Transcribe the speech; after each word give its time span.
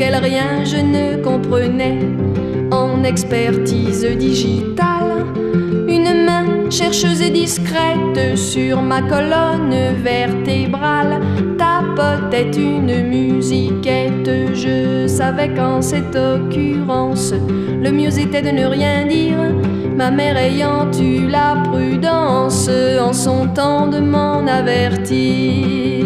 auxquels 0.00 0.16
rien 0.16 0.64
je 0.64 0.76
ne 0.76 1.22
comprenais. 1.22 1.98
En 2.70 3.04
expertise 3.04 4.04
digitale, 4.04 5.26
une 5.88 6.24
main 6.24 6.70
chercheuse 6.70 7.20
et 7.20 7.30
discrète 7.30 8.36
sur 8.36 8.80
ma 8.80 9.02
colonne 9.02 9.74
vertébrale 10.02 11.20
tapotait 11.58 12.50
une 12.56 13.08
musiquette. 13.08 14.30
Je 14.54 15.06
savais 15.06 15.52
qu'en 15.52 15.82
cette 15.82 16.16
occurrence, 16.16 17.34
le 17.82 17.90
mieux 17.90 18.18
était 18.18 18.42
de 18.42 18.50
ne 18.50 18.66
rien 18.66 19.06
dire. 19.06 19.54
Ma 19.96 20.10
mère 20.10 20.38
ayant 20.38 20.90
eu 20.92 21.26
la 21.28 21.62
prudence 21.70 22.70
en 23.00 23.12
son 23.12 23.48
temps 23.48 23.88
de 23.88 23.98
m'en 23.98 24.46
avertir 24.46 25.99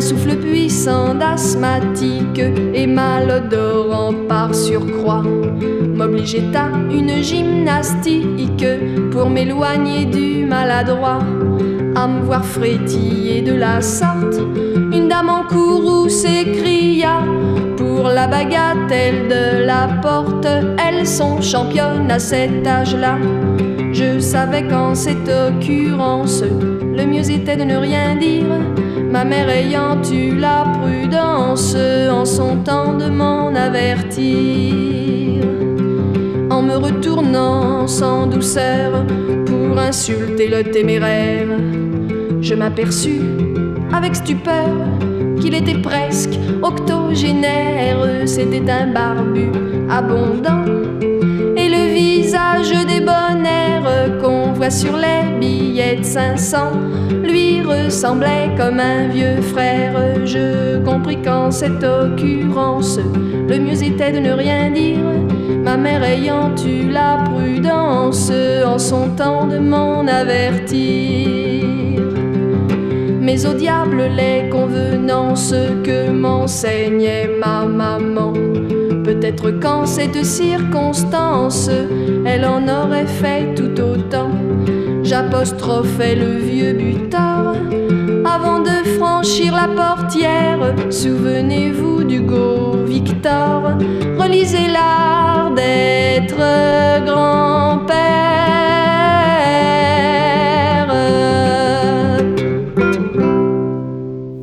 souffle 0.00 0.36
puissant 0.36 1.14
d'asthmatique 1.14 2.40
et 2.74 2.86
malodorant 2.86 4.14
par 4.28 4.54
surcroît 4.54 5.22
m'obligeait 5.94 6.56
à 6.56 6.68
une 6.90 7.22
gymnastique 7.22 8.64
pour 9.10 9.28
m'éloigner 9.28 10.06
du 10.06 10.46
maladroit. 10.46 11.18
À 11.94 12.06
me 12.06 12.22
voir 12.22 12.44
frétiller 12.44 13.42
de 13.42 13.52
la 13.52 13.82
sorte, 13.82 14.38
une 14.92 15.08
dame 15.08 15.28
en 15.28 15.42
courroux 15.44 16.08
s'écria 16.08 17.22
pour 17.76 18.08
la 18.08 18.26
bagatelle 18.26 19.28
de 19.28 19.66
la 19.66 19.88
porte. 20.00 20.46
Elles 20.78 21.06
sont 21.06 21.42
championnes 21.42 22.10
à 22.10 22.18
cet 22.18 22.66
âge-là. 22.66 23.18
Je 23.92 24.18
savais 24.18 24.66
qu'en 24.66 24.94
cette 24.94 25.28
occurrence, 25.28 26.42
le 26.42 27.04
mieux 27.04 27.30
était 27.30 27.56
de 27.56 27.64
ne 27.64 27.76
rien 27.76 28.16
dire 28.16 28.46
ma 29.10 29.24
mère 29.24 29.48
ayant 29.48 30.00
eu 30.12 30.36
la 30.36 30.64
prudence 30.80 31.74
en 32.10 32.24
son 32.24 32.56
temps 32.58 32.94
de 32.94 33.06
m'en 33.06 33.54
avertir. 33.54 35.44
En 36.50 36.62
me 36.62 36.76
retournant 36.76 37.86
sans 37.86 38.26
douceur 38.26 39.04
pour 39.46 39.78
insulter 39.78 40.48
le 40.48 40.62
téméraire, 40.64 41.48
je 42.40 42.54
m'aperçus 42.54 43.22
avec 43.92 44.14
stupeur 44.14 44.68
qu'il 45.40 45.54
était 45.54 45.80
presque 45.80 46.38
octogénaire. 46.62 47.98
C'était 48.26 48.70
un 48.70 48.86
barbu 48.88 49.50
abondant 49.90 50.64
visage 52.40 52.86
débonnaire 52.86 54.18
qu'on 54.20 54.52
voit 54.52 54.70
sur 54.70 54.96
les 54.96 55.38
billets 55.38 55.96
de 55.96 56.04
500 56.04 56.72
lui 57.22 57.62
ressemblait 57.62 58.50
comme 58.56 58.80
un 58.80 59.08
vieux 59.08 59.40
frère. 59.40 59.94
Je 60.24 60.78
compris 60.84 61.20
qu'en 61.22 61.50
cette 61.50 61.84
occurrence, 61.84 62.98
le 63.48 63.58
mieux 63.58 63.82
était 63.82 64.12
de 64.12 64.18
ne 64.18 64.32
rien 64.32 64.70
dire. 64.70 64.98
Ma 65.64 65.76
mère 65.76 66.02
ayant 66.02 66.54
eu 66.64 66.90
la 66.90 67.18
prudence 67.24 68.30
en 68.66 68.78
son 68.78 69.10
temps 69.10 69.46
de 69.46 69.58
m'en 69.58 70.06
avertir. 70.06 72.00
Mais 73.20 73.46
au 73.46 73.52
diable 73.52 74.02
les 74.16 74.48
convenances 74.48 75.54
que 75.84 76.10
m'enseignait 76.10 77.30
ma 77.38 77.66
maman. 77.66 78.32
Peut-être 79.20 79.50
qu'en 79.60 79.84
cette 79.84 80.24
circonstance, 80.24 81.68
elle 82.24 82.46
en 82.46 82.66
aurait 82.66 83.06
fait 83.06 83.54
tout 83.54 83.78
autant. 83.78 84.30
J'apostrophais 85.02 86.14
le 86.14 86.38
vieux 86.38 86.72
buteur 86.72 87.54
avant 88.24 88.60
de 88.60 88.70
franchir 88.98 89.54
la 89.54 89.68
portière. 89.68 90.74
Souvenez-vous 90.88 92.04
du 92.04 92.22
go 92.22 92.82
Victor, 92.86 93.72
relisez 94.18 94.68
l'art 94.68 95.50
d'être 95.54 97.04
grand-père. 97.04 97.69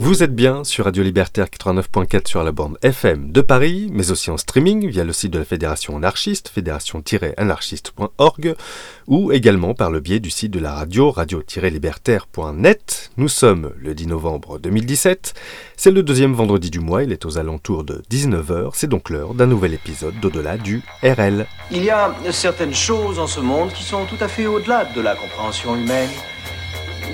Vous 0.07 0.23
êtes 0.23 0.33
bien 0.33 0.63
sur 0.63 0.85
Radio 0.85 1.03
Libertaire 1.03 1.47
89.4 1.47 2.29
sur 2.29 2.41
la 2.41 2.53
bande 2.53 2.77
FM 2.81 3.33
de 3.33 3.41
Paris, 3.41 3.89
mais 3.91 4.09
aussi 4.09 4.31
en 4.31 4.37
streaming 4.37 4.87
via 4.87 5.03
le 5.03 5.11
site 5.11 5.33
de 5.33 5.39
la 5.39 5.43
Fédération 5.43 5.97
anarchiste, 5.97 6.47
fédération-anarchiste.org, 6.47 8.55
ou 9.07 9.33
également 9.33 9.73
par 9.73 9.91
le 9.91 9.99
biais 9.99 10.21
du 10.21 10.29
site 10.29 10.51
de 10.51 10.59
la 10.59 10.73
radio, 10.73 11.11
radio-libertaire.net. 11.11 13.11
Nous 13.17 13.27
sommes 13.27 13.73
le 13.77 13.93
10 13.93 14.07
novembre 14.07 14.59
2017, 14.59 15.33
c'est 15.75 15.91
le 15.91 16.03
deuxième 16.03 16.31
vendredi 16.31 16.69
du 16.69 16.79
mois, 16.79 17.03
il 17.03 17.11
est 17.11 17.25
aux 17.25 17.37
alentours 17.37 17.83
de 17.83 18.01
19h, 18.09 18.69
c'est 18.75 18.87
donc 18.87 19.09
l'heure 19.09 19.33
d'un 19.33 19.47
nouvel 19.47 19.73
épisode 19.73 20.17
d'au-delà 20.21 20.57
du 20.57 20.83
RL. 21.03 21.47
Il 21.69 21.83
y 21.83 21.89
a 21.89 22.15
certaines 22.31 22.73
choses 22.73 23.19
en 23.19 23.27
ce 23.27 23.41
monde 23.41 23.73
qui 23.73 23.83
sont 23.83 24.05
tout 24.05 24.15
à 24.21 24.29
fait 24.29 24.47
au-delà 24.47 24.85
de 24.85 25.01
la 25.01 25.17
compréhension 25.17 25.75
humaine. 25.75 26.07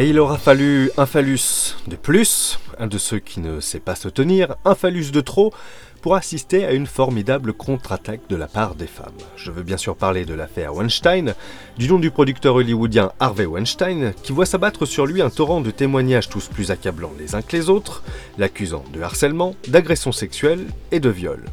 Et 0.00 0.08
il 0.08 0.18
aura 0.18 0.38
fallu 0.38 0.90
un 0.96 1.04
phallus 1.04 1.76
de 1.86 1.94
plus, 1.94 2.58
un 2.78 2.86
de 2.86 2.96
ceux 2.96 3.18
qui 3.18 3.38
ne 3.38 3.60
sait 3.60 3.80
pas 3.80 3.94
se 3.94 4.08
tenir, 4.08 4.56
un 4.64 4.74
phallus 4.74 5.10
de 5.10 5.20
trop, 5.20 5.52
pour 6.00 6.14
assister 6.14 6.64
à 6.64 6.72
une 6.72 6.86
formidable 6.86 7.52
contre-attaque 7.52 8.22
de 8.30 8.36
la 8.36 8.46
part 8.46 8.76
des 8.76 8.86
femmes. 8.86 9.12
Je 9.36 9.50
veux 9.50 9.62
bien 9.62 9.76
sûr 9.76 9.96
parler 9.96 10.24
de 10.24 10.32
l'affaire 10.32 10.74
Weinstein, 10.74 11.34
du 11.76 11.86
nom 11.86 11.98
du 11.98 12.10
producteur 12.10 12.54
hollywoodien 12.54 13.12
Harvey 13.20 13.44
Weinstein, 13.44 14.14
qui 14.22 14.32
voit 14.32 14.46
s'abattre 14.46 14.86
sur 14.86 15.04
lui 15.04 15.20
un 15.20 15.28
torrent 15.28 15.60
de 15.60 15.70
témoignages 15.70 16.30
tous 16.30 16.48
plus 16.48 16.70
accablants 16.70 17.12
les 17.18 17.34
uns 17.34 17.42
que 17.42 17.54
les 17.54 17.68
autres, 17.68 18.02
l'accusant 18.38 18.84
de 18.94 19.02
harcèlement, 19.02 19.54
d'agression 19.68 20.12
sexuelle 20.12 20.64
et 20.92 21.00
de 21.00 21.10
viol. 21.10 21.44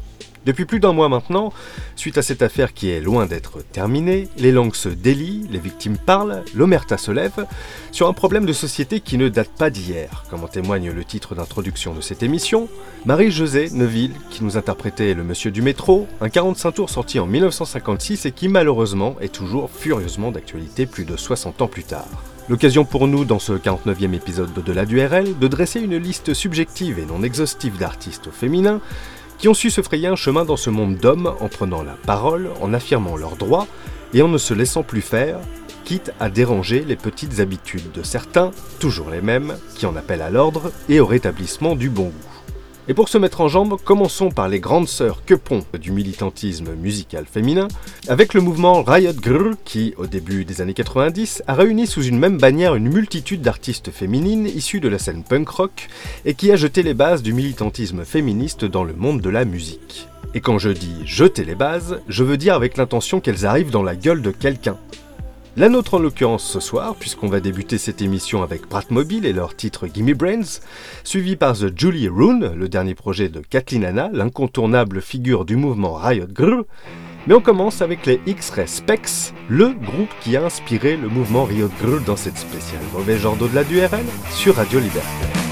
Depuis 0.46 0.64
plus 0.64 0.80
d'un 0.80 0.92
mois 0.92 1.08
maintenant, 1.08 1.52
suite 1.96 2.18
à 2.18 2.22
cette 2.22 2.42
affaire 2.42 2.72
qui 2.72 2.90
est 2.90 3.00
loin 3.00 3.26
d'être 3.26 3.62
terminée, 3.72 4.28
les 4.38 4.52
langues 4.52 4.74
se 4.74 4.88
délient, 4.88 5.46
les 5.50 5.58
victimes 5.58 5.98
parlent, 5.98 6.42
l'omerta 6.54 6.96
se 6.96 7.10
lève, 7.10 7.46
sur 7.92 8.08
un 8.08 8.12
problème 8.12 8.46
de 8.46 8.52
société 8.52 9.00
qui 9.00 9.18
ne 9.18 9.28
date 9.28 9.50
pas 9.58 9.70
d'hier, 9.70 10.24
comme 10.30 10.44
en 10.44 10.48
témoigne 10.48 10.90
le 10.90 11.04
titre 11.04 11.34
d'introduction 11.34 11.94
de 11.94 12.00
cette 12.00 12.22
émission. 12.22 12.68
Marie-Josée 13.04 13.70
Neuville, 13.72 14.14
qui 14.30 14.44
nous 14.44 14.56
interprétait 14.56 15.14
Le 15.14 15.24
Monsieur 15.24 15.50
du 15.50 15.62
Métro, 15.62 16.06
un 16.20 16.28
45 16.28 16.72
tours 16.72 16.90
sorti 16.90 17.18
en 17.18 17.26
1956 17.26 18.26
et 18.26 18.32
qui 18.32 18.48
malheureusement 18.48 19.16
est 19.20 19.32
toujours 19.32 19.70
furieusement 19.70 20.30
d'actualité 20.30 20.86
plus 20.86 21.04
de 21.04 21.16
60 21.16 21.62
ans 21.62 21.68
plus 21.68 21.84
tard. 21.84 22.08
L'occasion 22.48 22.86
pour 22.86 23.08
nous, 23.08 23.26
dans 23.26 23.38
ce 23.38 23.52
49e 23.52 24.14
épisode 24.14 24.54
d'Au-delà 24.54 24.86
du 24.86 25.04
RL, 25.04 25.38
de 25.38 25.48
dresser 25.48 25.80
une 25.80 25.98
liste 25.98 26.32
subjective 26.32 26.98
et 26.98 27.04
non 27.04 27.22
exhaustive 27.22 27.76
d'artistes 27.76 28.30
féminins 28.30 28.80
qui 29.38 29.48
ont 29.48 29.54
su 29.54 29.70
se 29.70 29.82
frayer 29.82 30.08
un 30.08 30.16
chemin 30.16 30.44
dans 30.44 30.56
ce 30.56 30.70
monde 30.70 30.96
d'hommes 30.96 31.32
en 31.40 31.48
prenant 31.48 31.82
la 31.82 31.94
parole, 32.06 32.50
en 32.60 32.74
affirmant 32.74 33.16
leurs 33.16 33.36
droits 33.36 33.66
et 34.12 34.22
en 34.22 34.28
ne 34.28 34.38
se 34.38 34.54
laissant 34.54 34.82
plus 34.82 35.00
faire, 35.00 35.38
quitte 35.84 36.12
à 36.20 36.28
déranger 36.28 36.84
les 36.84 36.96
petites 36.96 37.40
habitudes 37.40 37.92
de 37.92 38.02
certains, 38.02 38.50
toujours 38.78 39.10
les 39.10 39.22
mêmes, 39.22 39.56
qui 39.74 39.86
en 39.86 39.96
appellent 39.96 40.22
à 40.22 40.30
l'ordre 40.30 40.72
et 40.88 41.00
au 41.00 41.06
rétablissement 41.06 41.76
du 41.76 41.88
bon 41.88 42.06
goût. 42.06 42.37
Et 42.90 42.94
pour 42.94 43.10
se 43.10 43.18
mettre 43.18 43.42
en 43.42 43.48
jambe, 43.48 43.76
commençons 43.84 44.30
par 44.30 44.48
les 44.48 44.60
grandes 44.60 44.88
sœurs 44.88 45.22
quepon 45.26 45.62
du 45.78 45.92
militantisme 45.92 46.74
musical 46.74 47.26
féminin, 47.30 47.68
avec 48.08 48.32
le 48.32 48.40
mouvement 48.40 48.82
Riot 48.82 49.12
Grrr 49.12 49.56
qui, 49.66 49.92
au 49.98 50.06
début 50.06 50.46
des 50.46 50.62
années 50.62 50.72
90, 50.72 51.42
a 51.46 51.52
réuni 51.52 51.86
sous 51.86 52.02
une 52.02 52.18
même 52.18 52.38
bannière 52.38 52.74
une 52.74 52.88
multitude 52.88 53.42
d'artistes 53.42 53.90
féminines 53.90 54.46
issues 54.46 54.80
de 54.80 54.88
la 54.88 54.98
scène 54.98 55.22
punk 55.22 55.50
rock 55.50 55.88
et 56.24 56.32
qui 56.32 56.50
a 56.50 56.56
jeté 56.56 56.82
les 56.82 56.94
bases 56.94 57.22
du 57.22 57.34
militantisme 57.34 58.06
féministe 58.06 58.64
dans 58.64 58.84
le 58.84 58.94
monde 58.94 59.20
de 59.20 59.28
la 59.28 59.44
musique. 59.44 60.08
Et 60.32 60.40
quand 60.40 60.58
je 60.58 60.70
dis 60.70 61.02
jeter 61.04 61.44
les 61.44 61.54
bases, 61.54 62.00
je 62.08 62.24
veux 62.24 62.38
dire 62.38 62.54
avec 62.54 62.78
l'intention 62.78 63.20
qu'elles 63.20 63.44
arrivent 63.44 63.70
dans 63.70 63.82
la 63.82 63.96
gueule 63.96 64.22
de 64.22 64.30
quelqu'un, 64.30 64.78
la 65.58 65.68
nôtre 65.68 65.94
en 65.94 65.98
l'occurrence 65.98 66.44
ce 66.44 66.60
soir, 66.60 66.94
puisqu'on 66.94 67.26
va 67.26 67.40
débuter 67.40 67.78
cette 67.78 68.00
émission 68.00 68.44
avec 68.44 68.62
Mobile 68.90 69.26
et 69.26 69.32
leur 69.32 69.56
titre 69.56 69.88
Gimme 69.88 70.14
Brains, 70.14 70.60
suivi 71.02 71.34
par 71.34 71.54
The 71.54 71.76
Julie 71.76 72.08
Rune, 72.08 72.52
le 72.54 72.68
dernier 72.68 72.94
projet 72.94 73.28
de 73.28 73.40
Kathleen 73.40 73.84
Anna, 73.84 74.08
l'incontournable 74.12 75.02
figure 75.02 75.44
du 75.44 75.56
mouvement 75.56 75.94
Riot 75.94 76.28
Grrr. 76.28 76.64
Mais 77.26 77.34
on 77.34 77.40
commence 77.40 77.82
avec 77.82 78.06
les 78.06 78.20
X-Ray 78.26 78.68
Specs, 78.68 79.34
le 79.48 79.70
groupe 79.70 80.14
qui 80.20 80.36
a 80.36 80.44
inspiré 80.44 80.96
le 80.96 81.08
mouvement 81.08 81.42
Riot 81.44 81.70
Grrr 81.82 82.02
dans 82.06 82.16
cette 82.16 82.38
spéciale 82.38 82.82
mauvais 82.94 83.18
genre 83.18 83.36
d'au-delà 83.36 83.64
du 83.64 83.84
RL 83.84 84.06
sur 84.30 84.54
Radio 84.54 84.78
Liberté. 84.78 85.47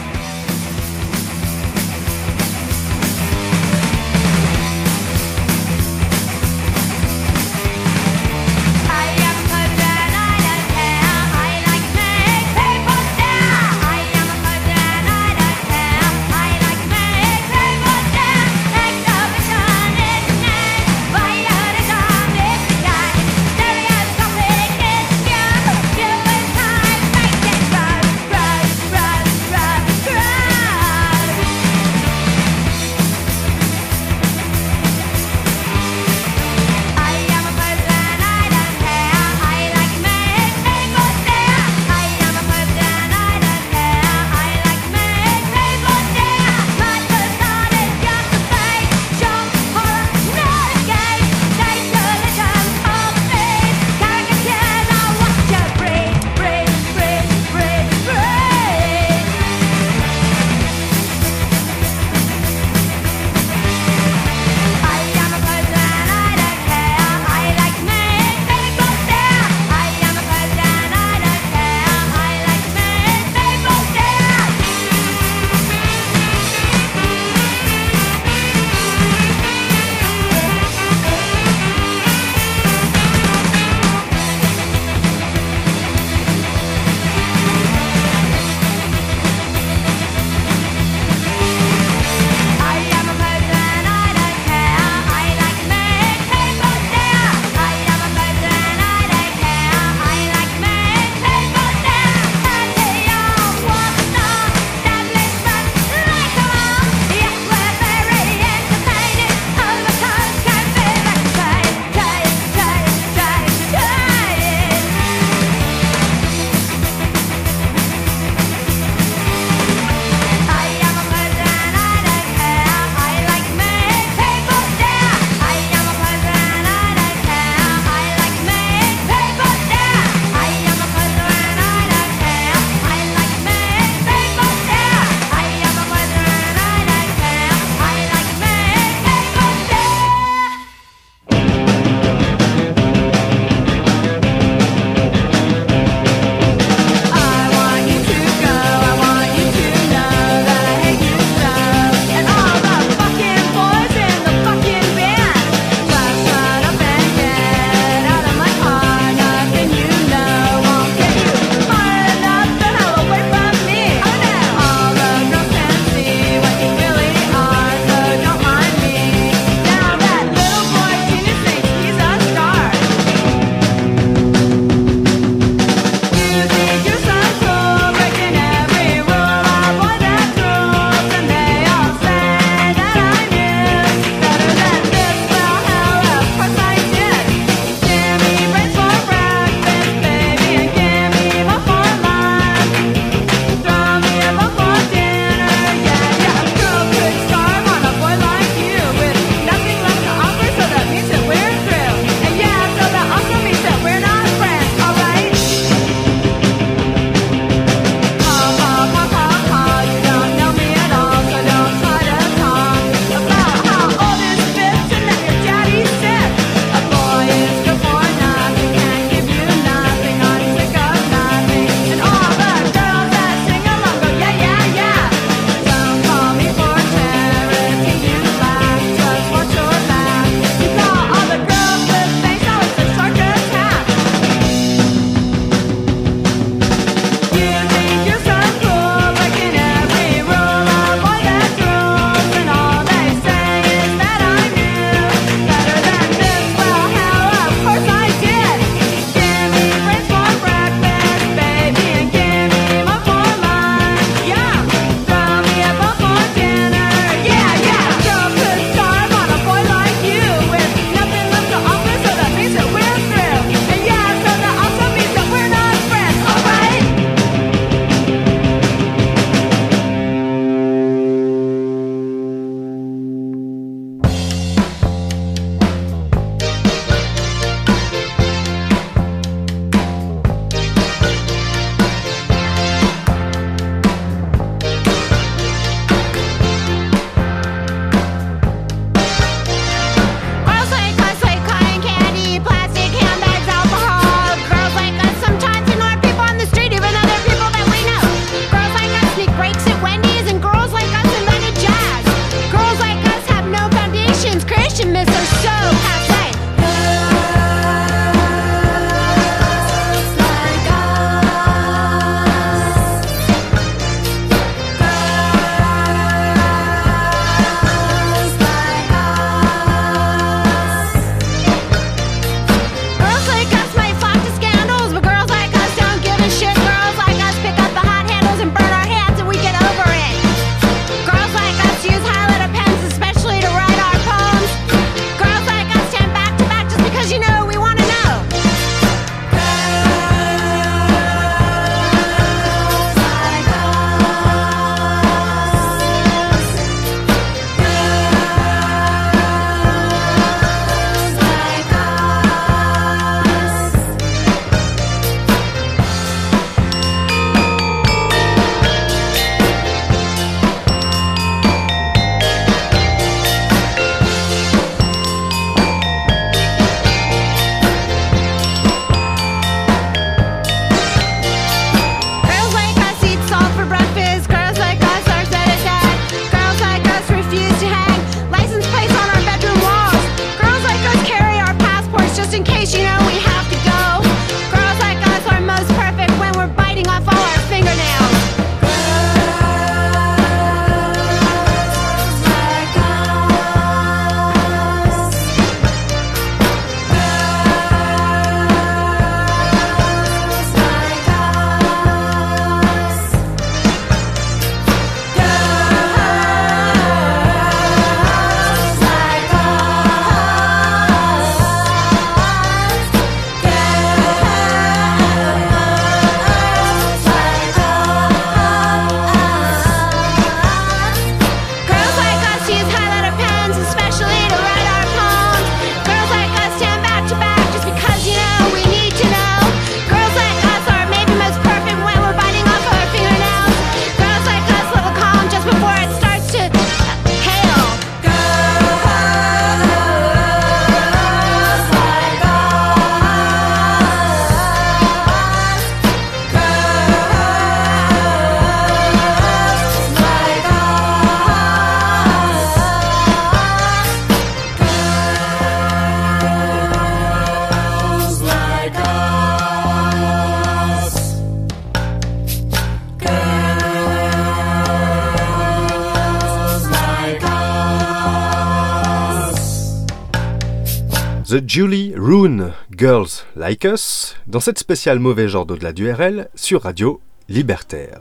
The 471.37 471.47
Julie 471.47 471.93
Rune 471.95 472.50
Girls 472.75 473.26
Like 473.37 473.64
Us, 473.64 474.16
dans 474.26 474.40
cette 474.40 474.59
spéciale 474.59 474.99
mauvais 474.99 475.28
genre 475.28 475.45
d'au-delà 475.45 475.75
du 475.75 475.93
RL 475.93 476.31
sur 476.35 476.62
Radio 476.62 477.02
Libertaire. 477.28 478.00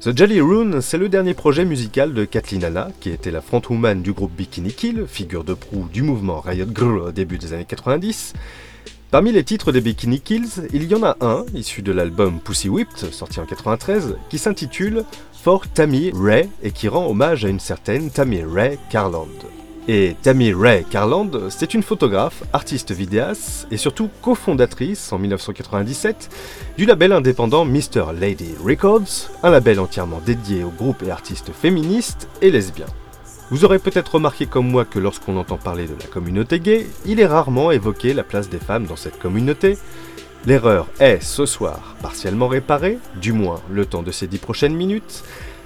The 0.00 0.16
Jolly 0.16 0.40
Rune, 0.40 0.80
c'est 0.80 0.96
le 0.96 1.10
dernier 1.10 1.34
projet 1.34 1.66
musical 1.66 2.14
de 2.14 2.24
Kathleen 2.24 2.64
Anna, 2.64 2.88
qui 2.98 3.10
était 3.10 3.30
la 3.30 3.42
frontwoman 3.42 4.00
du 4.00 4.14
groupe 4.14 4.32
Bikini 4.34 4.72
Kill, 4.72 5.04
figure 5.06 5.44
de 5.44 5.52
proue 5.52 5.86
du 5.92 6.00
mouvement 6.00 6.40
Riot 6.40 6.64
Grrr 6.64 7.08
au 7.08 7.12
début 7.12 7.36
des 7.36 7.52
années 7.52 7.66
90. 7.66 8.32
Parmi 9.10 9.32
les 9.32 9.44
titres 9.44 9.70
des 9.70 9.82
Bikini 9.82 10.22
Kills, 10.22 10.66
il 10.72 10.84
y 10.84 10.94
en 10.94 11.02
a 11.02 11.18
un, 11.20 11.44
issu 11.52 11.82
de 11.82 11.92
l'album 11.92 12.40
Pussy 12.40 12.70
Whipped, 12.70 13.12
sorti 13.12 13.38
en 13.40 13.44
93, 13.44 14.16
qui 14.30 14.38
s'intitule 14.38 15.04
For 15.34 15.68
Tammy 15.68 16.10
Ray 16.14 16.48
et 16.62 16.70
qui 16.70 16.88
rend 16.88 17.06
hommage 17.06 17.44
à 17.44 17.48
une 17.48 17.60
certaine 17.60 18.10
Tammy 18.10 18.42
Ray 18.42 18.78
Carland. 18.88 19.28
Et 19.88 20.14
Tammy 20.22 20.52
Ray 20.52 20.84
Carland, 20.84 21.48
c'est 21.48 21.74
une 21.74 21.82
photographe, 21.82 22.44
artiste 22.52 22.92
vidéaste 22.92 23.66
et 23.70 23.76
surtout 23.76 24.10
cofondatrice 24.22 25.12
en 25.12 25.18
1997 25.18 26.28
du 26.76 26.84
label 26.84 27.12
indépendant 27.12 27.64
Mr. 27.64 28.12
Lady 28.18 28.54
Records, 28.62 29.30
un 29.42 29.50
label 29.50 29.80
entièrement 29.80 30.20
dédié 30.24 30.64
aux 30.64 30.70
groupes 30.70 31.02
et 31.02 31.10
artistes 31.10 31.50
féministes 31.52 32.28
et 32.42 32.50
lesbiens. 32.50 32.86
Vous 33.50 33.64
aurez 33.64 33.80
peut-être 33.80 34.14
remarqué 34.14 34.46
comme 34.46 34.70
moi 34.70 34.84
que 34.84 35.00
lorsqu'on 35.00 35.36
entend 35.36 35.56
parler 35.56 35.86
de 35.86 35.96
la 35.98 36.06
communauté 36.06 36.60
gay, 36.60 36.86
il 37.04 37.18
est 37.18 37.26
rarement 37.26 37.72
évoqué 37.72 38.14
la 38.14 38.22
place 38.22 38.48
des 38.48 38.60
femmes 38.60 38.86
dans 38.86 38.96
cette 38.96 39.18
communauté. 39.18 39.76
L'erreur 40.46 40.86
est 41.00 41.20
ce 41.20 41.46
soir 41.46 41.96
partiellement 42.00 42.48
réparée, 42.48 42.98
du 43.20 43.32
moins 43.32 43.60
le 43.70 43.86
temps 43.86 44.02
de 44.02 44.12
ces 44.12 44.28
dix 44.28 44.38
prochaines 44.38 44.76
minutes, 44.76 45.24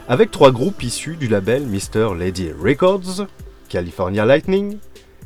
avec 0.08 0.30
trois 0.30 0.50
groupes 0.50 0.82
issus 0.82 1.16
du 1.16 1.28
label 1.28 1.66
Mr. 1.66 2.14
Lady 2.18 2.50
Records, 2.58 3.26
California 3.68 4.24
Lightning, 4.24 4.78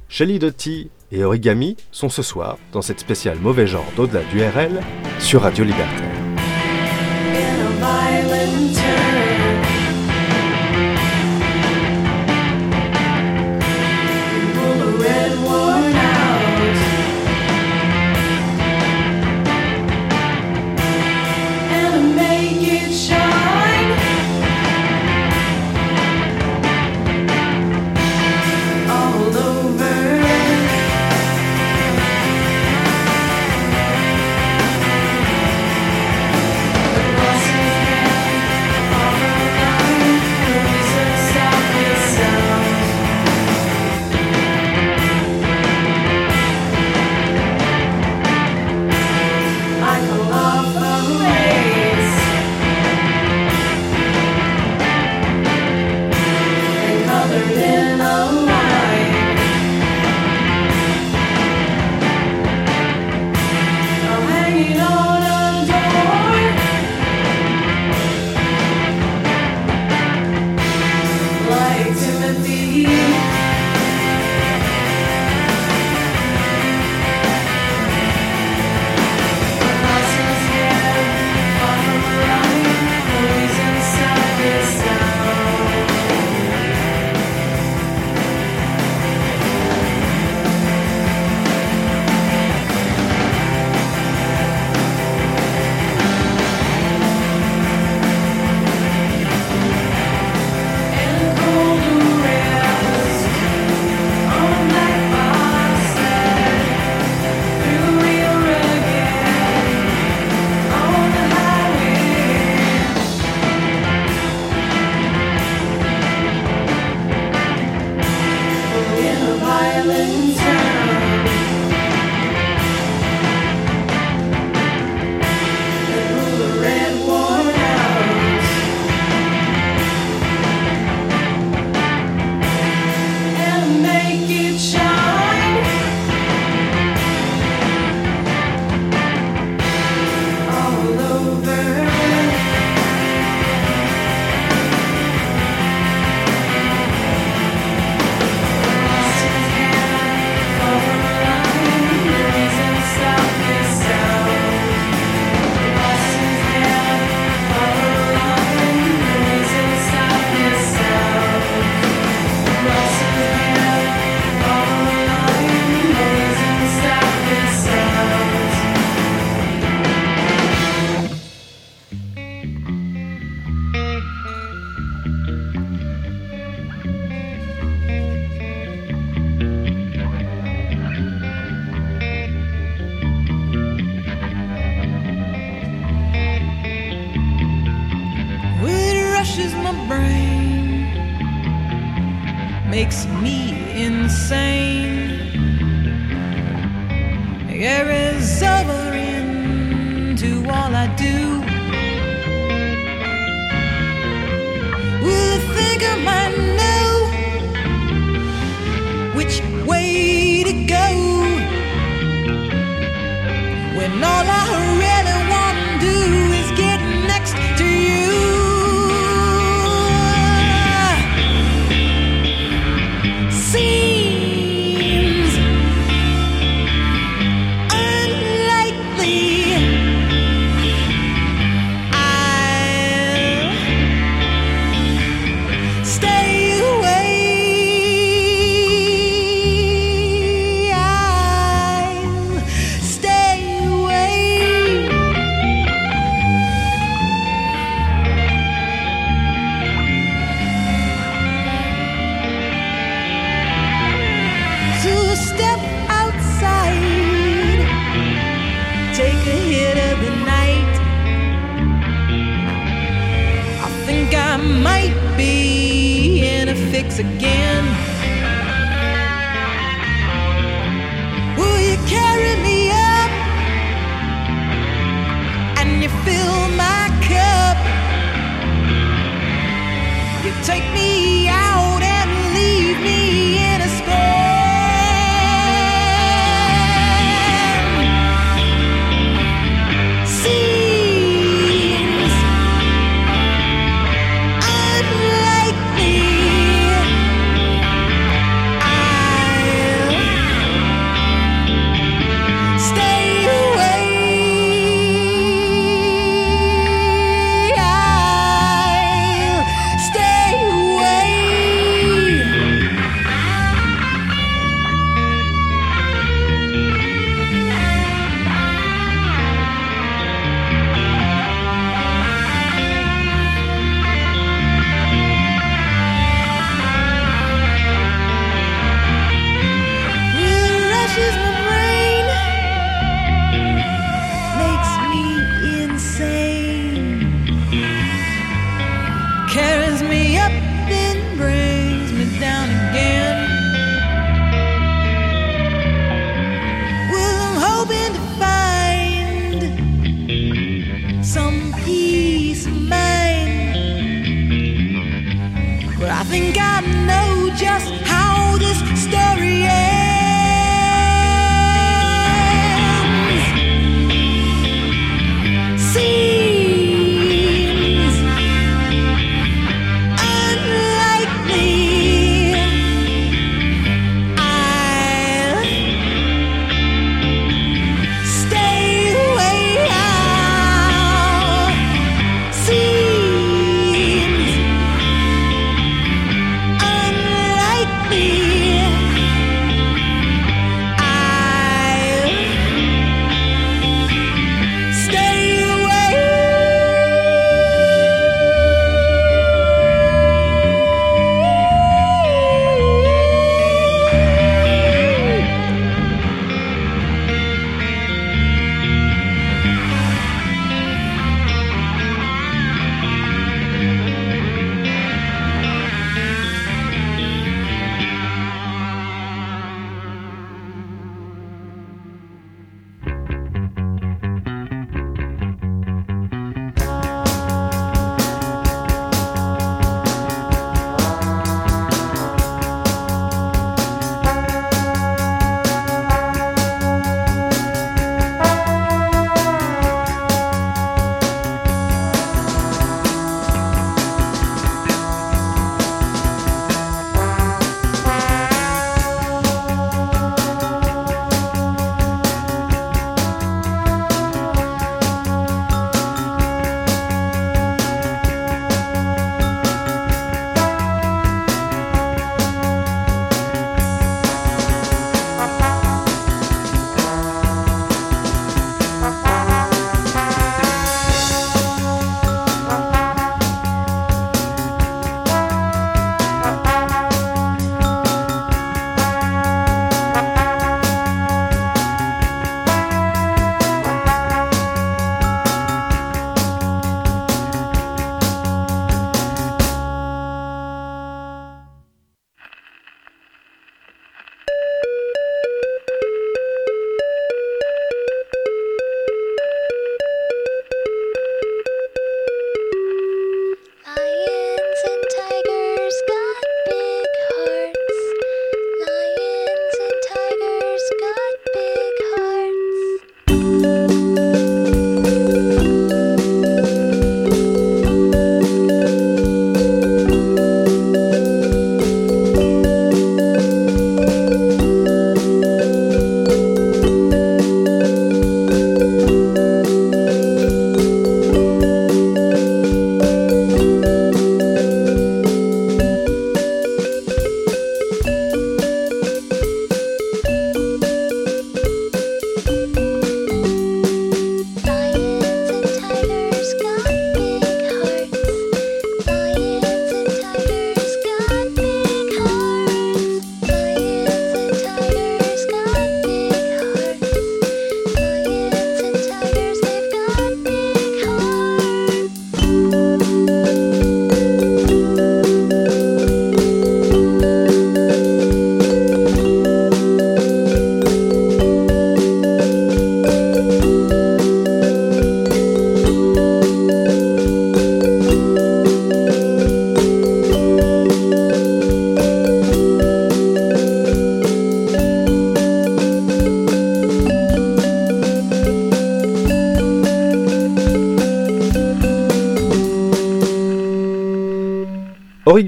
Shelly 0.08 0.38
Doty 0.38 0.90
et 1.12 1.24
Origami 1.24 1.76
sont 1.90 2.08
ce 2.08 2.22
soir 2.22 2.58
dans 2.72 2.82
cette 2.82 3.00
spéciale 3.00 3.38
mauvais 3.38 3.66
genre 3.66 3.90
d'au-delà 3.96 4.22
du 4.24 4.42
RL 4.42 4.80
sur 5.18 5.42
Radio 5.42 5.64
Libertaire. 5.64 6.18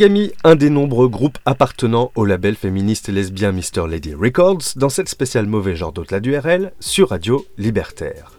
Origami, 0.00 0.32
un 0.44 0.56
des 0.56 0.70
nombreux 0.70 1.08
groupes 1.10 1.36
appartenant 1.44 2.10
au 2.14 2.24
label 2.24 2.54
féministe 2.54 3.10
lesbien 3.10 3.52
Mr. 3.52 3.86
Lady 3.86 4.14
Records, 4.14 4.62
dans 4.76 4.88
cette 4.88 5.10
spéciale 5.10 5.44
mauvais 5.44 5.76
genre 5.76 5.92
d'au-delà 5.92 6.20
du 6.20 6.34
RL, 6.34 6.72
sur 6.80 7.10
Radio 7.10 7.44
Libertaire. 7.58 8.38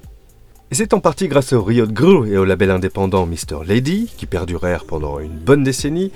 Et 0.72 0.76
c'est 0.76 0.96
en 0.96 1.00
partie 1.00 1.28
grâce 1.28 1.54
au 1.54 1.62
Riot 1.62 1.86
Gru 1.86 2.28
et 2.32 2.38
au 2.40 2.46
label 2.46 2.72
indépendant 2.72 3.28
Mr. 3.28 3.64
Lady, 3.64 4.10
qui 4.18 4.26
perdurèrent 4.26 4.86
pendant 4.86 5.20
une 5.20 5.38
bonne 5.38 5.64
décennie, 5.64 6.12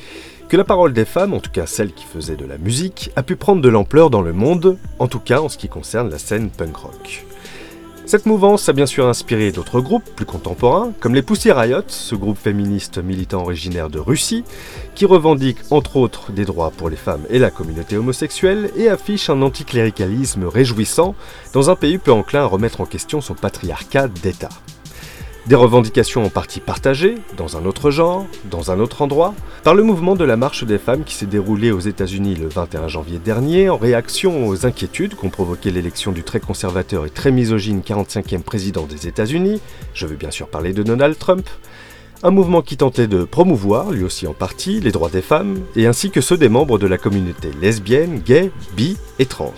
que 0.49 0.57
la 0.57 0.63
parole 0.63 0.93
des 0.93 1.05
femmes, 1.05 1.35
en 1.35 1.39
tout 1.39 1.51
cas 1.51 1.67
celles 1.67 1.93
qui 1.93 2.05
faisaient 2.05 2.37
de 2.37 2.45
la 2.45 2.57
musique, 2.57 3.11
a 3.15 3.21
pu 3.21 3.35
prendre 3.35 3.61
de 3.61 3.69
l'ampleur 3.69 4.09
dans 4.09 4.23
le 4.23 4.33
monde, 4.33 4.79
en 4.97 5.07
tout 5.07 5.19
cas 5.19 5.41
en 5.41 5.49
ce 5.49 5.59
qui 5.59 5.69
concerne 5.69 6.09
la 6.09 6.17
scène 6.17 6.49
punk 6.49 6.75
rock. 6.75 6.94
Cette 8.07 8.27
mouvance 8.27 8.69
a 8.69 8.73
bien 8.73 8.85
sûr 8.85 9.07
inspiré 9.07 9.51
d'autres 9.51 9.81
groupes 9.81 10.07
plus 10.15 10.27
contemporains, 10.27 10.93
comme 10.99 11.15
les 11.15 11.23
Pussy 11.23 11.51
Riot, 11.51 11.81
ce 11.87 12.13
groupe 12.13 12.37
féministe 12.37 12.99
militant 12.99 13.41
originaire 13.41 13.89
de 13.89 13.97
Russie, 13.97 14.43
qui 14.93 15.05
revendique 15.05 15.57
entre 15.71 15.97
autres 15.97 16.31
des 16.31 16.45
droits 16.45 16.69
pour 16.69 16.91
les 16.91 16.97
femmes 16.97 17.25
et 17.31 17.39
la 17.39 17.49
communauté 17.49 17.97
homosexuelle 17.97 18.69
et 18.75 18.89
affiche 18.89 19.31
un 19.31 19.41
anticléricalisme 19.41 20.45
réjouissant 20.45 21.15
dans 21.53 21.71
un 21.71 21.75
pays 21.75 21.97
peu 21.97 22.11
enclin 22.11 22.43
à 22.43 22.45
remettre 22.45 22.81
en 22.81 22.85
question 22.85 23.21
son 23.21 23.33
patriarcat 23.33 24.07
d'État. 24.07 24.49
Des 25.47 25.53
revendications 25.53 26.25
en 26.25 26.29
partie 26.29 26.59
partagées, 26.59 27.19
dans 27.37 27.55
un 27.55 27.65
autre 27.65 27.91
genre, 27.91 28.25
dans 28.49 28.71
un 28.71 28.79
autre 28.79 29.03
endroit, 29.03 29.35
par 29.63 29.75
le 29.75 29.83
mouvement 29.83 30.15
de 30.15 30.23
la 30.23 30.37
marche 30.37 30.63
des 30.63 30.79
femmes 30.79 31.03
qui 31.03 31.13
s'est 31.13 31.27
déroulé 31.27 31.71
aux 31.71 31.79
États-Unis 31.79 32.33
le 32.33 32.47
21 32.47 32.87
janvier 32.87 33.19
dernier 33.19 33.69
en 33.69 33.77
réaction 33.77 34.47
aux 34.47 34.65
inquiétudes 34.65 35.13
qu'ont 35.13 35.29
provoqué 35.29 35.69
l'élection 35.69 36.11
du 36.11 36.23
très 36.23 36.39
conservateur 36.39 37.05
et 37.05 37.11
très 37.11 37.29
misogyne 37.29 37.81
45e 37.81 38.41
président 38.41 38.87
des 38.87 39.07
États-Unis, 39.07 39.61
je 39.93 40.07
veux 40.07 40.15
bien 40.15 40.31
sûr 40.31 40.47
parler 40.47 40.73
de 40.73 40.81
Donald 40.81 41.15
Trump, 41.19 41.47
un 42.23 42.31
mouvement 42.31 42.63
qui 42.63 42.77
tentait 42.77 43.05
de 43.05 43.23
promouvoir, 43.23 43.91
lui 43.91 44.03
aussi 44.03 44.25
en 44.25 44.33
partie, 44.33 44.79
les 44.79 44.91
droits 44.91 45.11
des 45.11 45.21
femmes, 45.21 45.59
et 45.75 45.85
ainsi 45.85 46.09
que 46.09 46.21
ceux 46.21 46.37
des 46.37 46.49
membres 46.49 46.79
de 46.79 46.87
la 46.87 46.97
communauté 46.97 47.51
lesbienne, 47.61 48.19
gay, 48.25 48.49
bi 48.75 48.97
et 49.19 49.27
trans. 49.27 49.53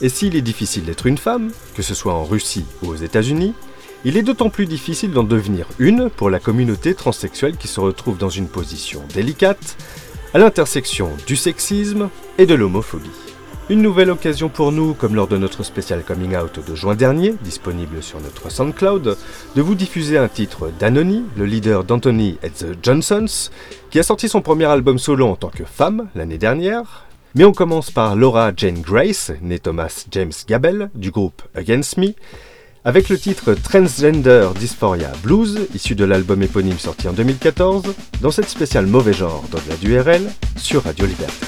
Et 0.00 0.08
s'il 0.08 0.34
est 0.34 0.42
difficile 0.42 0.84
d'être 0.84 1.06
une 1.06 1.18
femme, 1.18 1.52
que 1.76 1.82
ce 1.82 1.94
soit 1.94 2.14
en 2.14 2.24
Russie 2.24 2.64
ou 2.82 2.88
aux 2.88 2.96
États-Unis, 2.96 3.54
il 4.04 4.16
est 4.16 4.22
d'autant 4.22 4.48
plus 4.48 4.66
difficile 4.66 5.12
d'en 5.12 5.24
devenir 5.24 5.66
une 5.78 6.08
pour 6.08 6.30
la 6.30 6.40
communauté 6.40 6.94
transsexuelle 6.94 7.56
qui 7.56 7.68
se 7.68 7.80
retrouve 7.80 8.16
dans 8.16 8.30
une 8.30 8.48
position 8.48 9.02
délicate, 9.14 9.76
à 10.32 10.38
l'intersection 10.38 11.10
du 11.26 11.36
sexisme 11.36 12.08
et 12.38 12.46
de 12.46 12.54
l'homophobie. 12.54 13.10
Une 13.68 13.82
nouvelle 13.82 14.10
occasion 14.10 14.48
pour 14.48 14.72
nous, 14.72 14.94
comme 14.94 15.14
lors 15.14 15.28
de 15.28 15.36
notre 15.36 15.62
spécial 15.62 16.02
coming 16.02 16.36
out 16.36 16.58
de 16.66 16.74
juin 16.74 16.96
dernier, 16.96 17.34
disponible 17.44 18.02
sur 18.02 18.20
notre 18.20 18.50
SoundCloud, 18.50 19.16
de 19.54 19.62
vous 19.62 19.74
diffuser 19.76 20.18
un 20.18 20.26
titre 20.26 20.72
d'Anony, 20.80 21.22
le 21.36 21.44
leader 21.44 21.84
d'Anthony 21.84 22.36
et 22.42 22.50
the 22.50 22.76
Johnsons, 22.82 23.50
qui 23.90 24.00
a 24.00 24.02
sorti 24.02 24.28
son 24.28 24.40
premier 24.40 24.64
album 24.64 24.98
solo 24.98 25.28
en 25.28 25.36
tant 25.36 25.50
que 25.50 25.64
femme 25.64 26.08
l'année 26.16 26.38
dernière. 26.38 27.06
Mais 27.36 27.44
on 27.44 27.52
commence 27.52 27.92
par 27.92 28.16
Laura 28.16 28.50
Jane 28.56 28.80
Grace, 28.80 29.30
née 29.40 29.60
Thomas 29.60 30.04
James 30.10 30.32
Gabel, 30.48 30.90
du 30.96 31.12
groupe 31.12 31.42
Against 31.54 31.96
Me, 31.96 32.14
avec 32.84 33.08
le 33.08 33.18
titre 33.18 33.54
Transgender 33.54 34.48
Dysphoria 34.58 35.12
Blues, 35.22 35.66
issu 35.74 35.94
de 35.94 36.04
l'album 36.04 36.42
éponyme 36.42 36.78
sorti 36.78 37.08
en 37.08 37.12
2014, 37.12 37.94
dans 38.22 38.30
cette 38.30 38.48
spéciale 38.48 38.86
mauvais 38.86 39.12
genre 39.12 39.44
d'au-delà 39.50 39.76
du 39.76 39.98
RL 39.98 40.30
sur 40.56 40.84
Radio 40.84 41.06
Liberté. 41.06 41.46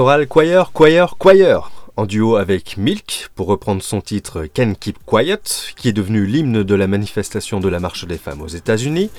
Chorale 0.00 0.26
Choir, 0.26 0.72
Choir, 0.72 1.18
Choir, 1.18 1.70
en 1.98 2.06
duo 2.06 2.36
avec 2.36 2.78
Milk, 2.78 3.28
pour 3.34 3.48
reprendre 3.48 3.82
son 3.82 4.00
titre 4.00 4.46
Can 4.46 4.72
Keep 4.72 4.96
Quiet, 5.04 5.42
qui 5.76 5.90
est 5.90 5.92
devenu 5.92 6.24
l'hymne 6.24 6.62
de 6.62 6.74
la 6.74 6.86
manifestation 6.86 7.60
de 7.60 7.68
la 7.68 7.80
marche 7.80 8.06
des 8.06 8.16
femmes 8.16 8.40
aux 8.40 8.48
États-Unis, 8.48 9.10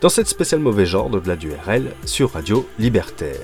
dans 0.00 0.08
cette 0.08 0.28
spéciale 0.28 0.60
mauvais 0.60 0.86
genre 0.86 1.10
de 1.10 1.20
la 1.28 1.34
URL 1.34 1.90
sur 2.06 2.32
Radio 2.32 2.66
Libertaire. 2.78 3.36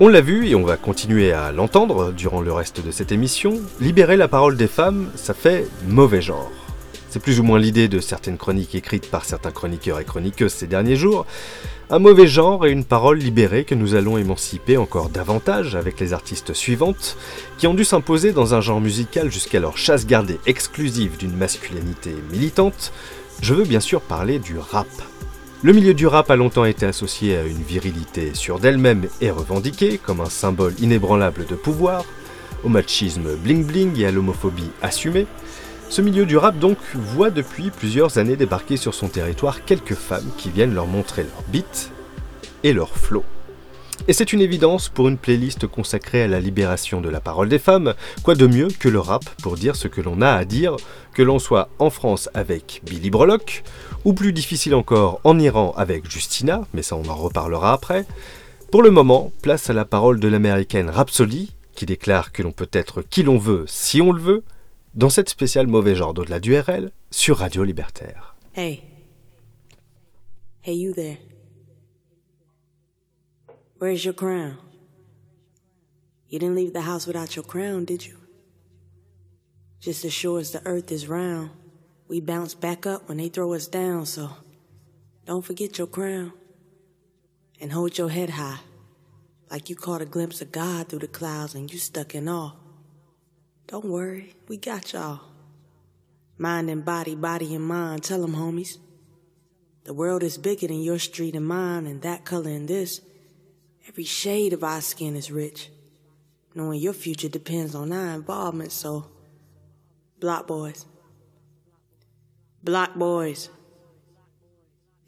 On 0.00 0.08
l'a 0.08 0.20
vu 0.20 0.46
et 0.46 0.54
on 0.54 0.64
va 0.64 0.76
continuer 0.76 1.32
à 1.32 1.50
l'entendre 1.50 2.12
durant 2.12 2.42
le 2.42 2.52
reste 2.52 2.84
de 2.84 2.90
cette 2.90 3.10
émission, 3.10 3.62
libérer 3.80 4.18
la 4.18 4.28
parole 4.28 4.58
des 4.58 4.68
femmes, 4.68 5.10
ça 5.14 5.32
fait 5.32 5.66
mauvais 5.86 6.20
genre. 6.20 6.67
C'est 7.10 7.22
plus 7.22 7.40
ou 7.40 7.42
moins 7.42 7.58
l'idée 7.58 7.88
de 7.88 8.00
certaines 8.00 8.36
chroniques 8.36 8.74
écrites 8.74 9.10
par 9.10 9.24
certains 9.24 9.50
chroniqueurs 9.50 9.98
et 9.98 10.04
chroniqueuses 10.04 10.52
ces 10.52 10.66
derniers 10.66 10.96
jours, 10.96 11.24
un 11.88 11.98
mauvais 11.98 12.26
genre 12.26 12.66
et 12.66 12.70
une 12.70 12.84
parole 12.84 13.16
libérée 13.16 13.64
que 13.64 13.74
nous 13.74 13.94
allons 13.94 14.18
émanciper 14.18 14.76
encore 14.76 15.08
davantage 15.08 15.74
avec 15.74 15.98
les 16.00 16.12
artistes 16.12 16.52
suivantes, 16.52 17.16
qui 17.56 17.66
ont 17.66 17.72
dû 17.72 17.84
s'imposer 17.84 18.32
dans 18.32 18.54
un 18.54 18.60
genre 18.60 18.82
musical 18.82 19.32
jusqu'alors 19.32 19.78
chasse 19.78 20.06
gardée 20.06 20.38
exclusive 20.44 21.16
d'une 21.16 21.34
masculinité 21.34 22.14
militante. 22.30 22.92
Je 23.40 23.54
veux 23.54 23.64
bien 23.64 23.80
sûr 23.80 24.02
parler 24.02 24.38
du 24.38 24.58
rap. 24.58 24.88
Le 25.62 25.72
milieu 25.72 25.94
du 25.94 26.06
rap 26.06 26.30
a 26.30 26.36
longtemps 26.36 26.66
été 26.66 26.84
associé 26.84 27.38
à 27.38 27.42
une 27.42 27.62
virilité 27.62 28.34
sûre 28.34 28.58
d'elle-même 28.58 29.08
et 29.22 29.30
revendiquée 29.30 29.96
comme 29.96 30.20
un 30.20 30.28
symbole 30.28 30.74
inébranlable 30.78 31.46
de 31.46 31.54
pouvoir. 31.54 32.04
au 32.64 32.68
machisme 32.68 33.36
bling 33.36 33.64
bling 33.64 33.98
et 34.00 34.06
à 34.06 34.10
l'homophobie 34.10 34.70
assumée, 34.82 35.26
ce 35.90 36.02
milieu 36.02 36.26
du 36.26 36.36
rap 36.36 36.58
donc 36.58 36.78
voit 36.94 37.30
depuis 37.30 37.70
plusieurs 37.70 38.18
années 38.18 38.36
débarquer 38.36 38.76
sur 38.76 38.94
son 38.94 39.08
territoire 39.08 39.64
quelques 39.64 39.94
femmes 39.94 40.30
qui 40.36 40.50
viennent 40.50 40.74
leur 40.74 40.86
montrer 40.86 41.22
leur 41.22 41.42
beat 41.48 41.90
et 42.62 42.72
leur 42.72 42.96
flow. 42.96 43.24
Et 44.06 44.12
c'est 44.12 44.32
une 44.32 44.40
évidence 44.40 44.88
pour 44.88 45.08
une 45.08 45.18
playlist 45.18 45.66
consacrée 45.66 46.22
à 46.22 46.28
la 46.28 46.40
libération 46.40 47.00
de 47.00 47.08
la 47.08 47.20
parole 47.20 47.48
des 47.48 47.58
femmes, 47.58 47.94
quoi 48.22 48.34
de 48.34 48.46
mieux 48.46 48.68
que 48.68 48.88
le 48.88 49.00
rap 49.00 49.24
pour 49.42 49.56
dire 49.56 49.76
ce 49.76 49.88
que 49.88 50.00
l'on 50.00 50.20
a 50.20 50.30
à 50.30 50.44
dire, 50.44 50.76
que 51.14 51.22
l'on 51.22 51.38
soit 51.38 51.68
en 51.78 51.90
France 51.90 52.28
avec 52.34 52.82
Billy 52.84 53.10
Brelock, 53.10 53.64
ou 54.04 54.12
plus 54.12 54.32
difficile 54.32 54.74
encore 54.74 55.20
en 55.24 55.38
Iran 55.38 55.74
avec 55.76 56.10
Justina, 56.10 56.62
mais 56.74 56.82
ça 56.82 56.96
on 56.96 57.08
en 57.08 57.16
reparlera 57.16 57.72
après. 57.72 58.06
Pour 58.70 58.82
le 58.82 58.90
moment, 58.90 59.32
place 59.42 59.68
à 59.68 59.72
la 59.72 59.84
parole 59.84 60.20
de 60.20 60.28
l'américaine 60.28 60.90
Rhapsody, 60.90 61.54
qui 61.74 61.86
déclare 61.86 62.32
que 62.32 62.42
l'on 62.42 62.52
peut 62.52 62.70
être 62.72 63.02
qui 63.02 63.22
l'on 63.22 63.38
veut 63.38 63.64
si 63.66 64.00
on 64.00 64.12
le 64.12 64.20
veut, 64.20 64.44
dans 64.98 65.10
cette 65.10 65.28
spéciale 65.28 65.68
mauvais 65.68 65.94
genre 65.94 66.12
d'au-delà 66.12 66.40
du 66.40 66.58
RL 66.58 66.90
sur 67.12 67.38
Radio 67.38 67.62
Libertaire. 67.62 68.34
Hey. 68.56 68.82
Hey, 70.60 70.74
you 70.74 70.92
there. 70.92 71.18
Where's 73.80 74.04
your 74.04 74.12
crown? 74.12 74.56
You 76.28 76.40
didn't 76.40 76.56
leave 76.56 76.72
the 76.72 76.82
house 76.82 77.06
without 77.06 77.36
your 77.36 77.44
crown, 77.44 77.84
did 77.84 78.04
you? 78.04 78.16
Just 79.80 80.04
as 80.04 80.12
sure 80.12 80.40
as 80.40 80.50
the 80.50 80.66
earth 80.66 80.90
is 80.90 81.08
round, 81.08 81.50
we 82.08 82.20
bounce 82.20 82.56
back 82.56 82.84
up 82.84 83.08
when 83.08 83.18
they 83.18 83.28
throw 83.28 83.54
us 83.54 83.68
down, 83.68 84.04
so 84.04 84.30
don't 85.24 85.44
forget 85.44 85.78
your 85.78 85.86
crown. 85.86 86.32
And 87.60 87.72
hold 87.72 87.98
your 87.98 88.10
head 88.10 88.30
high, 88.30 88.58
like 89.48 89.70
you 89.70 89.76
caught 89.76 90.02
a 90.02 90.06
glimpse 90.06 90.42
of 90.42 90.50
God 90.50 90.88
through 90.88 91.00
the 91.00 91.06
clouds 91.06 91.54
and 91.54 91.72
you 91.72 91.78
stuck 91.78 92.16
in 92.16 92.28
awe. 92.28 92.50
Don't 93.68 93.84
worry, 93.84 94.34
we 94.48 94.56
got 94.56 94.94
y'all. 94.94 95.20
Mind 96.38 96.70
and 96.70 96.82
body, 96.84 97.14
body 97.14 97.54
and 97.54 97.66
mind, 97.66 98.02
tell 98.02 98.24
'em 98.24 98.34
homies. 98.34 98.78
The 99.84 99.92
world 99.92 100.22
is 100.22 100.38
bigger 100.38 100.68
than 100.68 100.80
your 100.80 100.98
street 100.98 101.34
and 101.34 101.46
mine, 101.46 101.86
and 101.86 102.00
that 102.00 102.24
color 102.24 102.50
and 102.50 102.66
this. 102.66 103.02
Every 103.86 104.04
shade 104.04 104.54
of 104.54 104.64
our 104.64 104.80
skin 104.80 105.14
is 105.16 105.30
rich. 105.30 105.70
Knowing 106.54 106.80
your 106.80 106.94
future 106.94 107.28
depends 107.28 107.74
on 107.74 107.92
our 107.92 108.14
involvement, 108.14 108.72
so. 108.72 109.10
Block 110.18 110.46
boys. 110.46 110.86
Block 112.64 112.94
boys. 112.94 113.50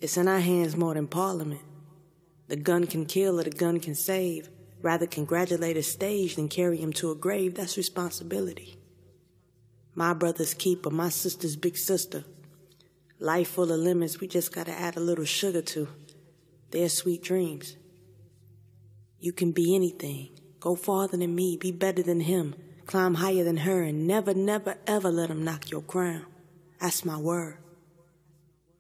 It's 0.01 0.19
in 0.19 0.29
our 0.29 0.41
hands 0.41 0.77
more 0.77 0.93
than 0.93 1.07
Parliament. 1.07 1.63
The 2.49 2.57
gun 2.57 2.87
can 2.87 3.07
kill 3.07 3.41
or 3.41 3.45
the 3.45 3.51
gun 3.51 3.81
can 3.81 3.95
save. 3.95 4.51
Rather 4.83 5.07
congratulate 5.07 5.76
a 5.76 5.83
stage 5.83 6.37
than 6.37 6.49
carry 6.49 6.78
him 6.78 6.93
to 6.95 7.11
a 7.11 7.14
grave. 7.14 7.55
That's 7.55 7.76
responsibility. 7.76 8.78
My 9.95 10.14
brother's 10.14 10.55
keeper, 10.55 10.91
my 10.91 11.09
sister's 11.09 11.57
big 11.57 11.76
sister. 11.76 12.24
Life 13.18 13.49
full 13.49 13.70
of 13.70 13.81
lemons, 13.81 14.20
we 14.20 14.28
just 14.28 14.55
gotta 14.55 14.72
add 14.72 14.97
a 14.97 15.01
little 15.01 15.26
sugar 15.26 15.61
to. 15.62 15.89
Their 16.70 16.89
sweet 16.89 17.22
dreams. 17.22 17.76
You 19.18 19.33
can 19.33 19.53
be 19.53 19.74
anything. 19.74 20.31
Go 20.61 20.74
farther 20.76 21.16
than 21.16 21.35
me, 21.35 21.57
be 21.57 21.72
better 21.72 22.03
than 22.03 22.20
him, 22.20 22.55
climb 22.87 23.14
higher 23.14 23.45
than 23.45 23.59
her, 23.59 23.83
and 23.83 24.07
never, 24.07 24.33
never, 24.33 24.76
ever 24.87 25.11
let 25.11 25.31
him 25.31 25.45
knock 25.45 25.70
your 25.70 25.83
crown. 25.83 26.24
That's 26.81 27.05
my 27.05 27.18
word. 27.18 27.59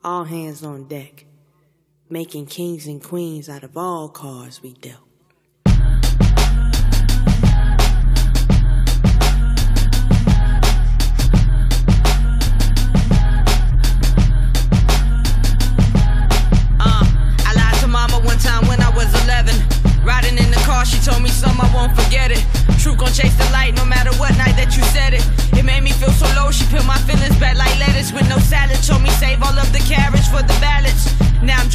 All 0.02 0.24
hands 0.24 0.64
on 0.64 0.88
deck, 0.88 1.26
making 2.08 2.46
kings 2.46 2.86
and 2.86 3.02
queens 3.02 3.48
out 3.48 3.64
of 3.64 3.76
all 3.76 4.08
cards 4.08 4.62
we 4.62 4.72
dealt. 4.72 5.09
With 28.12 28.28
no 28.28 28.38
salad. 28.38 28.82
Told 28.82 29.02
me 29.02 29.10
save 29.10 29.42
all 29.42 29.56
of 29.58 29.72
the 29.72 29.80
carrots 29.80 30.28
for 30.28 30.42
the 30.42 30.56
ballots. 30.60 31.12
Now 31.42 31.60
I'm 31.60 31.70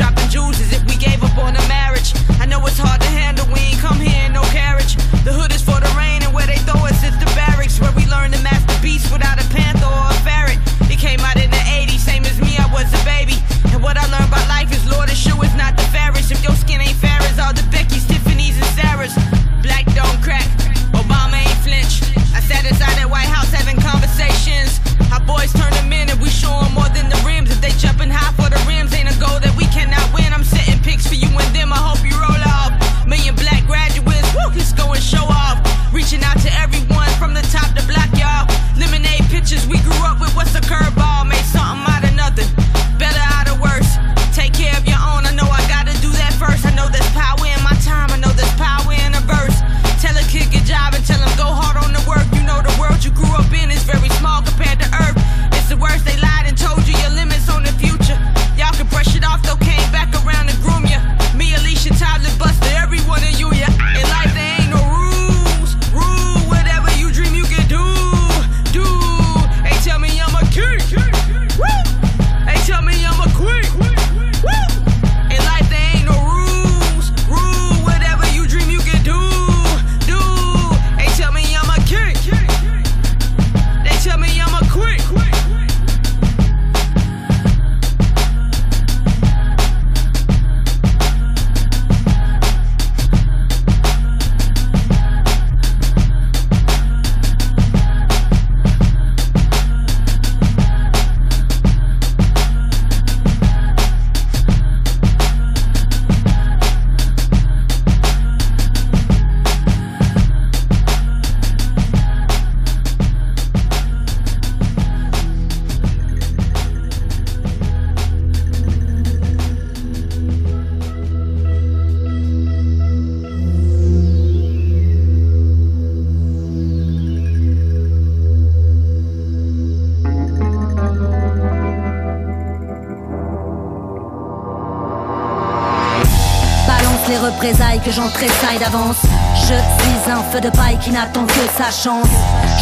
que 137.86 137.92
j'en 137.92 138.10
tressaille 138.10 138.58
d'avance. 138.60 138.98
Je 139.36 139.54
suis 139.54 140.12
un 140.12 140.24
feu 140.32 140.42
de 140.42 140.50
paille 140.50 140.78
qui 140.80 140.90
n'attend 140.92 141.26
que 141.26 141.34
sa 141.56 141.70
chance. 141.70 142.08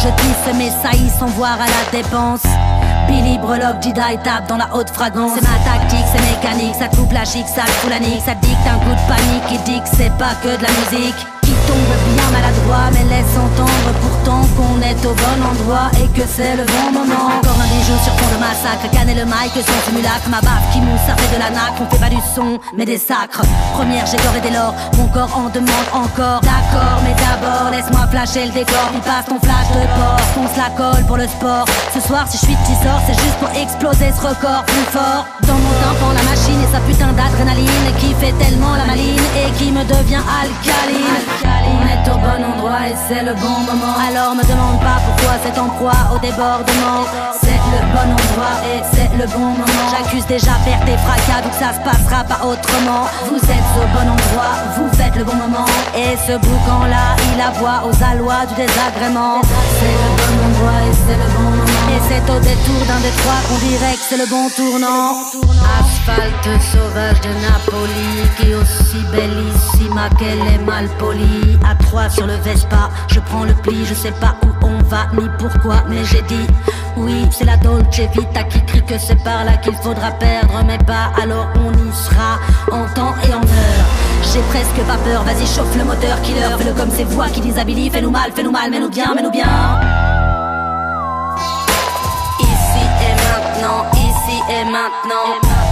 Je 0.02 0.08
tisse 0.08 0.54
mes 0.54 0.70
saillies 0.82 1.10
sans 1.18 1.26
voir 1.28 1.54
à 1.54 1.66
la 1.66 1.98
dépense. 1.98 2.42
Billy 3.08 3.38
Breloque, 3.38 3.86
et 3.86 4.18
tape 4.18 4.48
dans 4.48 4.58
la 4.58 4.68
haute 4.74 4.90
fragrance. 4.90 5.32
C'est 5.34 5.42
ma 5.42 5.58
tactique, 5.64 6.04
c'est 6.14 6.22
mécanique, 6.30 6.74
ça 6.74 6.88
coupe 6.88 7.12
la 7.12 7.24
chic, 7.24 7.46
ça 7.46 7.62
fout 7.62 7.90
la 7.90 8.00
nique, 8.00 8.22
ça 8.24 8.34
dicte 8.34 8.66
un 8.66 8.78
coup 8.78 8.90
de 8.90 9.08
panique 9.08 9.46
qui 9.48 9.58
dit 9.70 9.80
que 9.80 9.96
c'est 9.96 10.12
pas 10.18 10.34
que 10.42 10.56
de 10.56 10.62
la 10.62 10.70
musique. 10.70 11.33
Mais 12.64 13.04
laisse 13.04 13.36
entendre 13.36 13.90
pourtant 14.00 14.40
qu'on 14.56 14.80
est 14.80 14.96
au 15.04 15.14
bon 15.14 15.38
endroit 15.44 15.90
et 16.00 16.08
que 16.18 16.26
c'est 16.26 16.56
le 16.56 16.64
bon 16.64 16.98
moment. 16.98 17.26
Encore 17.38 17.60
un 17.60 17.68
bijou 17.68 17.96
sur 18.02 18.12
fond 18.14 18.40
massacre, 18.40 18.88
Canne 18.90 19.14
le 19.14 19.24
mic, 19.24 19.52
son 19.54 19.90
simulacre, 19.90 20.28
ma 20.28 20.40
baffe 20.40 20.72
qui 20.72 20.80
mousse, 20.80 21.00
ça 21.06 21.14
de 21.14 21.38
la 21.38 21.50
nacre, 21.50 21.80
on 21.80 21.86
fait 21.90 22.00
pas 22.00 22.08
du 22.08 22.20
son, 22.34 22.58
mais 22.76 22.84
des 22.84 22.98
sacres. 22.98 23.42
Première, 23.74 24.06
j'ai 24.06 24.16
et 24.16 24.40
dès 24.40 24.50
lors, 24.50 24.74
mon 24.96 25.06
corps 25.08 25.30
en 25.36 25.48
demande 25.50 25.88
encore. 25.92 26.40
D'accord, 26.40 26.98
mais 27.04 27.14
d'abord, 27.20 27.70
laisse-moi 27.70 28.06
flasher 28.10 28.46
le 28.46 28.52
décor, 28.52 28.88
il 28.94 29.00
passe 29.00 29.26
ton 29.28 29.38
flash 29.38 29.68
de 29.68 29.84
porc, 29.96 30.24
on 30.40 30.48
se 30.48 30.58
la 30.58 30.70
colle 30.76 31.04
pour 31.06 31.16
le 31.16 31.28
sport. 31.28 31.66
Ce 31.92 32.00
soir, 32.00 32.24
si 32.28 32.38
je 32.38 32.46
suis 32.46 32.80
sort, 32.82 33.00
c'est 33.06 33.18
juste 33.20 33.38
pour 33.40 33.50
exploser 33.50 34.08
ce 34.16 34.20
record 34.26 34.64
plus 34.66 34.88
fort. 34.88 35.26
Dans 35.46 35.58
mon 35.60 35.74
tympan, 35.84 36.12
la 36.16 36.24
et 36.62 36.70
sa 36.72 36.80
putain 36.80 37.12
d'adrénaline 37.12 37.88
qui 37.98 38.14
fait 38.14 38.32
tellement 38.32 38.74
la 38.76 38.84
maline 38.84 39.26
et 39.40 39.50
qui 39.58 39.70
me 39.72 39.82
devient 39.84 40.22
alcaline. 40.40 41.22
On 41.66 41.82
est 41.86 42.04
au 42.12 42.18
bon 42.18 42.40
endroit 42.44 42.88
et 42.88 42.96
c'est 43.08 43.24
le 43.24 43.34
bon 43.34 43.58
moment. 43.68 43.94
Alors 44.06 44.34
me 44.34 44.42
demande 44.42 44.80
pas 44.80 44.98
pourquoi 45.06 45.34
c'est 45.42 45.58
en 45.58 45.68
proie 45.68 46.14
au 46.14 46.18
débordement. 46.18 47.06
C'est 47.40 47.60
le 47.74 47.80
bon 47.92 48.08
endroit 48.12 48.56
et 48.70 48.80
c'est 48.92 49.10
le 49.16 49.26
bon 49.32 49.52
moment. 49.60 49.86
J'accuse 49.90 50.26
déjà 50.26 50.52
perte 50.64 50.86
et 50.88 50.98
fracas, 50.98 51.42
donc 51.42 51.54
ça 51.58 51.72
se 51.74 51.80
passera 51.80 52.24
pas 52.24 52.44
autrement. 52.44 53.08
Vous 53.28 53.40
êtes 53.40 53.70
au 53.80 53.86
bon 53.94 54.06
endroit, 54.10 54.54
vous 54.76 54.90
faites 54.96 55.16
le 55.16 55.24
bon 55.24 55.36
moment. 55.36 55.66
Et 55.96 56.16
ce 56.26 56.36
boucan 56.38 56.84
là, 56.88 57.16
il 57.32 57.40
aboie 57.40 57.88
aux 57.88 57.96
alois 58.02 58.46
du 58.46 58.54
désagrément. 58.54 59.40
C'est 59.78 59.96
le 60.02 60.10
bon 60.20 60.34
endroit 60.48 60.78
et 60.88 60.94
c'est 61.06 61.18
le 61.18 61.28
bon 61.34 61.50
moment. 61.50 61.88
Et 61.94 62.00
c'est 62.08 62.24
au 62.30 62.38
détour 62.40 62.80
d'un 62.88 63.00
des 63.00 63.14
trois 63.20 63.40
qu'on 63.48 63.58
dirait 63.66 63.94
que 63.94 64.04
c'est 64.08 64.18
le 64.18 64.26
bon 64.26 64.48
tournant. 64.56 65.14
Asphalte 66.06 66.60
sauvage 66.60 67.20
de 67.22 67.30
Napoli, 67.40 68.28
qui 68.36 68.50
est 68.50 68.54
aussi 68.54 69.02
bellissima 69.10 70.10
qu'elle 70.18 70.38
est 70.52 70.62
mal 70.62 70.86
polie. 70.98 71.58
À 71.66 71.74
trois 71.82 72.10
sur 72.10 72.26
le 72.26 72.34
Vespa, 72.44 72.90
je 73.08 73.20
prends 73.20 73.44
le 73.44 73.54
pli, 73.54 73.86
je 73.86 73.94
sais 73.94 74.12
pas 74.20 74.36
où 74.44 74.66
on 74.66 74.82
va 74.82 75.06
ni 75.14 75.26
pourquoi, 75.38 75.76
mais 75.88 76.04
j'ai 76.04 76.20
dit 76.22 76.46
oui, 76.98 77.26
c'est 77.30 77.46
la 77.46 77.56
Dolce 77.56 78.00
Vita 78.12 78.42
qui 78.44 78.62
crie 78.66 78.84
que 78.84 78.98
c'est 78.98 79.16
par 79.24 79.46
là 79.46 79.56
qu'il 79.56 79.72
faudra 79.76 80.10
perdre 80.10 80.62
mes 80.64 80.76
pas. 80.76 81.10
Alors 81.22 81.48
on 81.56 81.72
y 81.72 81.92
sera 81.94 82.38
en 82.70 82.84
temps 82.92 83.14
et 83.26 83.32
en 83.32 83.38
heure. 83.38 83.86
J'ai 84.30 84.42
presque 84.50 84.86
pas 84.86 84.98
peur, 84.98 85.22
vas-y 85.22 85.46
chauffe 85.46 85.74
le 85.74 85.84
moteur 85.84 86.20
killer, 86.20 86.54
fais-le 86.58 86.74
comme 86.74 86.90
ces 86.90 87.04
voix 87.04 87.28
qui 87.28 87.40
déshabilitent, 87.40 87.94
fais-nous 87.94 88.10
mal, 88.10 88.30
fais-nous 88.34 88.52
mal, 88.52 88.70
mets-nous 88.70 88.90
bien, 88.90 89.14
mets-nous 89.14 89.30
bien. 89.30 89.48
Ici 92.40 92.84
et 93.00 93.14
maintenant, 93.14 93.86
ici 93.94 94.42
et 94.50 94.64
maintenant. 94.66 95.63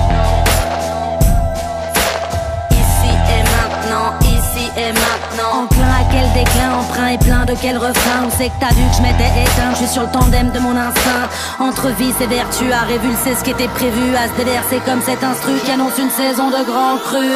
Et 4.76 4.92
maintenant. 4.92 5.64
Enclin 5.64 5.92
à 6.00 6.04
quel 6.10 6.32
déclin, 6.32 6.78
emprunt 6.80 7.08
et 7.08 7.18
plein 7.18 7.44
de 7.44 7.54
quel 7.60 7.76
refrain. 7.76 8.26
Où 8.26 8.30
c'est 8.36 8.48
que 8.48 8.58
t'as 8.60 8.74
vu 8.74 8.82
que 8.90 8.96
je 8.96 9.02
m'étais 9.02 9.32
éteint. 9.42 9.74
Je 9.80 9.86
sur 9.86 10.02
le 10.02 10.08
tandem 10.08 10.50
de 10.50 10.58
mon 10.58 10.76
instinct. 10.76 11.28
Entre 11.58 11.88
vice 11.90 12.20
et 12.20 12.26
vertu, 12.26 12.72
à 12.72 12.82
révulser 12.82 13.34
ce 13.36 13.44
qui 13.44 13.50
était 13.50 13.68
prévu 13.68 14.14
À 14.16 14.28
se 14.28 14.36
déverser 14.36 14.80
comme 14.84 15.02
cet 15.02 15.22
instru 15.22 15.52
qui 15.64 15.70
annonce 15.70 15.98
une 15.98 16.10
saison 16.10 16.48
de 16.48 16.64
grand 16.64 16.98
cru 16.98 17.28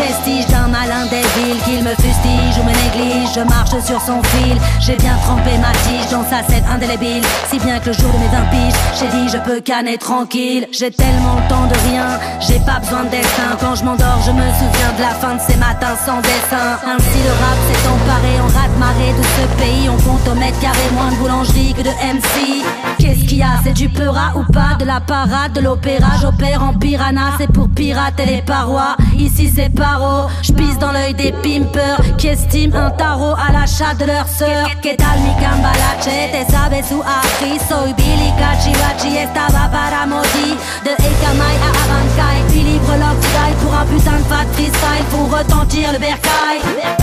vestige 0.00 0.46
d'un 0.46 0.68
malin 0.68 1.04
villes 1.10 1.60
Qu'il 1.64 1.82
me 1.84 1.94
fustige 1.94 2.56
ou 2.58 2.64
me 2.64 2.74
néglige. 2.84 3.30
Je 3.34 3.40
marche 3.40 3.76
sur 3.84 4.00
son 4.00 4.22
fil. 4.22 4.56
J'ai 4.80 4.96
bien 4.96 5.16
trempé 5.24 5.56
ma 5.58 5.72
tige 5.84 6.08
dans 6.10 6.24
sa 6.24 6.42
scène 6.48 6.64
indélébile. 6.72 7.22
Si 7.50 7.58
bien 7.58 7.78
que 7.78 7.88
le 7.88 7.92
jour 7.92 8.10
de 8.12 8.18
mes 8.18 8.28
20 8.28 8.50
piges 8.50 8.78
J'ai 8.98 9.08
dit 9.08 9.28
je 9.28 9.38
peux 9.38 9.60
canner 9.60 9.98
tranquille. 9.98 10.66
J'ai 10.72 10.90
tellement 10.90 11.36
le 11.36 11.48
temps 11.48 11.66
de 11.66 11.76
rien. 11.90 12.18
J'ai 12.40 12.60
pas 12.60 12.78
besoin 12.80 13.04
de 13.04 13.10
destin. 13.10 13.56
Quand 13.60 13.74
je 13.74 13.84
m'endors 13.84 14.20
je 14.24 14.32
me 14.32 14.46
souviens 14.60 14.92
de 14.96 15.02
la 15.02 15.14
fin 15.20 15.34
de 15.34 15.40
ces 15.40 15.56
matins 15.56 15.96
sans 16.04 16.20
dessin. 16.20 16.68
Ainsi 16.84 17.18
le 17.26 17.32
rap 17.42 17.58
s'est 17.68 17.88
emparé 17.88 18.32
en 18.40 18.48
rate 18.58 18.76
marée 18.78 19.12
de 19.18 19.24
ce 19.36 19.44
pays. 19.62 19.88
On 19.88 19.98
compte 20.08 20.26
au 20.28 20.34
mètre 20.34 20.58
carré 20.60 20.86
moins 20.94 21.10
de 21.10 21.16
boulangerie 21.16 21.74
que 21.74 21.82
de 21.82 21.90
MC 21.90 22.64
Qu'est-ce 22.98 23.24
qu'il 23.26 23.38
y 23.38 23.42
a? 23.42 23.60
C'est 23.64 23.72
du 23.72 23.88
peura 23.88 24.32
ou 24.36 24.44
pas? 24.52 24.76
De 24.78 24.84
la 24.84 25.00
parade, 25.00 25.52
de 25.52 25.60
l'opéra 25.60 26.08
J'opère 26.20 26.62
en 26.62 26.74
piranha. 26.74 27.32
C'est 27.38 27.50
pour 27.52 27.59
pirater 27.74 28.26
les 28.26 28.42
parois. 28.42 28.96
Ici 29.18 29.50
c'est 29.54 29.70
paro. 29.70 30.28
Je 30.42 30.52
pisse 30.52 30.78
dans 30.78 30.92
l'œil 30.92 31.14
des 31.14 31.32
pimpers 31.32 32.00
Qui 32.18 32.28
estiment 32.28 32.76
un 32.76 32.90
tarot 32.90 33.34
à 33.34 33.52
l'achat 33.52 33.94
de 33.98 34.04
leur 34.04 34.26
sœur. 34.28 34.68
Que 34.82 34.94
tal 34.96 35.18
mi 35.20 35.32
cambalache? 35.40 36.30
Te 36.32 36.52
sabes 36.52 36.86
su 36.88 37.00
aji 37.00 37.58
Soy? 37.68 37.92
Billy 37.94 38.32
Cachivachi 38.38 39.16
Estaba 39.18 39.68
para 39.70 40.06
Modi. 40.06 40.56
De 40.84 40.92
Ekamai 40.92 41.56
à 41.66 41.70
Abankai 41.82 42.38
Puis 42.50 42.60
libre 42.60 42.94
l'octile 42.98 43.56
pour 43.62 43.74
un 43.74 43.86
putain 43.86 44.18
de 44.18 44.24
fat 44.24 44.46
freestyle. 44.52 45.04
Pour 45.10 45.30
retentir 45.36 45.92
le 45.92 45.98
bercail 45.98 46.99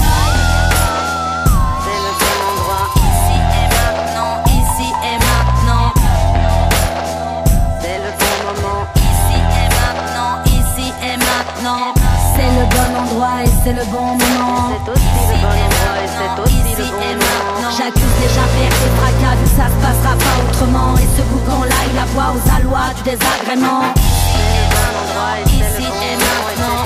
c'est 13.67 13.73
le 13.73 13.85
bon 13.91 14.15
moment 14.15 14.71
C'est 14.71 14.91
aussi 14.91 15.11
le 15.27 15.35
bon 15.43 15.51
endroit 15.67 15.99
et 15.99 16.07
c'est 16.07 16.35
aussi 16.41 16.71
le 16.77 16.85
bon 16.87 17.03
moment 17.03 17.71
J'accuse 17.75 18.15
déjà 18.23 18.45
perte 18.55 18.81
et 18.87 18.93
fracas 18.95 19.35
vu 19.35 19.47
ça 19.57 19.67
se 19.67 19.77
passera 19.83 20.13
pas 20.15 20.35
autrement 20.47 20.91
Et 20.95 21.07
ce 21.15 21.21
boucan 21.27 21.61
là 21.67 21.79
il 21.91 21.97
aboie 21.99 22.31
aux 22.35 22.45
alois 22.55 22.89
du 22.95 23.03
désagrément 23.03 23.83
C'est 23.91 24.55
le 24.55 24.65
bon 24.71 24.87
endroit 25.03 25.35
et 25.39 25.47
c'est 25.51 25.83
le 25.83 25.91
bon 25.91 26.47
moment 26.47 26.83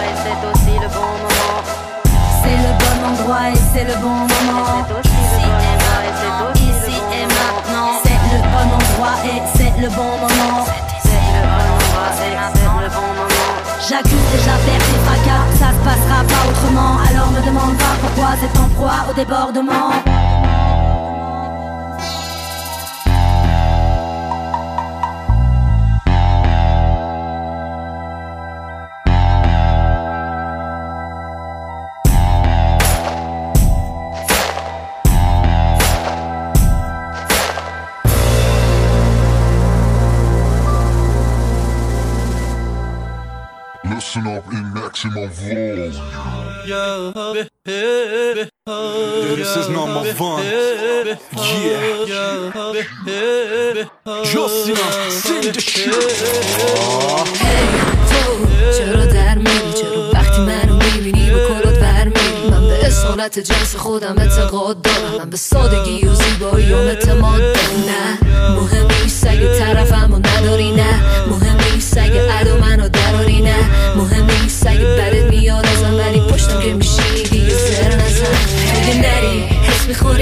Et 0.00 0.16
c'est 0.22 0.40
aussi 0.48 0.74
le 0.80 0.88
bon 0.88 1.12
moment 1.20 1.60
c'est 2.42 2.58
le 2.62 2.72
bon 2.80 2.94
endroit 3.10 3.46
et 3.50 3.58
c'est 3.72 3.84
le 3.84 3.94
bon 4.00 4.14
moment. 4.14 4.86
C'est 4.86 5.42
le 5.42 5.50
bon 5.50 5.64
endroit 5.76 6.00
et 6.04 6.14
c'est 6.22 6.36
le 6.36 6.68
bon 6.70 7.52
moment. 7.66 8.02
C'est 8.04 8.22
le 8.22 8.38
bon 8.48 8.64
endroit 8.76 9.16
et 9.24 9.42
c'est 9.56 9.82
le 9.82 9.88
bon 9.88 10.12
moment. 12.54 12.65
J'accuse 13.88 14.18
déjà 14.32 14.56
perte 14.66 14.82
et 14.82 15.04
fracas, 15.06 15.46
ça 15.52 15.70
se 15.70 15.84
passera 15.84 16.24
pas 16.24 16.50
autrement. 16.50 16.98
Alors 17.08 17.30
me 17.30 17.40
demande 17.46 17.76
pas 17.78 17.94
pourquoi 18.00 18.30
c'est 18.40 18.58
en 18.58 18.68
proie 18.70 19.06
au 19.08 19.14
débordement. 19.14 19.92
This 45.36 45.96
is 49.60 49.68
number 49.68 50.02
one. 50.18 50.42
Yeah. 50.44 51.84
Jocelyn, 54.32 54.92
sing 55.10 55.52
the 55.52 55.60
shit. 55.60 55.92
چرا 58.78 59.04
در 59.04 59.38
میری؟ 59.38 59.72
چرا 59.80 60.10
وقتی 60.14 60.40
منو 60.40 60.76
می‌بینی 60.76 61.30
با 61.30 61.38
کلات 61.48 61.78
ورمیری 61.82 62.50
من 62.50 62.68
به 62.68 62.86
اصالت 62.86 63.38
جنس 63.38 63.76
خودم 63.76 64.14
اعتقاد 64.18 64.82
دارم. 64.82 65.18
من 65.18 65.30
به 65.30 65.36
سادگی 65.36 66.06
و 66.06 66.14
زیبایی 66.14 66.72
هم 66.72 66.78
اعتماد 66.78 67.40
دارم. 67.40 67.84
نه. 67.86 68.18
مهم 68.50 68.88
نیست 69.02 69.26
اگه 69.26 69.58
طرفم 69.58 70.14
و 70.14 70.18
نداری 70.18 70.72
نه. 70.72 71.02
مهم 71.30 71.58
نیست 71.74 71.98
اگه 71.98 72.32
عدو 72.32 72.56
منو 72.58 72.88
دراری 72.88 73.42
نه. 73.42 73.70
مهم 73.96 74.26
نیست 74.42 74.66
اگه 74.66 74.84
بدت 74.84 75.25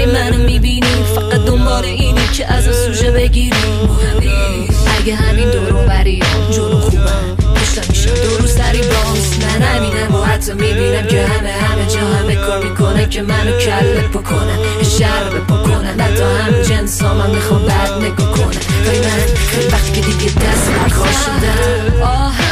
منو 0.05 0.37
می‌بینی؟ 0.37 1.03
فقط 1.15 1.45
دنبال 1.45 1.85
اینی 1.85 2.27
که 2.33 2.53
از 2.53 2.63
سوژه 2.85 3.11
بگیری. 3.11 3.55
اگه 4.99 5.15
همین 5.15 5.51
دورو 5.51 5.85
بری 5.87 6.23
جلو 6.51 6.79
خوبم. 6.79 7.35
پشتم 7.55 7.81
میشم 7.89 8.13
دو 8.13 8.37
روز 8.37 8.51
سری 8.51 8.77
باز 8.77 9.39
من 9.41 9.61
همینم 9.61 10.15
و 10.15 10.23
حتی 10.23 10.53
می‌بینم 10.53 11.07
که 11.07 11.25
همه 11.25 11.51
همه 11.51 11.85
جا 11.85 11.99
همه 11.99 12.35
کار 12.35 12.63
می‌کنن 12.63 13.09
که 13.09 13.21
منو 13.21 13.59
کله 13.59 14.07
بکنن 14.13 14.57
شر 14.99 15.29
بکنن 15.49 16.01
حتی 16.01 16.23
هم 16.23 16.61
جنس 16.61 17.01
ها 17.01 17.13
من 17.13 17.31
می‌خوام 17.31 17.61
بد 17.61 17.91
نگاه 18.01 18.31
کنن 18.31 18.45
من 18.85 19.21
وقتی 19.71 19.91
که 19.91 20.01
دیگه 20.07 20.25
دست 20.25 20.95
کار 20.95 21.07
شدم 21.07 22.01
آهنم 22.01 22.44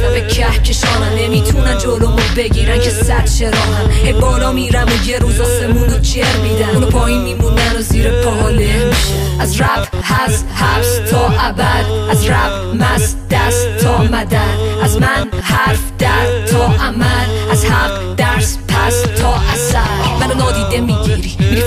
مطلق 0.00 0.12
به 0.12 0.34
کهکشانم. 0.34 1.14
نمی‌تونن 1.18 1.78
جلومو 1.78 2.20
بگیرن 2.36 2.80
که 2.80 2.90
صد 2.90 3.24
چرا 3.24 3.60
هم 3.60 3.90
هی 3.90 4.12
بالا 4.12 4.52
میرم 4.52 4.86
و 4.86 5.08
یه 5.08 5.18
روز 5.18 5.40
آسمون 5.40 5.90
رو 5.90 5.98
جر 5.98 6.36
میدن 6.42 6.68
اونو 6.74 6.86
پایین 6.86 7.22
میمونن 7.22 7.76
و 7.76 7.82
زیر 7.82 8.10
پاها 8.10 8.50
میشه 8.50 8.92
از 9.40 9.60
رپ 9.60 9.88
هست 10.02 10.46
حبس 10.54 11.10
تا 11.10 11.28
ابد. 11.28 11.84
از 12.10 12.26
رپ 12.26 12.74
مست 12.74 13.16
دست 13.30 13.76
تا 13.82 13.98
مدد. 14.02 14.58
از 14.82 15.00
من 15.00 15.30
حرف 15.42 15.80
در 15.98 16.46
تا 16.46 16.64
عمل. 16.64 17.50
از 17.50 17.64
حق 17.64 18.14
درس 18.16 18.58
پس 18.68 19.02
تا 19.02 19.34
اثر. 19.52 19.80
منو 20.20 20.34
نادیده 20.34 20.80
میری 20.80 20.99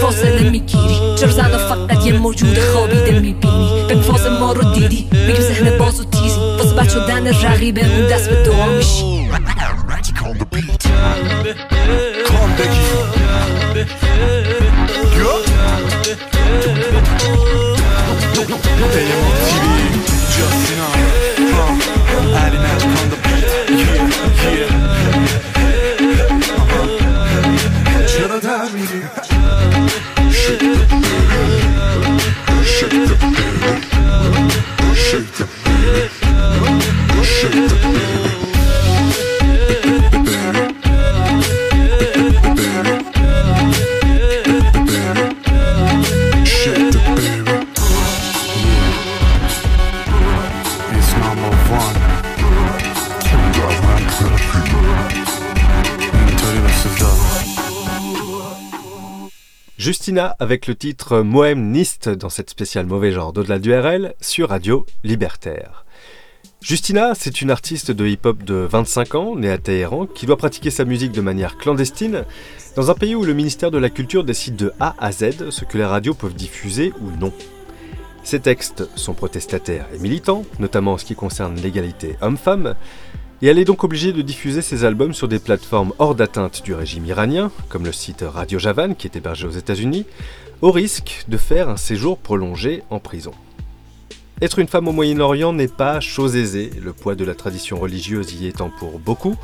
فاصله 0.03 0.49
می‌گیری 0.49 0.97
چرا 1.19 1.31
زن 1.31 1.57
فقط 1.57 2.05
یه 2.05 2.13
موجود 2.13 2.59
خوابیده 2.59 3.19
می‌بینی 3.19 3.85
به 3.87 3.95
فاز 3.95 4.27
ما 4.27 4.51
رو 4.51 4.73
دیدی 4.73 5.07
میگی 5.27 5.41
ذهن 5.41 5.77
باز 5.77 5.99
و 5.99 6.03
تیزی 6.03 6.39
واسه 6.39 6.75
بچه 6.75 6.99
دن 6.99 7.27
رقیبمون 7.27 8.07
دست 8.07 8.29
به 8.29 8.43
دعا 8.43 8.69
میشی 8.69 9.23
yeah. 24.43 24.72
Justina 59.83 60.37
avec 60.39 60.67
le 60.67 60.75
titre 60.75 61.19
Moem 61.19 61.71
Nist 61.71 62.07
dans 62.07 62.29
cette 62.29 62.49
spéciale 62.49 62.85
mauvais 62.85 63.11
genre 63.11 63.33
d'au-delà 63.33 63.59
du 63.59 63.73
RL 63.73 64.13
sur 64.21 64.47
Radio 64.47 64.85
Libertaire. 65.03 65.83
Justina, 66.61 67.11
c'est 67.15 67.41
une 67.41 67.51
artiste 67.51 67.91
de 67.91 68.07
hip-hop 68.07 68.43
de 68.43 68.65
25 68.71 69.15
ans, 69.15 69.35
née 69.35 69.51
à 69.51 69.57
Téhéran, 69.57 70.05
qui 70.05 70.25
doit 70.25 70.37
pratiquer 70.37 70.69
sa 70.69 70.85
musique 70.85 71.11
de 71.11 71.19
manière 71.19 71.57
clandestine 71.57 72.23
dans 72.77 72.91
un 72.91 72.93
pays 72.93 73.13
où 73.13 73.25
le 73.25 73.33
ministère 73.33 73.71
de 73.71 73.77
la 73.77 73.89
Culture 73.89 74.23
décide 74.23 74.55
de 74.55 74.71
A 74.79 74.95
à 74.99 75.11
Z 75.11 75.49
ce 75.49 75.65
que 75.65 75.77
les 75.77 75.83
radios 75.83 76.13
peuvent 76.13 76.33
diffuser 76.33 76.93
ou 77.01 77.11
non. 77.19 77.33
Ses 78.23 78.39
textes 78.39 78.87
sont 78.95 79.13
protestataires 79.13 79.87
et 79.93 79.99
militants, 79.99 80.45
notamment 80.59 80.93
en 80.93 80.97
ce 80.97 81.03
qui 81.03 81.15
concerne 81.15 81.59
l'égalité 81.59 82.15
homme-femme, 82.21 82.75
et 83.41 83.47
elle 83.47 83.59
est 83.59 83.65
donc 83.65 83.83
obligée 83.83 84.13
de 84.13 84.21
diffuser 84.21 84.61
ses 84.61 84.85
albums 84.85 85.13
sur 85.13 85.27
des 85.27 85.39
plateformes 85.39 85.93
hors 85.99 86.15
d'atteinte 86.15 86.63
du 86.63 86.73
régime 86.73 87.05
iranien, 87.05 87.51
comme 87.69 87.85
le 87.85 87.91
site 87.91 88.23
Radio 88.27 88.59
Javan 88.59 88.93
qui 88.93 89.07
est 89.07 89.15
hébergé 89.15 89.47
aux 89.47 89.51
États-Unis, 89.51 90.05
au 90.61 90.71
risque 90.71 91.25
de 91.27 91.37
faire 91.37 91.69
un 91.69 91.77
séjour 91.77 92.17
prolongé 92.17 92.83
en 92.89 92.99
prison. 92.99 93.33
Être 94.41 94.59
une 94.59 94.67
femme 94.67 94.87
au 94.87 94.91
Moyen-Orient 94.91 95.53
n'est 95.53 95.67
pas 95.67 95.99
chose 95.99 96.35
aisée, 96.35 96.71
le 96.81 96.91
poids 96.91 97.15
de 97.15 97.23
la 97.23 97.35
tradition 97.35 97.77
religieuse 97.79 98.33
y 98.33 98.47
étant 98.47 98.69
pour 98.69 98.99
beaucoup. 98.99 99.35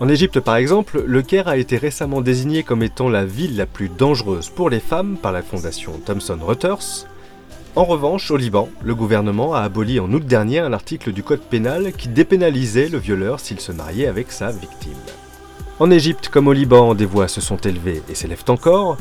En 0.00 0.08
Égypte 0.08 0.40
par 0.40 0.56
exemple, 0.56 1.02
le 1.06 1.22
Caire 1.22 1.48
a 1.48 1.56
été 1.56 1.76
récemment 1.76 2.20
désigné 2.20 2.62
comme 2.62 2.82
étant 2.82 3.08
la 3.08 3.24
ville 3.24 3.56
la 3.56 3.66
plus 3.66 3.88
dangereuse 3.88 4.50
pour 4.50 4.68
les 4.68 4.80
femmes 4.80 5.16
par 5.16 5.32
la 5.32 5.42
fondation 5.42 5.98
Thomson 6.04 6.38
Reuters. 6.40 7.06
En 7.74 7.84
revanche, 7.84 8.30
au 8.30 8.36
Liban, 8.36 8.68
le 8.84 8.94
gouvernement 8.94 9.54
a 9.54 9.60
aboli 9.60 9.98
en 9.98 10.12
août 10.12 10.26
dernier 10.26 10.58
un 10.58 10.74
article 10.74 11.10
du 11.10 11.22
code 11.22 11.40
pénal 11.40 11.92
qui 11.94 12.08
dépénalisait 12.08 12.90
le 12.90 12.98
violeur 12.98 13.40
s'il 13.40 13.60
se 13.60 13.72
mariait 13.72 14.08
avec 14.08 14.30
sa 14.30 14.50
victime. 14.50 14.92
En 15.78 15.90
Égypte 15.90 16.28
comme 16.28 16.48
au 16.48 16.52
Liban, 16.52 16.94
des 16.94 17.06
voix 17.06 17.28
se 17.28 17.40
sont 17.40 17.56
élevées 17.56 18.02
et 18.10 18.14
s'élèvent 18.14 18.44
encore, 18.48 18.98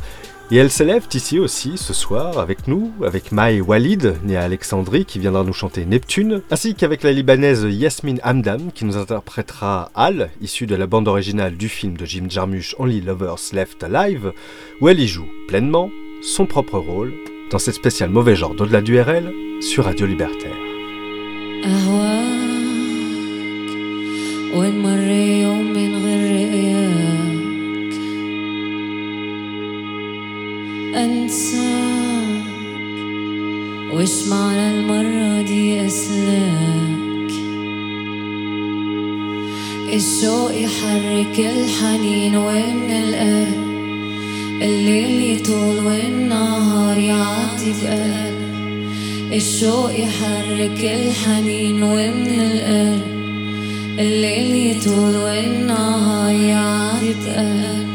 et 0.51 0.55
elles 0.55 0.71
s'élèvent 0.71 1.09
ici 1.13 1.37
aussi 1.37 1.77
ce 1.77 1.93
soir 1.93 2.39
avec 2.39 2.69
nous, 2.69 2.93
avec 3.03 3.33
Maï 3.33 3.59
Walid, 3.59 4.15
née 4.23 4.37
à 4.37 4.43
Alexandrie, 4.43 5.03
qui 5.03 5.19
viendra 5.19 5.43
nous 5.43 5.51
chanter 5.51 5.83
Neptune, 5.83 6.41
ainsi 6.49 6.73
qu'avec 6.73 7.03
la 7.03 7.11
libanaise 7.11 7.67
Yasmine 7.69 8.21
Hamdan, 8.23 8.71
qui 8.73 8.85
nous 8.85 8.95
interprétera 8.95 9.91
Al, 9.95 10.29
issue 10.39 10.65
de 10.65 10.75
la 10.75 10.87
bande 10.87 11.09
originale 11.09 11.57
du 11.57 11.67
film 11.67 11.97
de 11.97 12.05
Jim 12.05 12.27
Jarmusch 12.29 12.75
Only 12.79 13.01
Lovers 13.01 13.51
Left 13.51 13.83
Alive, 13.83 14.31
où 14.79 14.87
elle 14.87 15.01
y 15.01 15.09
joue 15.09 15.27
pleinement 15.49 15.89
son 16.21 16.45
propre 16.45 16.77
rôle 16.77 17.13
dans 17.50 17.58
cette 17.58 17.74
spéciale 17.74 18.10
mauvais 18.10 18.36
genre 18.36 18.54
d'au-delà 18.54 18.80
du 18.80 19.00
RL 19.00 19.32
sur 19.60 19.84
Radio 19.84 20.06
Libertaire. 20.06 20.56
أهواك 21.64 22.16
وين 24.54 24.78
مر 24.82 25.10
يوم 25.42 25.72
من 25.72 25.96
غير 26.04 26.46
رؤياك 26.46 27.92
أنساك 30.94 32.44
وش 33.94 34.28
معنى 34.28 34.70
المرة 34.70 35.42
دي 35.42 35.86
أسلاك 35.86 37.32
الشوق 39.92 40.50
يحرك 40.54 41.38
الحنين 41.38 42.36
ومن 42.36 42.90
القلب 42.90 43.69
الليل 44.61 45.35
يطول 45.35 45.85
والنهار 45.85 46.97
يعدي 46.97 47.71
بقلب 47.81 48.41
الشوق 49.33 49.91
يحرك 49.99 50.79
الحنين 50.83 51.83
ومن 51.83 52.39
القلب 52.39 53.01
الليل 53.99 54.77
يطول 54.77 55.15
والنهار 55.15 56.31
يعدي 56.35 57.13
بقلب 57.25 57.90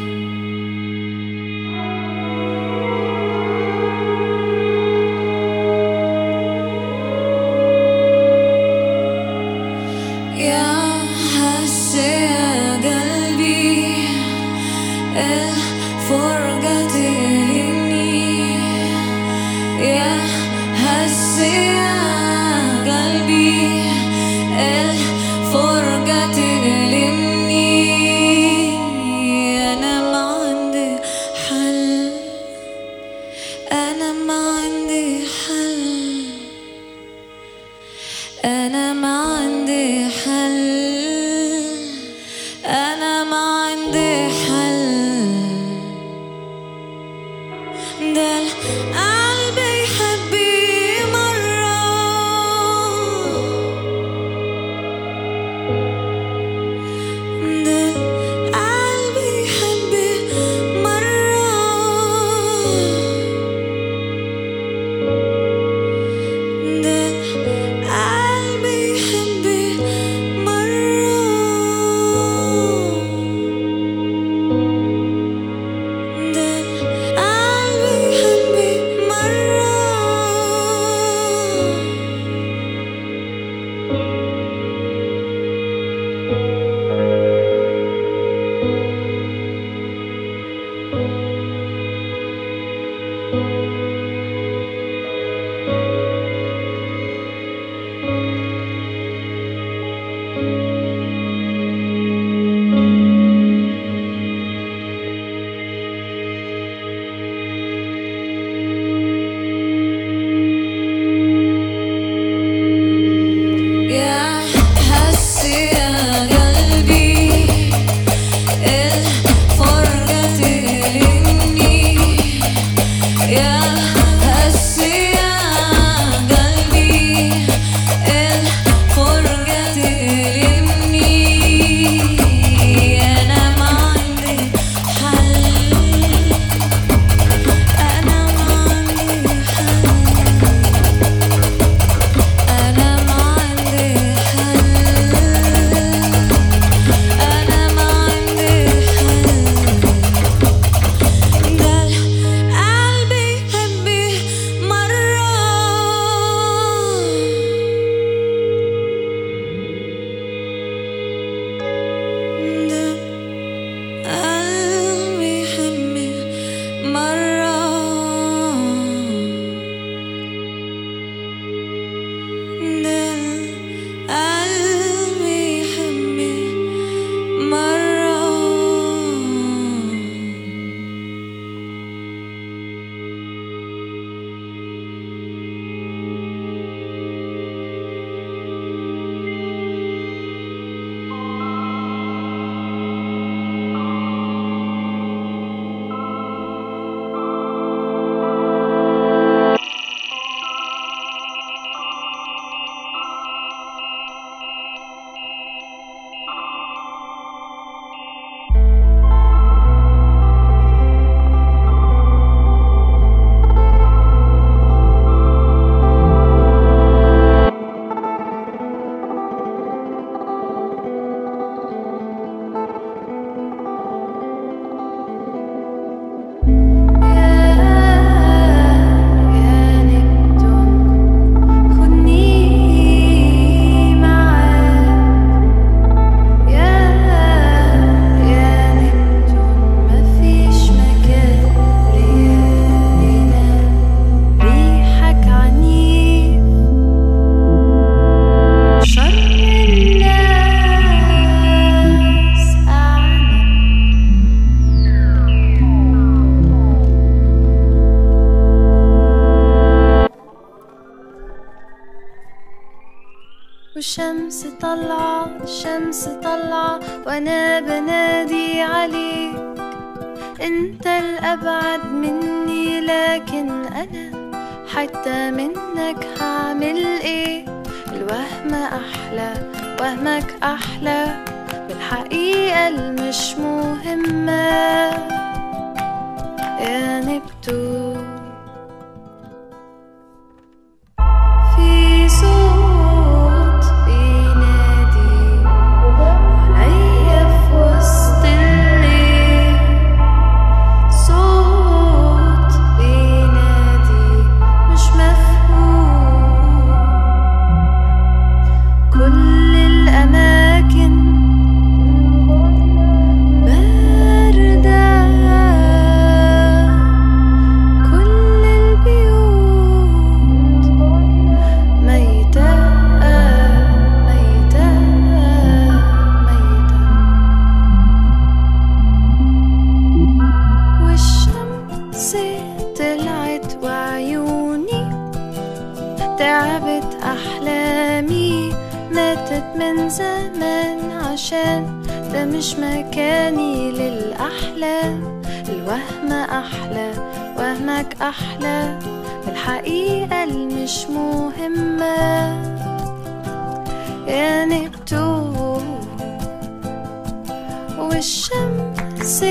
والشمس 357.96 359.24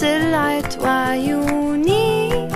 طلعت 0.00 0.78
وعيوني 0.82 2.48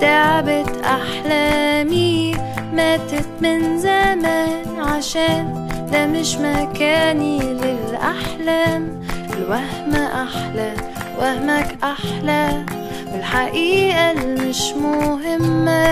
تعبت 0.00 0.84
أحلامي 0.84 2.34
ماتت 2.72 3.28
من 3.40 3.78
زمان 3.78 4.80
عشان 4.80 5.68
ده 5.92 6.06
مش 6.06 6.36
مكاني 6.36 7.38
للأحلام. 7.38 9.02
الوهم 9.32 9.94
أحلى 9.94 10.72
وهمك 11.18 11.78
أحلى 11.84 12.64
والحقيقة 13.12 14.10
اللي 14.12 14.48
مش 14.48 14.62
مهمة. 14.72 15.82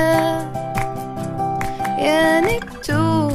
يا 1.99 2.41
نبتون 2.41 3.33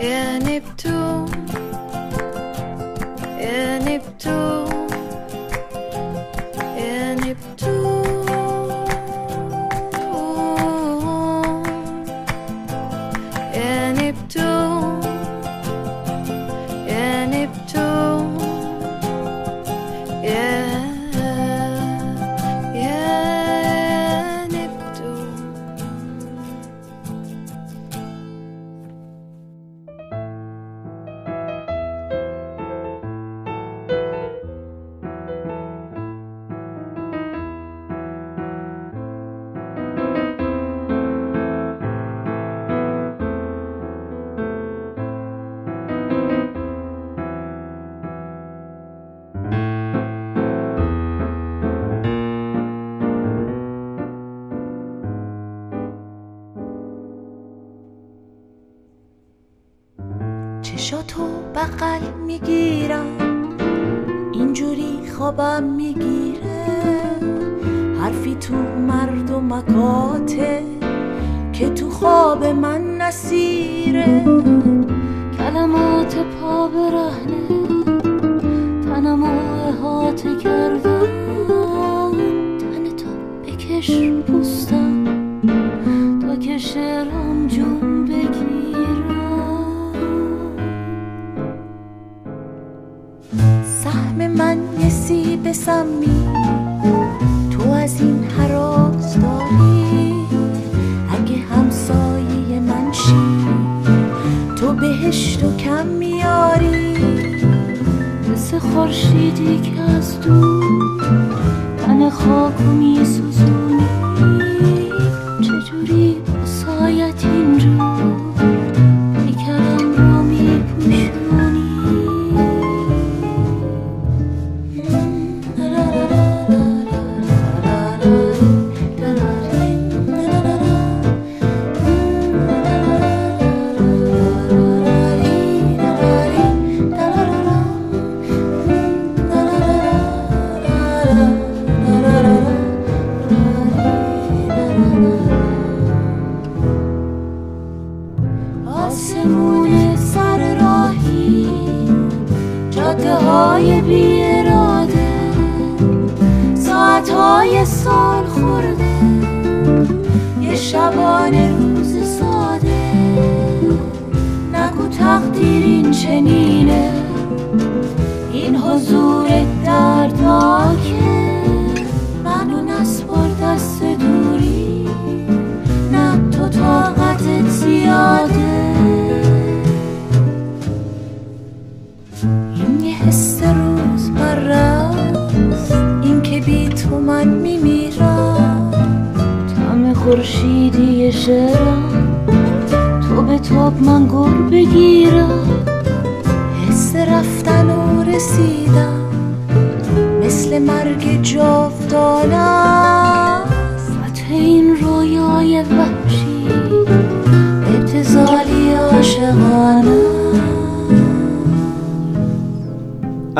يا 0.00 0.38
نبتون. 0.38 1.37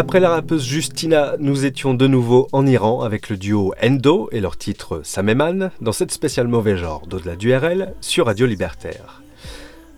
Après 0.01 0.21
la 0.21 0.31
rappeuse 0.31 0.65
Justina, 0.65 1.35
nous 1.41 1.65
étions 1.65 1.93
de 1.93 2.07
nouveau 2.07 2.47
en 2.53 2.65
Iran 2.69 3.01
avec 3.03 3.29
le 3.29 3.37
duo 3.37 3.75
Endo 3.83 4.29
et 4.31 4.39
leur 4.39 4.57
titre 4.57 5.01
Sameman 5.03 5.73
dans 5.81 5.91
cette 5.91 6.13
spéciale 6.13 6.47
mauvais 6.47 6.77
genre 6.77 7.09
d'au-delà 7.09 7.35
du 7.35 7.53
RL 7.53 7.93
sur 8.01 8.27
Radio 8.27 8.47
Libertaire. 8.47 9.23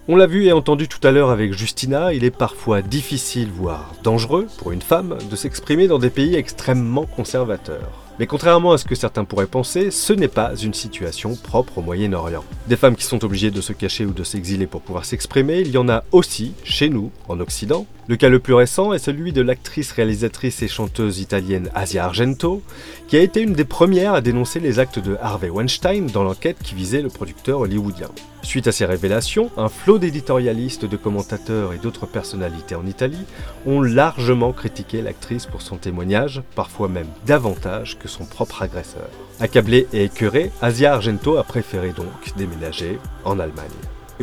On 0.08 0.16
l'a 0.16 0.26
vu 0.26 0.46
et 0.46 0.52
entendu 0.52 0.88
tout 0.88 1.06
à 1.06 1.10
l'heure 1.10 1.28
avec 1.28 1.52
Justina, 1.52 2.14
il 2.14 2.24
est 2.24 2.30
parfois 2.30 2.80
difficile, 2.80 3.50
voire 3.54 3.92
dangereux 4.02 4.46
pour 4.56 4.72
une 4.72 4.80
femme 4.80 5.18
de 5.30 5.36
s'exprimer 5.36 5.86
dans 5.86 5.98
des 5.98 6.08
pays 6.08 6.34
extrêmement 6.34 7.04
conservateurs. 7.04 8.06
Mais 8.18 8.26
contrairement 8.26 8.72
à 8.72 8.78
ce 8.78 8.86
que 8.86 8.94
certains 8.94 9.24
pourraient 9.24 9.46
penser, 9.46 9.90
ce 9.90 10.14
n'est 10.14 10.28
pas 10.28 10.56
une 10.56 10.74
situation 10.74 11.36
propre 11.36 11.76
au 11.76 11.82
Moyen-Orient. 11.82 12.44
Des 12.68 12.76
femmes 12.76 12.96
qui 12.96 13.04
sont 13.04 13.22
obligées 13.22 13.50
de 13.50 13.60
se 13.60 13.74
cacher 13.74 14.06
ou 14.06 14.12
de 14.12 14.24
s'exiler 14.24 14.66
pour 14.66 14.80
pouvoir 14.80 15.04
s'exprimer, 15.04 15.60
il 15.60 15.72
y 15.72 15.78
en 15.78 15.90
a 15.90 16.04
aussi 16.12 16.54
chez 16.64 16.88
nous, 16.88 17.10
en 17.28 17.38
Occident. 17.40 17.86
Le 18.10 18.16
cas 18.16 18.28
le 18.28 18.40
plus 18.40 18.54
récent 18.54 18.92
est 18.92 18.98
celui 18.98 19.32
de 19.32 19.40
l'actrice, 19.40 19.92
réalisatrice 19.92 20.62
et 20.62 20.66
chanteuse 20.66 21.20
italienne 21.20 21.70
Asia 21.76 22.04
Argento, 22.04 22.60
qui 23.06 23.16
a 23.16 23.20
été 23.20 23.40
une 23.40 23.52
des 23.52 23.64
premières 23.64 24.14
à 24.14 24.20
dénoncer 24.20 24.58
les 24.58 24.80
actes 24.80 24.98
de 24.98 25.16
Harvey 25.22 25.48
Weinstein 25.48 26.08
dans 26.08 26.24
l'enquête 26.24 26.56
qui 26.60 26.74
visait 26.74 27.02
le 27.02 27.08
producteur 27.08 27.60
hollywoodien. 27.60 28.08
Suite 28.42 28.66
à 28.66 28.72
ces 28.72 28.84
révélations, 28.84 29.52
un 29.56 29.68
flot 29.68 30.00
d'éditorialistes, 30.00 30.86
de 30.86 30.96
commentateurs 30.96 31.72
et 31.72 31.78
d'autres 31.78 32.06
personnalités 32.06 32.74
en 32.74 32.84
Italie 32.84 33.26
ont 33.64 33.80
largement 33.80 34.52
critiqué 34.52 35.02
l'actrice 35.02 35.46
pour 35.46 35.62
son 35.62 35.76
témoignage, 35.76 36.42
parfois 36.56 36.88
même 36.88 37.06
davantage 37.26 37.96
que 37.96 38.08
son 38.08 38.24
propre 38.24 38.62
agresseur. 38.62 39.08
Accablée 39.38 39.86
et 39.92 40.02
écœurée, 40.02 40.50
Asia 40.60 40.94
Argento 40.94 41.36
a 41.36 41.44
préféré 41.44 41.92
donc 41.92 42.36
déménager 42.36 42.98
en 43.24 43.38
Allemagne. 43.38 43.68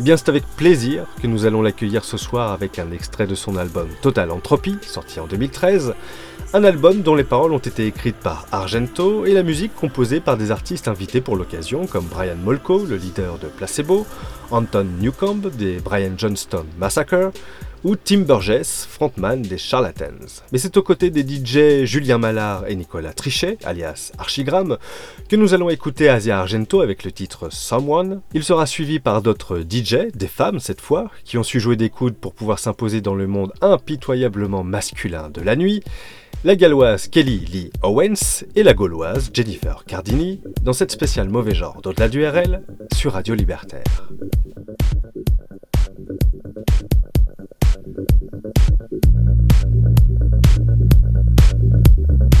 bien, 0.00 0.16
c'est 0.16 0.28
avec 0.28 0.44
plaisir 0.56 1.06
que 1.20 1.26
nous 1.26 1.44
allons 1.44 1.60
l'accueillir 1.60 2.04
ce 2.04 2.16
soir 2.16 2.52
avec 2.52 2.78
un 2.78 2.92
extrait 2.92 3.26
de 3.26 3.34
son 3.34 3.56
album 3.56 3.88
Total 4.00 4.30
Entropy, 4.30 4.78
sorti 4.80 5.18
en 5.18 5.26
2013. 5.26 5.92
Un 6.54 6.62
album 6.62 7.02
dont 7.02 7.16
les 7.16 7.24
paroles 7.24 7.52
ont 7.52 7.58
été 7.58 7.84
écrites 7.86 8.14
par 8.16 8.46
Argento 8.52 9.26
et 9.26 9.34
la 9.34 9.42
musique 9.42 9.74
composée 9.74 10.20
par 10.20 10.36
des 10.36 10.52
artistes 10.52 10.86
invités 10.86 11.20
pour 11.20 11.34
l'occasion 11.34 11.88
comme 11.88 12.04
Brian 12.04 12.36
Molko, 12.36 12.86
le 12.86 12.94
leader 12.94 13.38
de 13.38 13.48
Placebo, 13.48 14.06
Anton 14.52 14.86
Newcomb 15.00 15.50
des 15.52 15.80
Brian 15.80 16.12
Johnston 16.16 16.64
Massacre, 16.78 17.32
ou 17.84 17.96
Tim 17.96 18.20
Burgess, 18.20 18.86
frontman 18.90 19.42
des 19.42 19.58
Charlatans. 19.58 20.42
Mais 20.52 20.58
c'est 20.58 20.76
aux 20.76 20.82
côtés 20.82 21.10
des 21.10 21.22
DJ 21.22 21.84
Julien 21.84 22.18
Mallard 22.18 22.66
et 22.66 22.74
Nicolas 22.74 23.12
Trichet, 23.12 23.58
alias 23.64 24.12
Archigram, 24.18 24.78
que 25.28 25.36
nous 25.36 25.54
allons 25.54 25.70
écouter 25.70 26.08
Asia 26.08 26.38
Argento 26.38 26.80
avec 26.80 27.04
le 27.04 27.12
titre 27.12 27.48
Someone. 27.50 28.20
Il 28.34 28.44
sera 28.44 28.66
suivi 28.66 28.98
par 28.98 29.22
d'autres 29.22 29.60
DJ, 29.60 30.12
des 30.14 30.28
femmes 30.28 30.60
cette 30.60 30.80
fois, 30.80 31.10
qui 31.24 31.38
ont 31.38 31.42
su 31.42 31.60
jouer 31.60 31.76
des 31.76 31.90
coudes 31.90 32.16
pour 32.16 32.34
pouvoir 32.34 32.58
s'imposer 32.58 33.00
dans 33.00 33.14
le 33.14 33.26
monde 33.26 33.52
impitoyablement 33.60 34.64
masculin 34.64 35.30
de 35.30 35.40
la 35.40 35.56
nuit. 35.56 35.82
La 36.44 36.54
galloise 36.54 37.08
Kelly 37.08 37.38
Lee 37.40 37.70
Owens 37.82 38.44
et 38.54 38.62
la 38.62 38.72
gauloise 38.72 39.30
Jennifer 39.34 39.84
Cardini 39.84 40.40
dans 40.62 40.72
cette 40.72 40.92
spéciale 40.92 41.28
mauvais 41.28 41.54
genre 41.54 41.82
d'au-delà 41.82 42.08
du 42.08 42.24
RL 42.24 42.62
sur 42.94 43.14
Radio 43.14 43.34
Libertaire. 43.34 44.08
Thank 47.94 48.10
you. 52.32 52.37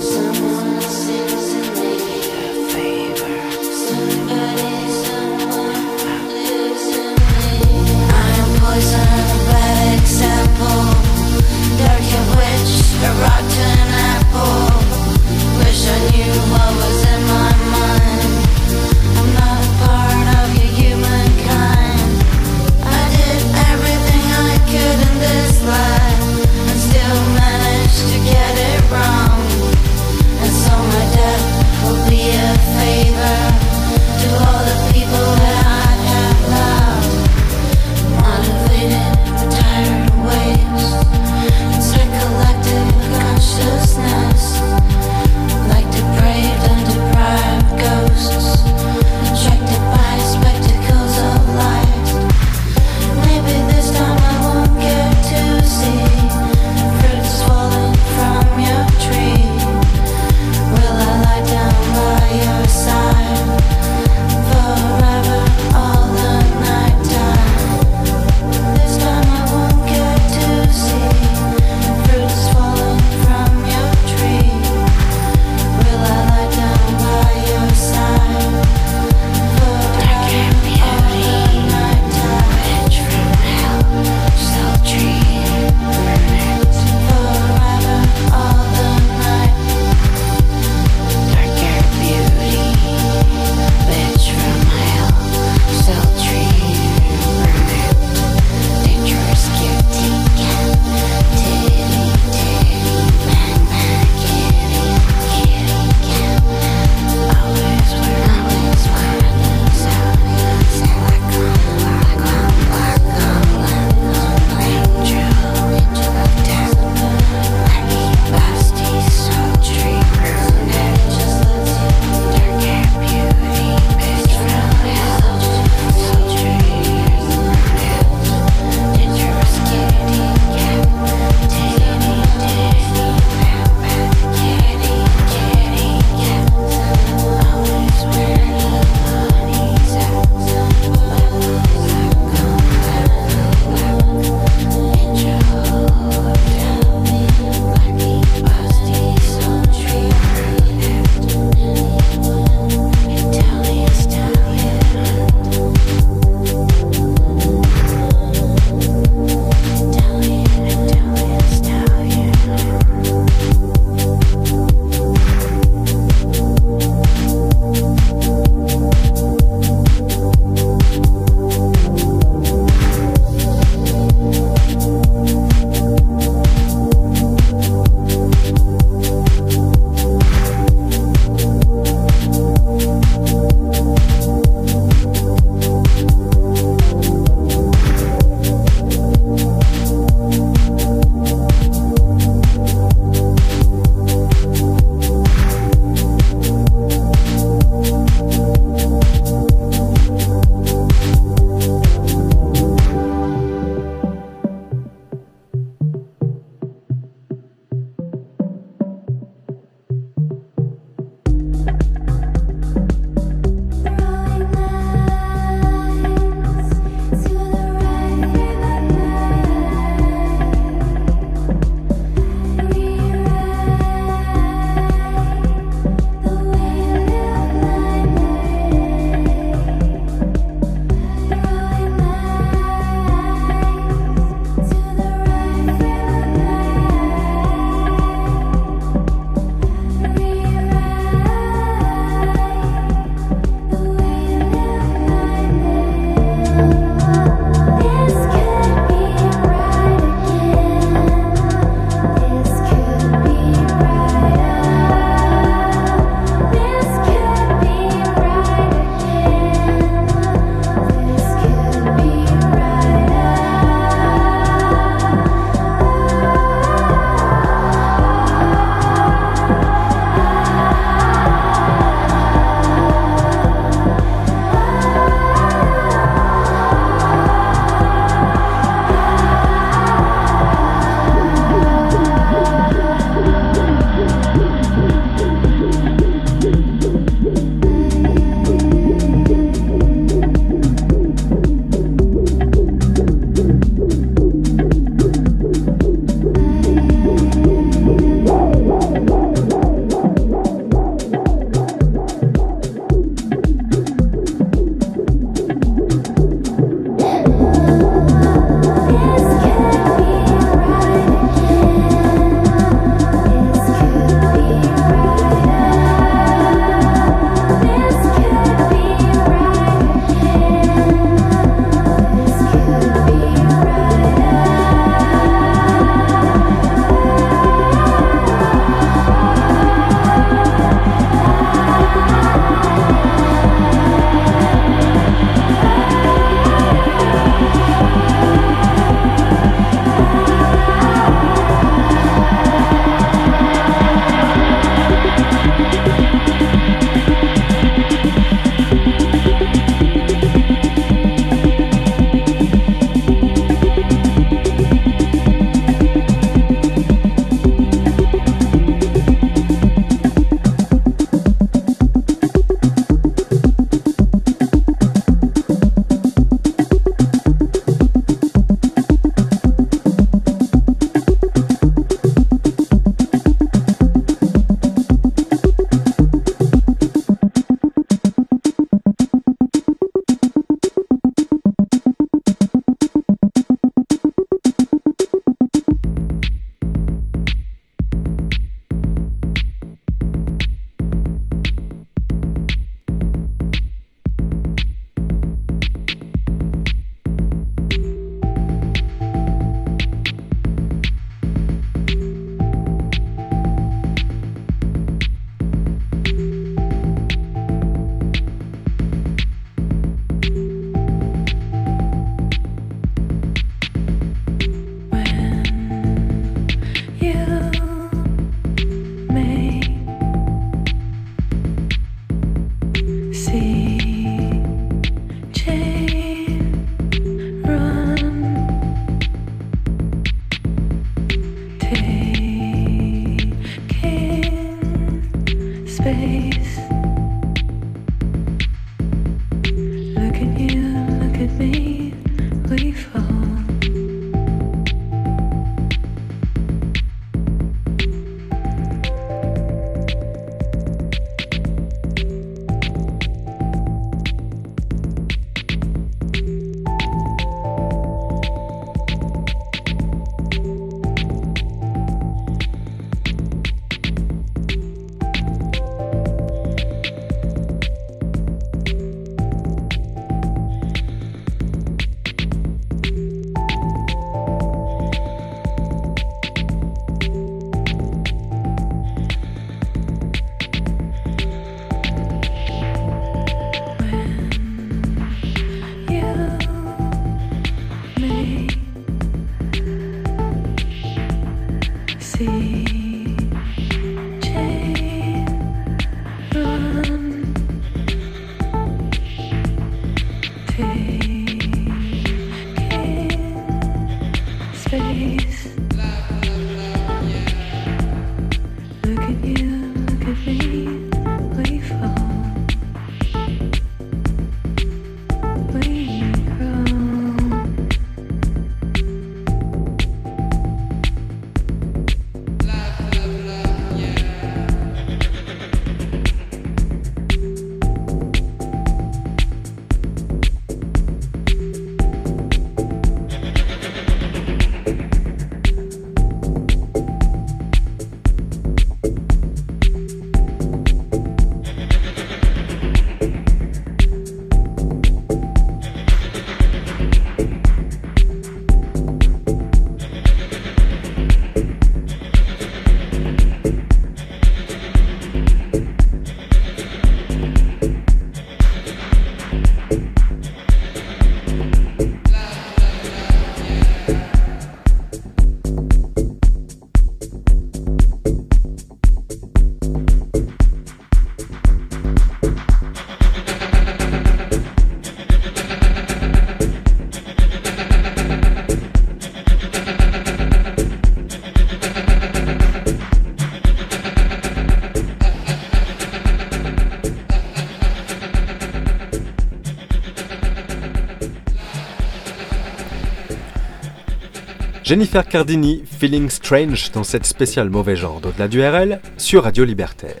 Jennifer 594.66 595.06
Cardini, 595.06 595.62
Feeling 595.64 596.10
Strange 596.10 596.72
dans 596.72 596.82
cette 596.82 597.06
spéciale 597.06 597.50
mauvais 597.50 597.76
genre 597.76 598.00
d'au-delà 598.00 598.26
du 598.26 598.42
RL 598.42 598.80
sur 598.96 599.22
Radio 599.22 599.44
Libertaire. 599.44 600.00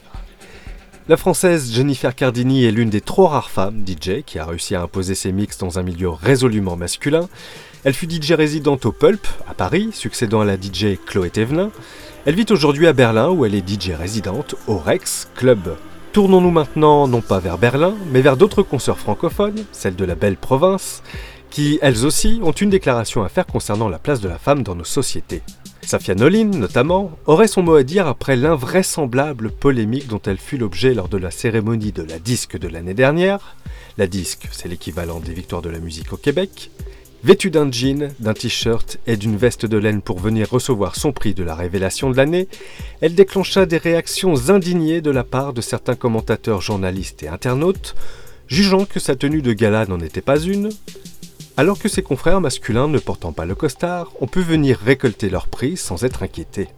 La 1.08 1.16
française 1.16 1.72
Jennifer 1.72 2.12
Cardini 2.12 2.64
est 2.64 2.72
l'une 2.72 2.90
des 2.90 3.00
trop 3.00 3.28
rares 3.28 3.50
femmes 3.50 3.84
DJ 3.86 4.24
qui 4.26 4.40
a 4.40 4.44
réussi 4.44 4.74
à 4.74 4.82
imposer 4.82 5.14
ses 5.14 5.30
mix 5.30 5.56
dans 5.58 5.78
un 5.78 5.84
milieu 5.84 6.08
résolument 6.08 6.74
masculin. 6.74 7.28
Elle 7.84 7.94
fut 7.94 8.10
DJ 8.10 8.32
résidente 8.32 8.86
au 8.86 8.90
Pulp, 8.90 9.24
à 9.48 9.54
Paris, 9.54 9.90
succédant 9.92 10.40
à 10.40 10.44
la 10.44 10.56
DJ 10.56 10.98
Chloé 11.06 11.30
Thévenin. 11.30 11.70
Elle 12.24 12.34
vit 12.34 12.46
aujourd'hui 12.50 12.88
à 12.88 12.92
Berlin 12.92 13.30
où 13.30 13.44
elle 13.44 13.54
est 13.54 13.68
DJ 13.68 13.90
résidente 13.90 14.56
au 14.66 14.78
Rex 14.78 15.28
Club. 15.36 15.76
Tournons-nous 16.12 16.50
maintenant 16.50 17.06
non 17.06 17.20
pas 17.20 17.38
vers 17.38 17.58
Berlin, 17.58 17.94
mais 18.10 18.20
vers 18.20 18.36
d'autres 18.36 18.62
consoeurs 18.64 18.98
francophones, 18.98 19.64
celles 19.70 19.94
de 19.94 20.04
la 20.04 20.16
belle 20.16 20.38
province, 20.38 21.04
qui, 21.56 21.78
elles 21.80 22.04
aussi, 22.04 22.38
ont 22.42 22.52
une 22.52 22.68
déclaration 22.68 23.24
à 23.24 23.30
faire 23.30 23.46
concernant 23.46 23.88
la 23.88 23.98
place 23.98 24.20
de 24.20 24.28
la 24.28 24.38
femme 24.38 24.62
dans 24.62 24.74
nos 24.74 24.84
sociétés. 24.84 25.40
Safia 25.80 26.14
Nolin, 26.14 26.50
notamment, 26.50 27.12
aurait 27.24 27.48
son 27.48 27.62
mot 27.62 27.76
à 27.76 27.82
dire 27.82 28.06
après 28.06 28.36
l'invraisemblable 28.36 29.50
polémique 29.50 30.06
dont 30.06 30.20
elle 30.26 30.36
fut 30.36 30.58
l'objet 30.58 30.92
lors 30.92 31.08
de 31.08 31.16
la 31.16 31.30
cérémonie 31.30 31.92
de 31.92 32.02
la 32.02 32.18
disque 32.18 32.58
de 32.58 32.68
l'année 32.68 32.92
dernière. 32.92 33.56
La 33.96 34.06
disque, 34.06 34.48
c'est 34.52 34.68
l'équivalent 34.68 35.18
des 35.18 35.32
victoires 35.32 35.62
de 35.62 35.70
la 35.70 35.78
musique 35.78 36.12
au 36.12 36.18
Québec. 36.18 36.70
Vêtue 37.24 37.50
d'un 37.50 37.72
jean, 37.72 38.12
d'un 38.20 38.34
t-shirt 38.34 38.98
et 39.06 39.16
d'une 39.16 39.38
veste 39.38 39.64
de 39.64 39.78
laine 39.78 40.02
pour 40.02 40.18
venir 40.18 40.50
recevoir 40.50 40.94
son 40.94 41.12
prix 41.12 41.32
de 41.32 41.42
la 41.42 41.54
révélation 41.54 42.10
de 42.10 42.18
l'année, 42.18 42.48
elle 43.00 43.14
déclencha 43.14 43.64
des 43.64 43.78
réactions 43.78 44.50
indignées 44.50 45.00
de 45.00 45.10
la 45.10 45.24
part 45.24 45.54
de 45.54 45.62
certains 45.62 45.96
commentateurs 45.96 46.60
journalistes 46.60 47.22
et 47.22 47.28
internautes, 47.28 47.94
jugeant 48.46 48.84
que 48.84 49.00
sa 49.00 49.16
tenue 49.16 49.40
de 49.40 49.54
gala 49.54 49.86
n'en 49.86 50.00
était 50.00 50.20
pas 50.20 50.38
une, 50.38 50.68
alors 51.56 51.78
que 51.78 51.88
ses 51.88 52.02
confrères 52.02 52.40
masculins 52.40 52.88
ne 52.88 52.98
portant 52.98 53.32
pas 53.32 53.46
le 53.46 53.54
costard 53.54 54.12
ont 54.20 54.26
pu 54.26 54.40
venir 54.40 54.78
récolter 54.78 55.30
leur 55.30 55.46
prix 55.46 55.76
sans 55.76 56.04
être 56.04 56.22
inquiétés. 56.22 56.68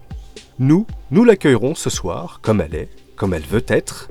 Nous, 0.58 0.86
nous 1.10 1.24
l'accueillerons 1.24 1.74
ce 1.74 1.90
soir, 1.90 2.40
comme 2.42 2.60
elle 2.60 2.74
est, 2.74 2.88
comme 3.16 3.34
elle 3.34 3.42
veut 3.42 3.64
être, 3.68 4.08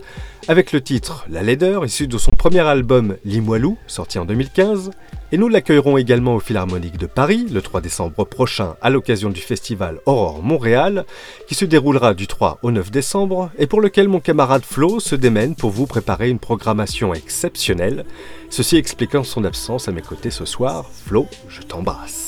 avec 0.47 0.71
le 0.71 0.81
titre 0.81 1.25
La 1.29 1.43
laideur, 1.43 1.85
issu 1.85 2.07
de 2.07 2.17
son 2.17 2.31
premier 2.31 2.61
album 2.61 3.17
Limoilou, 3.25 3.77
sorti 3.87 4.17
en 4.17 4.25
2015, 4.25 4.91
et 5.31 5.37
nous 5.37 5.49
l'accueillerons 5.49 5.97
également 5.97 6.35
au 6.35 6.39
Philharmonique 6.39 6.97
de 6.97 7.05
Paris 7.05 7.47
le 7.51 7.61
3 7.61 7.81
décembre 7.81 8.23
prochain 8.25 8.75
à 8.81 8.89
l'occasion 8.89 9.29
du 9.29 9.41
festival 9.41 9.99
Aurore 10.05 10.41
Montréal, 10.43 11.05
qui 11.47 11.55
se 11.55 11.65
déroulera 11.65 12.13
du 12.13 12.27
3 12.27 12.59
au 12.61 12.71
9 12.71 12.91
décembre, 12.91 13.49
et 13.57 13.67
pour 13.67 13.81
lequel 13.81 14.07
mon 14.07 14.19
camarade 14.19 14.63
Flo 14.63 14.99
se 14.99 15.15
démène 15.15 15.55
pour 15.55 15.71
vous 15.71 15.87
préparer 15.87 16.29
une 16.29 16.39
programmation 16.39 17.13
exceptionnelle, 17.13 18.05
ceci 18.49 18.77
expliquant 18.77 19.23
son 19.23 19.43
absence 19.43 19.87
à 19.87 19.91
mes 19.91 20.01
côtés 20.01 20.31
ce 20.31 20.45
soir. 20.45 20.85
Flo, 21.05 21.27
je 21.49 21.61
t'embrasse. 21.61 22.26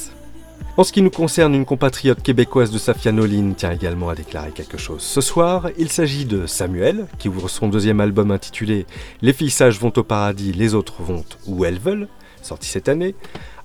En 0.78 0.84
ce 0.84 0.94
qui 0.94 1.02
nous 1.02 1.10
concerne, 1.10 1.56
une 1.56 1.66
compatriote 1.66 2.22
québécoise 2.22 2.72
de 2.72 2.78
Safia 2.78 3.12
Nolin 3.12 3.52
tient 3.52 3.72
également 3.72 4.10
à 4.10 4.16
déclarer 4.16 4.52
quelque 4.52 4.78
chose. 4.78 5.02
Ce 5.02 5.20
soir, 5.20 5.70
il 5.78 5.90
s'agit 5.90 6.26
de 6.26 6.46
Samuel, 6.46 7.08
qui 7.18 7.28
ouvre 7.28 7.50
son 7.50 7.68
deuxième 7.68 8.00
album 8.00 8.32
intitulé 8.32 8.86
Les 9.22 9.34
filles 9.34 9.50
sages 9.50 9.80
vont 9.80 9.92
au 9.98 10.04
paradis, 10.04 10.54
les 10.54 10.76
autres 10.76 11.02
vont 11.02 11.26
où 11.48 11.66
elles 11.66 11.80
veulent, 11.80 12.08
sorti 12.42 12.70
cette 12.70 12.88
année. 12.88 13.14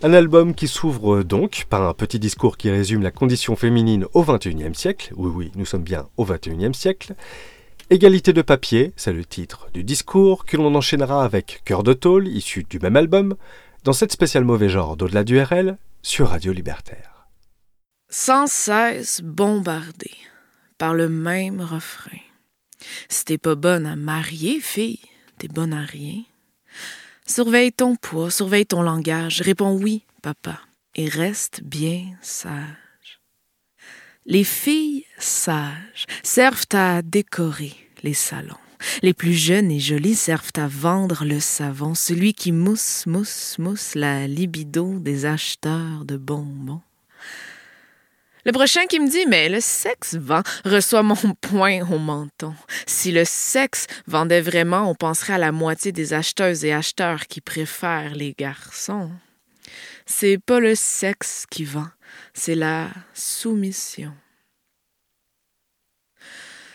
Un 0.03 0.13
album 0.13 0.55
qui 0.55 0.67
s'ouvre 0.67 1.23
donc 1.23 1.67
par 1.71 1.83
un 1.83 1.95
petit 1.95 2.19
discours 2.19 2.57
qui 2.57 2.69
résume 2.71 3.03
la 3.03 3.13
condition 3.13 3.55
féminine 3.55 4.07
au 4.13 4.25
XXIe 4.25 4.75
siècle. 4.75 5.13
Oui, 5.17 5.31
oui, 5.33 5.53
nous 5.55 5.67
sommes 5.67 5.85
bien 5.85 6.09
au 6.17 6.25
XXIe 6.25 6.75
siècle. 6.75 7.15
Égalité 7.91 8.33
de 8.33 8.43
papier, 8.43 8.93
c'est 8.97 9.13
le 9.13 9.25
titre 9.25 9.69
du 9.73 9.85
discours, 9.85 10.45
que 10.47 10.57
l'on 10.57 10.75
enchaînera 10.75 11.23
avec 11.23 11.61
Cœur 11.65 11.85
de 11.85 11.93
tôle, 11.93 12.27
issu 12.27 12.65
du 12.69 12.81
même 12.81 12.97
album, 12.97 13.37
dans 13.85 13.93
cette 13.93 14.13
spéciale 14.13 14.45
mauvais 14.45 14.69
genre 14.71 14.97
d'au-delà 14.97 15.23
du 15.23 15.41
RL, 15.41 15.77
sur 16.05 16.29
Radio 16.29 16.53
Libertaire. 16.53 17.27
Sans 18.11 18.47
cesse 18.47 19.23
bombardé 19.23 20.11
par 20.77 20.93
le 20.95 21.09
même 21.09 21.63
refrain. 21.63 22.21
Si 23.09 23.25
t'es 23.25 23.39
pas 23.39 23.55
bonne 23.55 23.87
à 23.87 23.97
marier, 23.97 24.61
fille, 24.61 25.01
t'es 25.39 25.49
bonne 25.49 25.73
à 25.73 25.81
rien. 25.81 26.23
Surveille 27.27 27.73
ton 27.73 27.97
poids, 27.97 28.31
surveille 28.31 28.67
ton 28.67 28.83
langage, 28.83 29.41
réponds 29.41 29.79
oui, 29.81 30.05
papa, 30.21 30.61
et 30.95 31.09
reste 31.09 31.63
bien 31.65 32.15
sage. 32.21 33.23
Les 34.27 34.45
filles 34.45 35.07
sages 35.19 36.05
servent 36.23 36.67
à 36.75 37.01
décorer 37.01 37.73
les 38.03 38.15
salons. 38.15 38.64
Les 39.03 39.15
plus 39.15 39.35
jeunes 39.35 39.71
et 39.71 39.81
jolies 39.81 40.15
servent 40.15 40.53
à 40.57 40.67
vendre 40.67 41.25
le 41.25 41.41
savon, 41.41 41.95
celui 41.95 42.35
qui 42.35 42.53
mousse, 42.53 43.05
mousse, 43.07 43.57
mousse 43.59 43.95
la 43.95 44.27
libido 44.27 44.99
des 44.99 45.27
acheteurs 45.27 46.05
de 46.05 46.17
bonbons. 46.17 46.83
Le 48.45 48.53
prochain 48.53 48.85
qui 48.87 49.01
me 49.01 49.09
dit 49.09 49.25
Mais 49.27 49.49
le 49.49 49.61
sexe 49.61 50.17
vend 50.17 50.43
reçoit 50.65 51.03
mon 51.03 51.15
point 51.41 51.81
au 51.91 51.99
menton. 51.99 52.55
Si 52.87 53.11
le 53.11 53.25
sexe 53.25 53.87
vendait 54.07 54.43
vraiment, 54.43 54.91
on 54.91 54.95
penserait 54.95 55.35
à 55.35 55.39
la 55.39 55.53
moitié 55.53 55.93
des 55.93 56.13
acheteuses 56.13 56.65
et 56.65 56.73
acheteurs 56.73 57.27
qui 57.27 57.41
préfèrent 57.41 58.15
les 58.15 58.35
garçons. 58.39 59.11
C'est 60.07 60.39
pas 60.39 60.61
le 60.61 60.75
sexe 60.75 61.47
qui 61.51 61.65
vend, 61.65 61.89
c'est 62.35 62.55
la 62.55 62.91
soumission. 63.15 64.13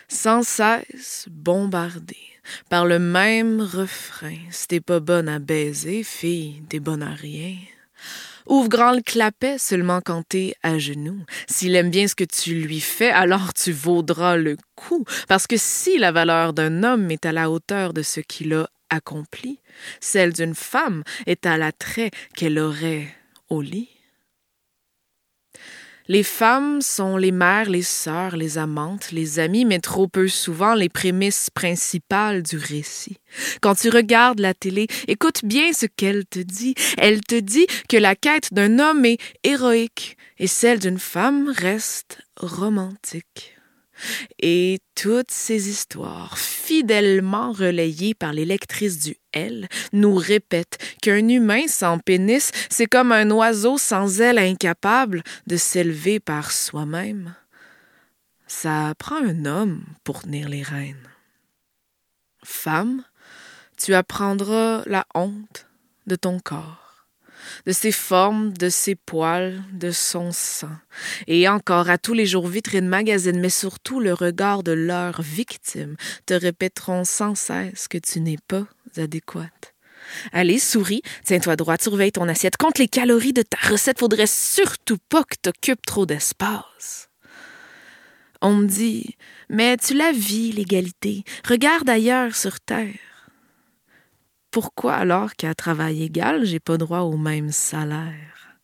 Sans 0.09 0.41
cesse 0.41 1.27
bombardé 1.29 2.17
par 2.67 2.85
le 2.85 2.97
même 2.97 3.61
refrain. 3.61 4.35
Si 4.49 4.67
t'es 4.67 4.79
pas 4.79 4.99
bonne 4.99 5.29
à 5.29 5.37
baiser, 5.37 6.03
fille, 6.03 6.63
t'es 6.67 6.79
bonne 6.79 7.03
à 7.03 7.13
rien. 7.13 7.55
Ouvre 8.47 8.69
grand 8.69 8.93
le 8.93 9.03
clapet 9.03 9.59
seulement 9.59 10.01
quand 10.03 10.23
t'es 10.27 10.55
à 10.63 10.79
genoux. 10.79 11.23
S'il 11.47 11.75
aime 11.75 11.91
bien 11.91 12.07
ce 12.07 12.15
que 12.15 12.23
tu 12.23 12.55
lui 12.55 12.79
fais, 12.79 13.11
alors 13.11 13.53
tu 13.53 13.71
vaudras 13.71 14.35
le 14.35 14.57
coup. 14.75 15.05
Parce 15.27 15.45
que 15.45 15.57
si 15.57 15.99
la 15.99 16.11
valeur 16.11 16.53
d'un 16.53 16.83
homme 16.83 17.11
est 17.11 17.27
à 17.27 17.31
la 17.31 17.51
hauteur 17.51 17.93
de 17.93 18.01
ce 18.01 18.19
qu'il 18.19 18.53
a 18.55 18.67
accompli, 18.89 19.59
celle 19.99 20.33
d'une 20.33 20.55
femme 20.55 21.03
est 21.27 21.45
à 21.45 21.57
l'attrait 21.57 22.09
qu'elle 22.35 22.57
aurait 22.57 23.07
au 23.49 23.61
lit. 23.61 23.89
Les 26.11 26.23
femmes 26.23 26.81
sont 26.81 27.17
les 27.17 27.31
mères, 27.31 27.69
les 27.69 27.83
sœurs, 27.83 28.35
les 28.35 28.57
amantes, 28.57 29.11
les 29.11 29.37
amies, 29.37 29.63
mais 29.63 29.77
trop 29.77 30.07
peu 30.07 30.27
souvent 30.27 30.73
les 30.73 30.89
prémices 30.89 31.51
principales 31.51 32.41
du 32.41 32.57
récit. 32.57 33.17
Quand 33.61 33.75
tu 33.75 33.89
regardes 33.89 34.39
la 34.39 34.55
télé, 34.55 34.87
écoute 35.07 35.45
bien 35.45 35.71
ce 35.71 35.85
qu'elle 35.85 36.25
te 36.25 36.39
dit. 36.39 36.73
Elle 36.97 37.21
te 37.21 37.39
dit 37.39 37.67
que 37.87 37.97
la 37.97 38.15
quête 38.15 38.51
d'un 38.51 38.79
homme 38.79 39.05
est 39.05 39.19
héroïque 39.43 40.17
et 40.39 40.47
celle 40.47 40.79
d'une 40.79 40.97
femme 40.97 41.53
reste 41.55 42.17
romantique. 42.37 43.58
Et 44.39 44.79
toutes 44.95 45.31
ces 45.31 45.69
histoires, 45.69 46.37
fidèlement 46.37 47.51
relayées 47.51 48.13
par 48.13 48.33
les 48.33 48.45
lectrices 48.45 48.99
du 48.99 49.17
L, 49.33 49.67
nous 49.93 50.15
répètent 50.15 50.77
qu'un 51.01 51.27
humain 51.27 51.67
sans 51.67 51.99
pénis, 51.99 52.51
c'est 52.69 52.85
comme 52.85 53.11
un 53.11 53.29
oiseau 53.31 53.77
sans 53.77 54.21
aile 54.21 54.39
incapable 54.39 55.23
de 55.47 55.57
s'élever 55.57 56.19
par 56.19 56.51
soi-même. 56.51 57.35
Ça 58.47 58.93
prend 58.97 59.17
un 59.17 59.45
homme 59.45 59.83
pour 60.03 60.23
tenir 60.23 60.49
les 60.49 60.63
rênes. 60.63 61.09
Femme, 62.43 63.03
tu 63.77 63.93
apprendras 63.93 64.83
la 64.85 65.05
honte 65.13 65.67
de 66.07 66.15
ton 66.15 66.39
corps 66.39 66.78
de 67.65 67.71
ses 67.71 67.91
formes, 67.91 68.53
de 68.53 68.69
ses 68.69 68.95
poils, 68.95 69.63
de 69.73 69.91
son 69.91 70.31
sang. 70.31 70.75
Et 71.27 71.47
encore, 71.47 71.89
à 71.89 71.97
tous 71.97 72.13
les 72.13 72.25
jours, 72.25 72.47
vitrines, 72.47 72.87
magazines, 72.87 73.39
mais 73.39 73.49
surtout 73.49 73.99
le 73.99 74.13
regard 74.13 74.63
de 74.63 74.71
leurs 74.71 75.21
victimes 75.21 75.95
te 76.25 76.33
répéteront 76.33 77.03
sans 77.03 77.35
cesse 77.35 77.87
que 77.87 77.97
tu 77.97 78.21
n'es 78.21 78.37
pas 78.47 78.65
adéquate. 78.97 79.73
Allez, 80.31 80.59
souris, 80.59 81.01
tiens-toi 81.25 81.55
droite, 81.55 81.83
surveille 81.83 82.11
ton 82.11 82.27
assiette. 82.27 82.57
Compte 82.57 82.79
les 82.79 82.87
calories 82.87 83.33
de 83.33 83.41
ta 83.41 83.57
recette, 83.69 83.99
faudrait 83.99 84.27
surtout 84.27 84.97
pas 85.09 85.23
que 85.23 85.35
t'occupes 85.41 85.85
trop 85.85 86.05
d'espace. 86.05 87.09
On 88.41 88.53
me 88.53 88.67
dit, 88.67 89.17
mais 89.49 89.77
tu 89.77 89.93
la 89.93 90.11
vis, 90.11 90.53
l'égalité. 90.53 91.23
Regarde 91.47 91.89
ailleurs 91.89 92.35
sur 92.35 92.59
Terre 92.59 92.95
pourquoi 94.51 94.95
alors 94.95 95.35
qu'à 95.35 95.53
travail 95.53 96.03
égal, 96.03 96.45
j'ai 96.45 96.59
pas 96.59 96.77
droit 96.77 97.01
au 97.01 97.17
même 97.17 97.51
salaire? 97.51 98.57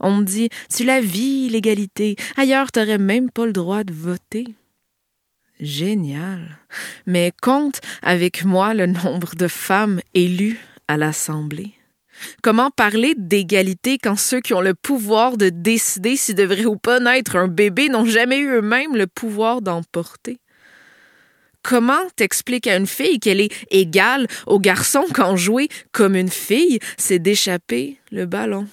On 0.00 0.16
me 0.16 0.24
dit, 0.24 0.48
tu 0.74 0.84
la 0.84 1.00
vis, 1.00 1.48
l'égalité. 1.48 2.16
Ailleurs, 2.36 2.72
t'aurais 2.72 2.98
même 2.98 3.30
pas 3.30 3.46
le 3.46 3.52
droit 3.52 3.84
de 3.84 3.92
voter. 3.92 4.46
Génial. 5.60 6.58
Mais 7.06 7.32
compte 7.42 7.80
avec 8.02 8.44
moi 8.44 8.74
le 8.74 8.86
nombre 8.86 9.34
de 9.36 9.48
femmes 9.48 10.00
élues 10.14 10.58
à 10.88 10.96
l'Assemblée. 10.96 11.74
Comment 12.42 12.70
parler 12.70 13.14
d'égalité 13.16 13.98
quand 13.98 14.16
ceux 14.16 14.40
qui 14.40 14.54
ont 14.54 14.60
le 14.60 14.74
pouvoir 14.74 15.36
de 15.36 15.48
décider 15.48 16.16
s'il 16.16 16.36
devrait 16.36 16.64
ou 16.64 16.76
pas 16.76 17.00
naître 17.00 17.36
un 17.36 17.48
bébé 17.48 17.88
n'ont 17.88 18.04
jamais 18.04 18.38
eu 18.38 18.56
eux-mêmes 18.56 18.96
le 18.96 19.06
pouvoir 19.06 19.62
d'en 19.62 19.82
porter? 19.82 20.38
Comment 21.64 22.10
t'expliques 22.14 22.66
à 22.66 22.76
une 22.76 22.86
fille 22.86 23.18
qu'elle 23.18 23.40
est 23.40 23.50
égale 23.70 24.26
au 24.46 24.60
garçon 24.60 25.06
quand 25.14 25.34
jouer 25.34 25.70
comme 25.92 26.14
une 26.14 26.30
fille, 26.30 26.78
c'est 26.98 27.18
d'échapper 27.18 27.98
le 28.12 28.26
ballon? 28.26 28.68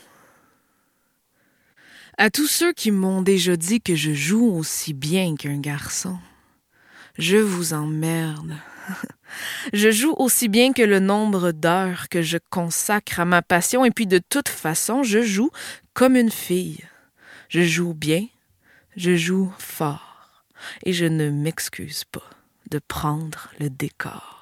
À 2.17 2.29
tous 2.29 2.47
ceux 2.47 2.73
qui 2.73 2.91
m'ont 2.91 3.21
déjà 3.21 3.55
dit 3.55 3.79
que 3.79 3.95
je 3.95 4.13
joue 4.13 4.45
aussi 4.45 4.93
bien 4.93 5.37
qu'un 5.37 5.61
garçon, 5.61 6.19
je 7.17 7.37
vous 7.37 7.73
emmerde. 7.73 8.57
Je 9.73 9.91
joue 9.91 10.13
aussi 10.17 10.49
bien 10.49 10.73
que 10.73 10.81
le 10.81 10.99
nombre 10.99 11.51
d'heures 11.53 12.09
que 12.09 12.21
je 12.21 12.39
consacre 12.49 13.21
à 13.21 13.25
ma 13.25 13.41
passion 13.41 13.85
et 13.85 13.91
puis 13.91 14.07
de 14.07 14.17
toute 14.17 14.49
façon, 14.49 15.03
je 15.03 15.21
joue 15.21 15.51
comme 15.93 16.17
une 16.17 16.31
fille. 16.31 16.83
Je 17.47 17.61
joue 17.61 17.93
bien, 17.93 18.25
je 18.97 19.15
joue 19.15 19.53
fort 19.59 20.43
et 20.83 20.91
je 20.91 21.05
ne 21.05 21.29
m'excuse 21.29 22.03
pas 22.03 22.40
de 22.71 22.79
prendre 22.79 23.49
le 23.59 23.69
décor. 23.69 24.40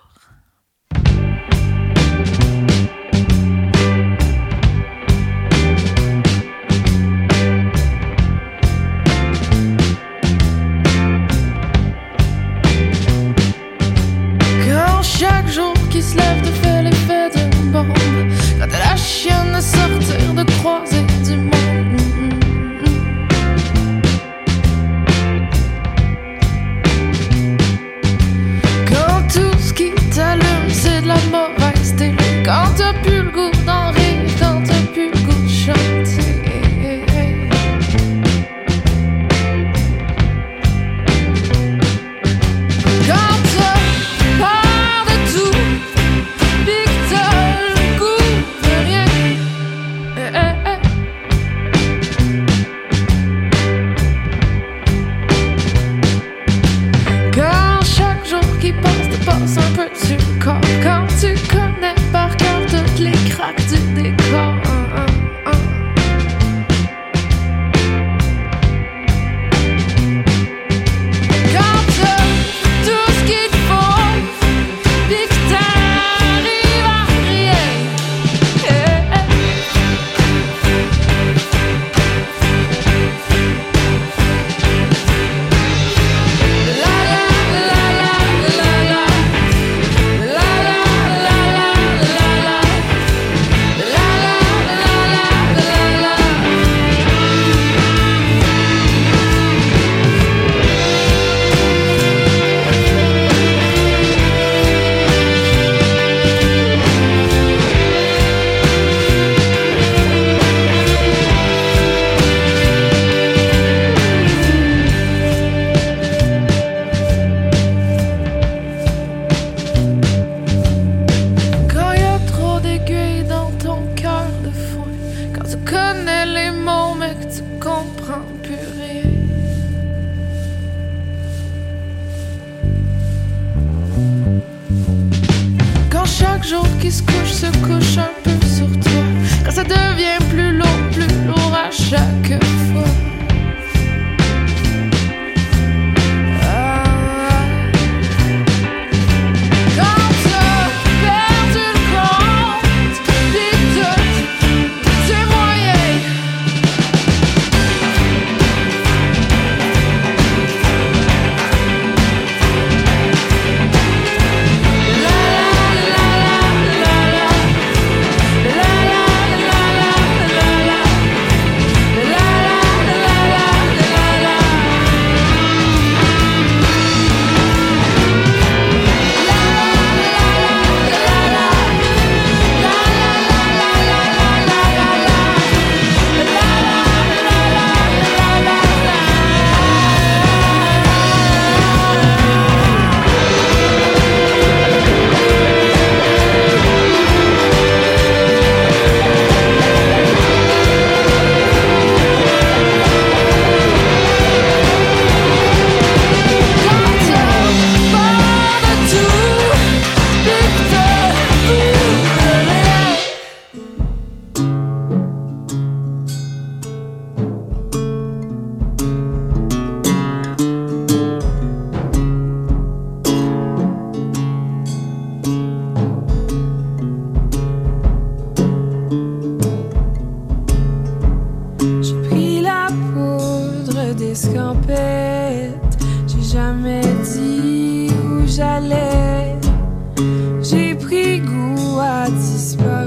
that's 242.09 242.31
a 242.31 242.39
surprise. 242.39 242.78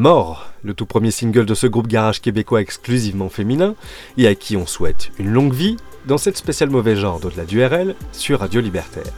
Mort, 0.00 0.50
le 0.64 0.74
tout 0.74 0.86
premier 0.86 1.10
single 1.10 1.46
de 1.46 1.54
ce 1.54 1.66
groupe 1.66 1.86
garage 1.86 2.20
québécois 2.20 2.62
exclusivement 2.62 3.28
féminin, 3.28 3.74
et 4.16 4.26
à 4.26 4.34
qui 4.34 4.56
on 4.56 4.66
souhaite 4.66 5.12
une 5.18 5.30
longue 5.30 5.52
vie, 5.52 5.76
dans 6.06 6.18
cette 6.18 6.38
spéciale 6.38 6.70
mauvais 6.70 6.96
genre 6.96 7.20
d'au-delà 7.20 7.44
du 7.44 7.64
RL, 7.64 7.94
sur 8.10 8.40
Radio 8.40 8.60
Libertaire. 8.60 9.12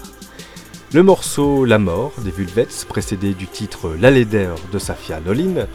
Le 0.92 1.02
morceau 1.02 1.64
La 1.64 1.78
mort 1.78 2.12
des 2.22 2.32
Vulvettes, 2.32 2.84
précédé 2.88 3.32
du 3.32 3.46
titre 3.46 3.94
La 3.98 4.10
laideur 4.10 4.56
de 4.72 4.78
Safia 4.78 5.20
Nolin, 5.20 5.66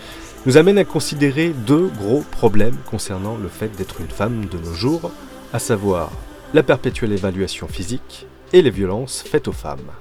nous 0.45 0.57
amène 0.57 0.77
à 0.77 0.85
considérer 0.85 1.49
deux 1.49 1.87
gros 1.87 2.23
problèmes 2.29 2.77
concernant 2.85 3.37
le 3.37 3.47
fait 3.47 3.75
d'être 3.77 4.01
une 4.01 4.09
femme 4.09 4.45
de 4.45 4.57
nos 4.57 4.73
jours, 4.73 5.11
à 5.53 5.59
savoir 5.59 6.11
la 6.53 6.63
perpétuelle 6.63 7.13
évaluation 7.13 7.67
physique 7.67 8.27
et 8.53 8.61
les 8.61 8.69
violences 8.69 9.23
faites 9.25 9.47
aux 9.47 9.53
femmes. 9.53 9.91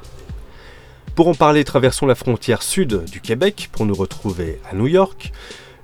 Pour 1.17 1.29
en 1.29 1.35
parler, 1.35 1.65
traversons 1.65 2.05
la 2.05 2.15
frontière 2.15 2.63
sud 2.63 3.05
du 3.11 3.23
Québec 3.23 3.71
pour 3.73 3.87
nous 3.87 3.95
retrouver 3.95 4.61
à 4.71 4.75
New 4.75 4.87
York, 4.87 5.33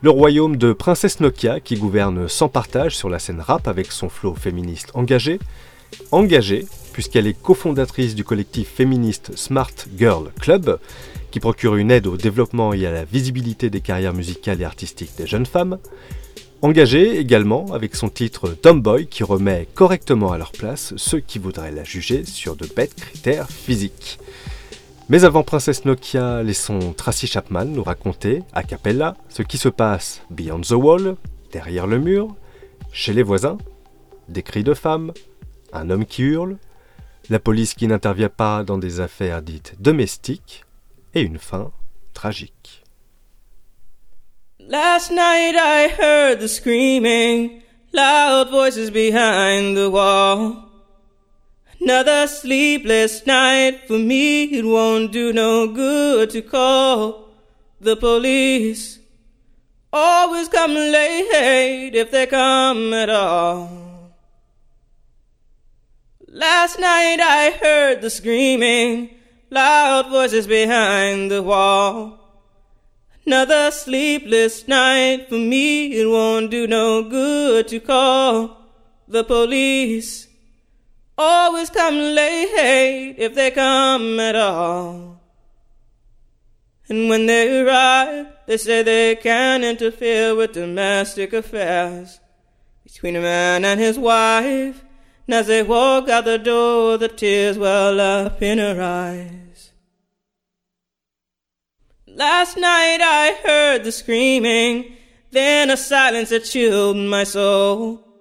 le 0.03 0.11
royaume 0.11 0.59
de 0.59 0.75
Princesse 0.75 1.21
Nokia 1.21 1.59
qui 1.59 1.77
gouverne 1.77 2.29
sans 2.29 2.51
partage 2.51 2.95
sur 2.95 3.09
la 3.09 3.19
scène 3.19 3.41
rap 3.41 3.67
avec 3.67 3.93
son 3.93 4.11
flot 4.11 4.35
féministe 4.35 4.91
engagé. 4.93 5.39
Engagée, 6.11 6.67
puisqu'elle 6.93 7.27
est 7.27 7.41
cofondatrice 7.41 8.15
du 8.15 8.25
collectif 8.25 8.69
féministe 8.69 9.35
Smart 9.35 9.73
Girl 9.97 10.31
Club, 10.39 10.79
qui 11.31 11.41
procure 11.41 11.77
une 11.77 11.91
aide 11.91 12.09
au 12.09 12.19
développement 12.19 12.75
et 12.75 12.85
à 12.85 12.93
la 12.93 13.07
visibilité 13.07 13.71
des 13.71 13.81
carrières 13.81 14.13
musicales 14.13 14.61
et 14.61 14.67
artistiques 14.67 15.17
des 15.17 15.27
jeunes 15.27 15.47
femmes. 15.47 15.79
Engagée 16.61 17.19
également 17.19 17.73
avec 17.73 17.97
son 17.97 18.11
titre 18.11 18.51
Tomboy 18.51 19.07
qui 19.07 19.25
remet 19.25 19.67
correctement 19.75 20.31
à 20.31 20.37
leur 20.37 20.53
place 20.53 20.93
ceux 20.99 21.21
qui 21.21 21.39
voudraient 21.39 21.73
la 21.73 21.85
juger 21.85 22.27
sur 22.27 22.55
de 22.55 22.67
bêtes 22.67 22.97
critères 22.97 23.49
physiques. 23.49 24.19
Mais 25.09 25.24
avant 25.24 25.43
Princesse 25.43 25.85
Nokia, 25.85 26.43
laissons 26.43 26.95
Tracy 26.97 27.27
Chapman 27.27 27.65
nous 27.65 27.83
raconter, 27.83 28.43
a 28.53 28.62
cappella, 28.62 29.16
ce 29.29 29.43
qui 29.43 29.59
se 29.59 29.69
passe 29.69 30.23
beyond 30.31 30.61
the 30.61 30.73
wall, 30.73 31.16
derrière 31.51 31.87
le 31.87 31.99
mur, 31.99 32.35
chez 32.93 33.12
les 33.12 33.23
voisins, 33.23 33.59
des 34.29 34.43
cris 34.43 34.65
de 34.65 34.74
femmes, 34.74 35.12
un 35.73 35.91
homme 35.91 36.07
qui 36.07 36.23
hurle, 36.23 36.57
la 37.31 37.39
police 37.39 37.74
qui 37.74 37.87
n'intervient 37.87 38.29
pas 38.29 38.62
dans 38.65 38.79
des 38.79 39.01
affaires 39.01 39.43
dites 39.43 39.74
domestiques, 39.81 40.65
et 41.15 41.20
une 41.20 41.39
fin 41.39 41.73
tragique. 42.15 42.85
Last 44.61 45.11
night 45.11 45.57
I 45.57 45.89
heard 45.99 46.39
the 46.39 46.49
screaming, 46.49 47.62
loud 47.93 48.51
voices 48.51 48.91
behind 48.91 49.77
the 49.77 49.91
wall. 49.91 50.72
Another 51.83 52.29
sleepless 52.29 53.27
night 53.27 53.89
for 53.89 53.99
me, 53.99 54.45
it 54.45 54.65
won't 54.65 55.11
do 55.11 55.33
no 55.33 55.67
good 55.67 56.31
to 56.31 56.41
call 56.41 57.29
the 57.81 57.97
police. 57.97 59.01
Always 59.93 60.49
come 60.49 60.75
late 60.75 61.91
if 61.93 62.13
they 62.13 62.27
come 62.27 62.95
at 62.95 63.11
all. 63.11 64.13
Last 66.29 66.79
night 66.79 67.19
I 67.21 67.51
heard 67.61 68.01
the 68.01 68.11
screaming, 68.11 69.11
loud 69.51 70.09
voices 70.09 70.47
behind 70.47 71.33
the 71.33 71.43
wall. 71.43 72.21
Another 73.27 73.73
sleepless 73.73 74.69
night 74.69 75.29
for 75.29 75.35
me, 75.35 75.95
it 76.01 76.07
won't 76.07 76.53
do 76.53 76.69
no 76.69 77.03
good 77.03 77.67
to 77.69 77.81
call 77.81 78.57
the 79.09 79.25
police. 79.25 80.29
Always 81.16 81.70
come 81.70 81.94
late 81.94 83.14
if 83.18 83.34
they 83.34 83.51
come 83.51 84.18
at 84.18 84.34
all. 84.34 85.20
And 86.89 87.09
when 87.09 87.26
they 87.26 87.60
arrive, 87.60 88.26
they 88.47 88.56
say 88.56 88.82
they 88.82 89.16
can't 89.16 89.64
interfere 89.64 90.34
with 90.34 90.52
domestic 90.52 91.32
affairs 91.32 92.20
between 92.82 93.16
a 93.16 93.20
man 93.20 93.64
and 93.64 93.80
his 93.80 93.98
wife. 93.98 94.84
And 95.26 95.34
as 95.34 95.47
they 95.47 95.62
walk 95.62 96.09
out 96.09 96.24
the 96.24 96.39
door, 96.39 96.98
the 96.98 97.09
tears 97.09 97.56
well 97.56 98.01
up 98.01 98.43
in 98.43 98.59
her 98.59 98.82
eyes. 98.82 99.70
Last 102.06 102.56
night 102.56 102.98
I 103.01 103.39
heard 103.43 103.84
the 103.84 103.93
screaming, 103.93 104.97
then 105.30 105.70
a 105.70 105.76
silence 105.76 106.28
that 106.28 106.44
chilled 106.44 106.97
my 106.97 107.24
soul. 107.24 108.11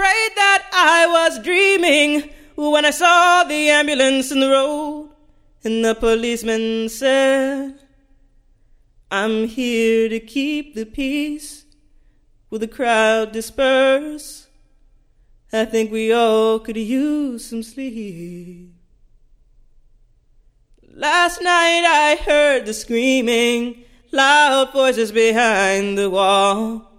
Prayed 0.00 0.32
that 0.34 0.70
I 0.72 1.06
was 1.08 1.42
dreaming 1.42 2.30
when 2.56 2.86
I 2.86 2.90
saw 2.90 3.44
the 3.44 3.68
ambulance 3.68 4.32
in 4.32 4.40
the 4.40 4.48
road, 4.48 5.10
and 5.62 5.84
the 5.84 5.94
policeman 5.94 6.88
said, 6.88 7.78
I'm 9.10 9.46
here 9.46 10.08
to 10.08 10.18
keep 10.18 10.74
the 10.74 10.86
peace. 10.86 11.66
Will 12.48 12.60
the 12.60 12.66
crowd 12.66 13.32
disperse? 13.32 14.46
I 15.52 15.66
think 15.66 15.92
we 15.92 16.14
all 16.14 16.60
could 16.60 16.78
use 16.78 17.44
some 17.44 17.62
sleep. 17.62 18.72
Last 20.94 21.42
night 21.42 21.84
I 21.84 22.16
heard 22.24 22.64
the 22.64 22.72
screaming, 22.72 23.84
loud 24.10 24.72
voices 24.72 25.12
behind 25.12 25.98
the 25.98 26.08
wall. 26.08 26.89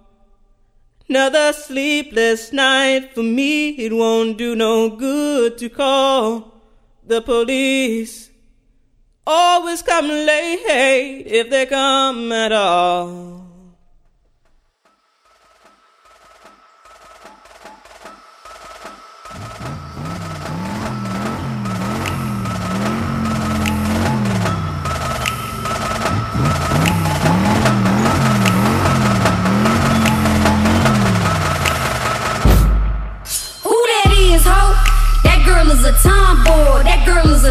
Another 1.12 1.52
sleepless 1.52 2.54
night 2.54 3.12
for 3.14 3.22
me, 3.22 3.68
it 3.72 3.92
won't 3.92 4.38
do 4.38 4.56
no 4.56 4.88
good 4.88 5.58
to 5.58 5.68
call 5.68 6.62
the 7.06 7.20
police. 7.20 8.30
Always 9.26 9.82
come 9.82 10.08
late 10.08 11.24
if 11.26 11.50
they 11.50 11.66
come 11.66 12.32
at 12.32 12.50
all. 12.52 13.41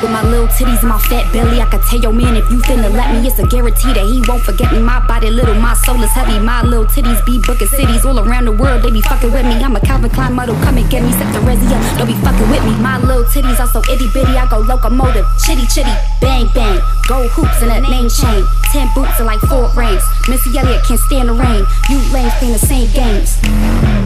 With 0.00 0.12
my 0.12 0.24
little 0.24 0.48
titties 0.48 0.80
and 0.80 0.88
my 0.88 0.98
fat 0.98 1.30
belly, 1.30 1.60
I 1.60 1.66
can 1.68 1.78
tell 1.82 2.00
your 2.00 2.12
man 2.12 2.34
if 2.34 2.48
you 2.50 2.56
finna 2.64 2.88
let 2.88 3.12
me, 3.12 3.28
it's 3.28 3.38
a 3.38 3.46
guarantee 3.46 3.92
that 3.92 4.08
he 4.08 4.24
won't 4.26 4.40
forget 4.42 4.72
me. 4.72 4.80
My 4.80 5.04
body 5.06 5.28
little, 5.28 5.54
my 5.54 5.74
soul 5.74 6.00
is 6.02 6.10
heavy. 6.12 6.40
My 6.40 6.62
little 6.62 6.86
titties 6.86 7.20
be 7.26 7.38
booking 7.44 7.68
cities 7.68 8.06
all 8.06 8.18
around 8.18 8.46
the 8.46 8.52
world. 8.52 8.82
They 8.82 8.90
be 8.90 9.02
fucking 9.02 9.30
with 9.30 9.44
me. 9.44 9.60
I'm 9.60 9.76
a 9.76 9.80
Calvin 9.80 10.08
Klein 10.08 10.32
model, 10.32 10.54
come 10.64 10.78
and 10.78 10.88
get 10.88 11.02
me. 11.02 11.12
Set 11.12 11.30
the 11.34 11.40
resi 11.40 11.68
up, 11.68 11.84
don't 11.98 12.06
be 12.06 12.16
fucking 12.24 12.48
with 12.48 12.64
me. 12.64 12.72
My 12.80 12.96
little 12.96 13.24
titties 13.24 13.60
are 13.60 13.68
so 13.68 13.84
itty 13.92 14.08
bitty, 14.08 14.40
I 14.40 14.48
go 14.48 14.60
locomotive, 14.60 15.26
chitty 15.44 15.66
chitty, 15.66 15.92
bang 16.22 16.48
bang. 16.54 16.80
Gold 17.06 17.28
hoops 17.32 17.60
and 17.60 17.68
a 17.68 17.80
name 17.84 18.08
chain, 18.08 18.44
ten 18.72 18.88
boots 18.94 19.20
and 19.20 19.26
like 19.26 19.40
four 19.52 19.68
rings. 19.76 20.02
Missy 20.28 20.56
Elliott 20.56 20.82
can't 20.88 21.00
stand 21.00 21.28
the 21.28 21.34
rain. 21.34 21.66
You 21.92 22.00
lanes 22.08 22.32
playing 22.40 22.56
the 22.56 22.64
same 22.64 22.88
games. 22.96 23.99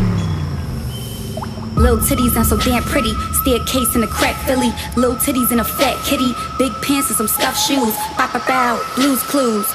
Little 1.77 1.99
titties 1.99 2.37
and 2.37 2.47
so 2.47 2.57
damn 2.57 2.83
pretty. 2.85 3.15
Staircase 3.43 3.95
in 3.97 4.03
a 4.03 4.07
crack 4.07 4.37
Philly. 4.47 4.73
Little 4.97 5.17
titties 5.17 5.51
in 5.51 5.61
a 5.61 5.65
fat 5.65 5.99
kitty. 6.05 6.35
Big 6.59 6.73
pants 6.83 7.09
and 7.09 7.17
some 7.17 7.29
stuffed 7.29 7.59
shoes. 7.59 7.95
Bow 8.17 8.31
bow. 8.47 8.81
Blues 8.97 9.23
clues. 9.25 9.67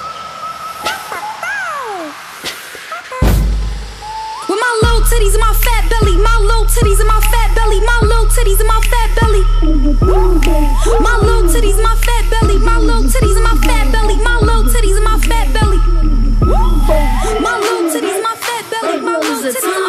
With 4.47 4.59
my 4.59 4.73
little 4.81 5.01
titties 5.05 5.33
and 5.35 5.43
my 5.43 5.53
fat 5.53 5.89
belly. 5.91 6.17
My 6.17 6.37
little 6.39 6.65
titties 6.65 6.99
and 6.99 7.07
my 7.07 7.19
fat 7.19 7.53
belly. 7.55 7.79
My 7.81 7.99
little 8.01 8.25
titties 8.31 8.59
and 8.59 8.67
my 8.67 8.81
fat 8.81 9.09
belly. 9.19 9.43
My 11.03 11.15
little 11.19 11.43
titties 11.51 11.75
and 11.75 11.83
my 11.83 11.95
fat 11.99 12.29
belly. 12.31 12.57
My 12.59 12.77
little 12.77 13.03
titties 13.03 13.35
and 13.35 13.43
my 13.43 13.55
fat 13.59 13.91
belly. 13.91 14.17
My 14.23 14.37
little 14.39 14.63
titties 14.63 14.95
and 14.95 15.03
my 15.03 15.19
fat 15.19 15.53
belly. 15.53 15.77
My 17.43 17.59
little 17.59 17.91
titties 17.91 18.15
and 18.15 18.23
my 18.23 18.35
fat 18.39 18.63
belly. 18.71 19.01
My 19.01 19.17
little 19.17 19.51
titties 19.51 19.88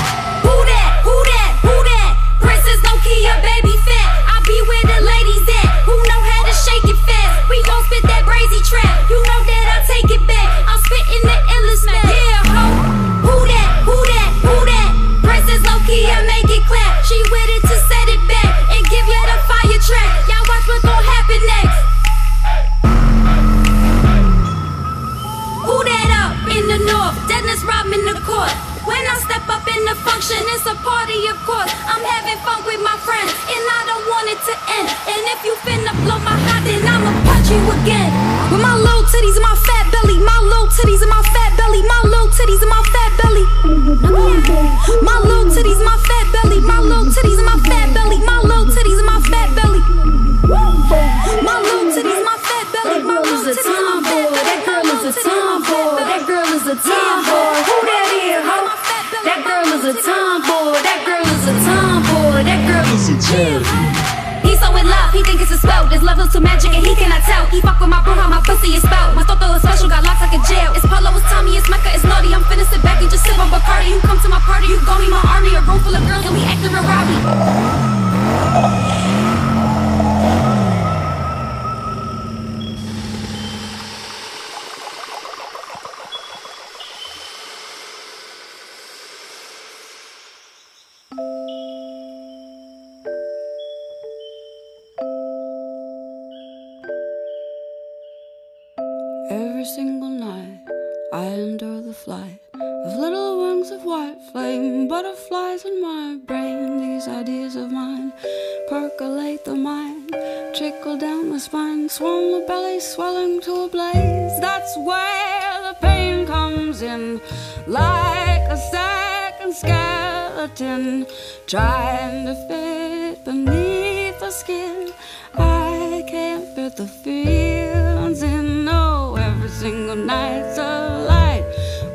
Trying 121.51 122.25
to 122.25 122.33
fit 122.47 123.25
beneath 123.25 124.17
the 124.21 124.31
skin. 124.31 124.89
I 125.35 126.01
can't 126.07 126.47
fit 126.55 126.77
the 126.77 126.87
feelings 126.87 128.23
in. 128.23 128.63
No, 128.63 129.17
every 129.19 129.49
single 129.49 129.97
night's 129.97 130.57
a 130.57 131.05
light 131.09 131.43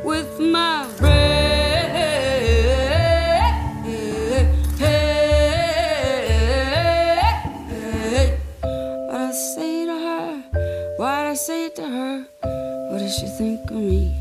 with 0.04 0.38
my 0.38 0.86
breath. 0.98 1.16
What 9.08 9.20
I 9.22 9.32
say 9.32 9.86
to 9.86 9.98
her, 10.06 10.42
what 10.98 11.08
I 11.08 11.34
say 11.34 11.70
to 11.70 11.82
her. 11.82 12.26
What 12.90 12.98
does 12.98 13.18
she 13.18 13.26
think 13.26 13.70
of 13.70 13.78
me? 13.78 14.15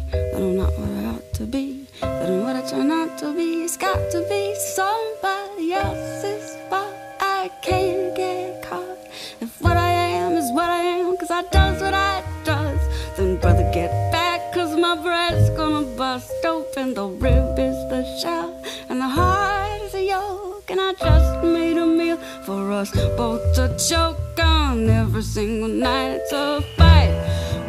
To 3.25 3.33
be. 3.33 3.63
It's 3.63 3.77
got 3.77 3.99
to 4.11 4.19
be 4.29 4.55
somebody 4.75 5.73
else's 5.73 6.55
fault. 6.69 6.93
I 7.19 7.49
can't 7.61 8.15
get 8.15 8.61
caught. 8.61 8.99
If 9.41 9.61
what 9.61 9.77
I 9.77 9.91
am 10.21 10.33
is 10.33 10.51
what 10.51 10.69
I 10.69 10.81
am, 10.99 11.17
cause 11.17 11.31
I 11.31 11.41
does 11.57 11.81
what 11.81 11.95
I 11.95 12.23
does, 12.43 12.81
then 13.17 13.37
brother 13.37 13.67
get 13.73 13.91
back, 14.11 14.53
cause 14.53 14.77
my 14.77 14.95
breast's 15.01 15.49
gonna 15.57 15.87
bust 15.97 16.45
open. 16.45 16.93
The 16.93 17.07
rib 17.07 17.57
is 17.57 17.79
the 17.91 18.01
shell, 18.21 18.51
and 18.89 18.99
the 19.01 19.09
heart 19.17 19.81
is 19.81 19.95
a 19.95 20.03
yolk. 20.13 20.69
And 20.69 20.79
I 20.79 20.93
just 20.93 21.43
made 21.43 21.77
a 21.77 21.85
meal 21.85 22.17
for 22.45 22.71
us 22.71 22.91
both 23.17 23.43
to 23.55 23.65
choke 23.89 24.39
on 24.39 24.87
every 24.87 25.23
single 25.23 25.69
night. 25.69 26.21
A 26.31 26.61
fight 26.77 27.15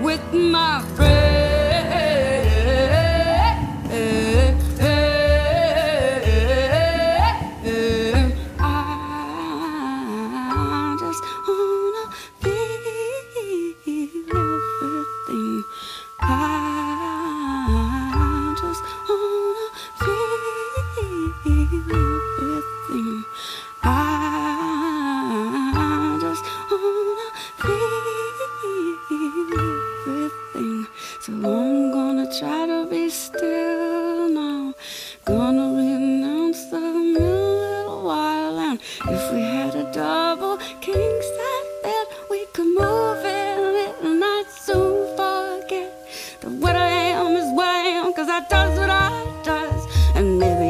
with 0.02 0.24
my 0.34 0.84
breath. 0.96 1.55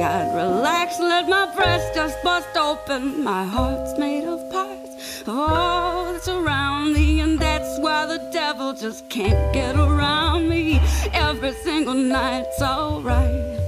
I'd 0.07 0.33
relax, 0.37 1.01
let 1.01 1.29
my 1.29 1.53
breast 1.57 1.93
just 1.93 2.23
bust 2.23 2.57
open. 2.57 3.25
My 3.25 3.45
heart's 3.45 3.99
made 3.99 4.23
of 4.23 4.39
parts 4.53 5.23
of 5.23 5.37
all 5.37 6.13
that's 6.13 6.29
around 6.29 6.93
me, 6.93 7.19
and 7.19 7.41
that's 7.41 7.81
why 7.81 8.07
the 8.07 8.21
devil 8.33 8.73
just 8.73 9.09
can't 9.09 9.53
get 9.53 9.75
around 9.75 10.49
me. 10.49 10.81
Every 11.13 11.55
single 11.55 11.95
night's 11.95 12.63
alright. 12.63 13.59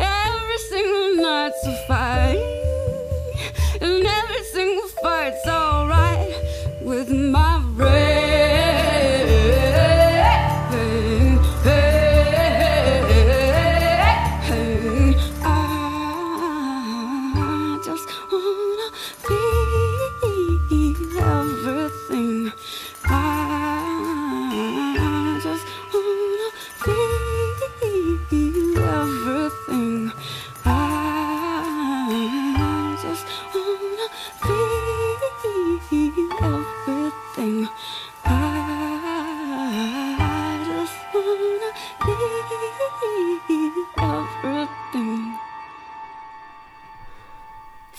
Every 0.00 0.58
single 0.68 1.22
night's 1.22 1.64
a 1.64 1.76
fight. 1.86 2.56
And 3.80 4.04
every 4.04 4.44
single 4.52 4.88
fight's 5.00 5.46
alright 5.46 5.59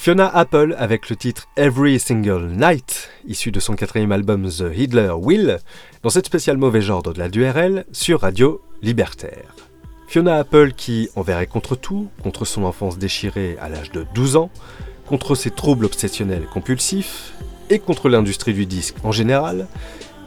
Fiona 0.02 0.28
Apple 0.36 0.76
avec 0.80 1.12
le 1.12 1.16
titre 1.16 1.48
Every 1.56 2.00
Single 2.00 2.48
Night, 2.48 3.12
issu 3.28 3.52
de 3.52 3.60
son 3.60 3.76
quatrième 3.76 4.12
album 4.12 4.50
The 4.50 4.76
Hitler 4.76 5.12
Will, 5.16 5.60
dans 6.02 6.10
cette 6.10 6.26
spéciale 6.26 6.58
mauvais 6.58 6.82
genre 6.82 7.04
de 7.04 7.20
la 7.20 7.30
DURL 7.30 7.86
sur 7.92 8.22
Radio 8.22 8.64
Libertaire. 8.82 9.54
Fiona 10.08 10.38
Apple 10.38 10.72
qui 10.72 11.10
enverrait 11.16 11.46
contre 11.46 11.76
tout, 11.76 12.10
contre 12.24 12.46
son 12.46 12.64
enfance 12.64 12.98
déchirée 12.98 13.58
à 13.62 13.70
l'âge 13.70 13.92
de 13.92 14.04
12 14.16 14.38
ans, 14.38 14.50
contre 15.06 15.36
ses 15.36 15.52
troubles 15.52 15.86
obsessionnels 15.86 16.48
compulsifs 16.52 17.34
et 17.70 17.78
contre 17.78 18.10
l'industrie 18.10 18.56
du 18.56 18.66
disque 18.66 18.96
en 19.04 19.12
général, 19.12 19.68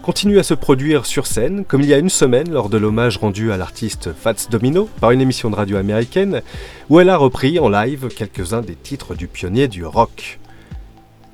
continue 0.04 0.38
à 0.38 0.42
se 0.42 0.52
produire 0.52 1.06
sur 1.06 1.26
scène, 1.26 1.64
comme 1.64 1.80
il 1.80 1.88
y 1.88 1.94
a 1.94 1.98
une 1.98 2.10
semaine 2.10 2.50
lors 2.50 2.68
de 2.68 2.76
l'hommage 2.76 3.16
rendu 3.16 3.52
à 3.52 3.56
l'artiste 3.56 4.10
Fats 4.12 4.34
Domino 4.50 4.86
par 5.00 5.12
une 5.12 5.22
émission 5.22 5.48
de 5.48 5.56
radio 5.56 5.78
américaine, 5.78 6.42
où 6.90 7.00
elle 7.00 7.08
a 7.08 7.16
repris 7.16 7.58
en 7.58 7.70
live 7.70 8.08
quelques-uns 8.14 8.60
des 8.60 8.74
titres 8.74 9.14
du 9.14 9.28
pionnier 9.28 9.66
du 9.66 9.82
rock. 9.82 10.40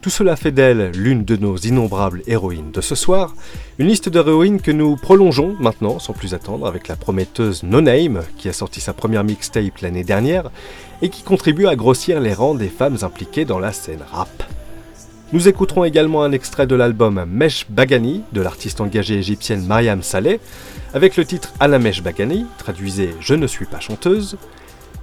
Tout 0.02 0.10
cela 0.10 0.36
fait 0.36 0.52
d'elle 0.52 0.92
l'une 0.92 1.24
de 1.24 1.34
nos 1.34 1.56
innombrables 1.56 2.22
héroïnes 2.28 2.70
de 2.70 2.80
ce 2.80 2.94
soir, 2.94 3.34
une 3.80 3.88
liste 3.88 4.08
d'héroïnes 4.08 4.60
que 4.60 4.70
nous 4.70 4.94
prolongeons 4.94 5.56
maintenant 5.58 5.98
sans 5.98 6.12
plus 6.12 6.32
attendre 6.32 6.64
avec 6.64 6.86
la 6.86 6.94
prometteuse 6.94 7.64
No 7.64 7.80
Name 7.80 8.22
qui 8.36 8.48
a 8.48 8.52
sorti 8.52 8.80
sa 8.80 8.92
première 8.92 9.24
mixtape 9.24 9.78
l'année 9.82 10.04
dernière 10.04 10.48
et 11.02 11.08
qui 11.08 11.24
contribue 11.24 11.66
à 11.66 11.74
grossir 11.74 12.20
les 12.20 12.34
rangs 12.34 12.54
des 12.54 12.68
femmes 12.68 12.98
impliquées 13.02 13.44
dans 13.44 13.58
la 13.58 13.72
scène 13.72 14.04
rap. 14.12 14.44
Nous 15.32 15.46
écouterons 15.46 15.84
également 15.84 16.24
un 16.24 16.32
extrait 16.32 16.66
de 16.66 16.74
l'album 16.74 17.24
Mesh 17.24 17.64
Bagani 17.70 18.22
de 18.32 18.40
l'artiste 18.40 18.80
engagée 18.80 19.14
égyptienne 19.14 19.64
Mariam 19.64 20.02
Saleh, 20.02 20.40
avec 20.92 21.16
le 21.16 21.24
titre 21.24 21.52
Ala 21.60 21.78
Mesh 21.78 22.02
Bagani, 22.02 22.46
traduisez 22.58 23.14
Je 23.20 23.34
ne 23.34 23.46
suis 23.46 23.66
pas 23.66 23.78
chanteuse. 23.78 24.36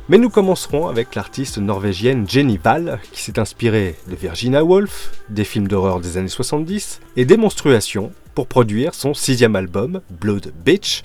Mais 0.10 0.18
nous 0.18 0.30
commencerons 0.30 0.88
avec 0.88 1.16
l'artiste 1.16 1.60
norvégienne 1.60 2.28
Jenny 2.28 2.58
Ball, 2.58 2.99
qui 3.14 3.22
s'est 3.22 3.40
inspirée 3.40 3.95
de 4.10 4.16
Virginia 4.16 4.66
Woolf, 4.66 5.12
des 5.30 5.45
films 5.45 5.70
d'horreur 5.70 6.02
des 6.02 6.18
années 6.18 6.28
70 6.28 6.99
et 7.16 7.24
des 7.24 7.38
menstruations 7.38 8.12
pour 8.36 8.48
produire 8.48 8.95
son 8.95 9.14
sixième 9.14 9.56
album, 9.56 10.02
Blood 10.20 10.52
Bitch, 10.66 11.04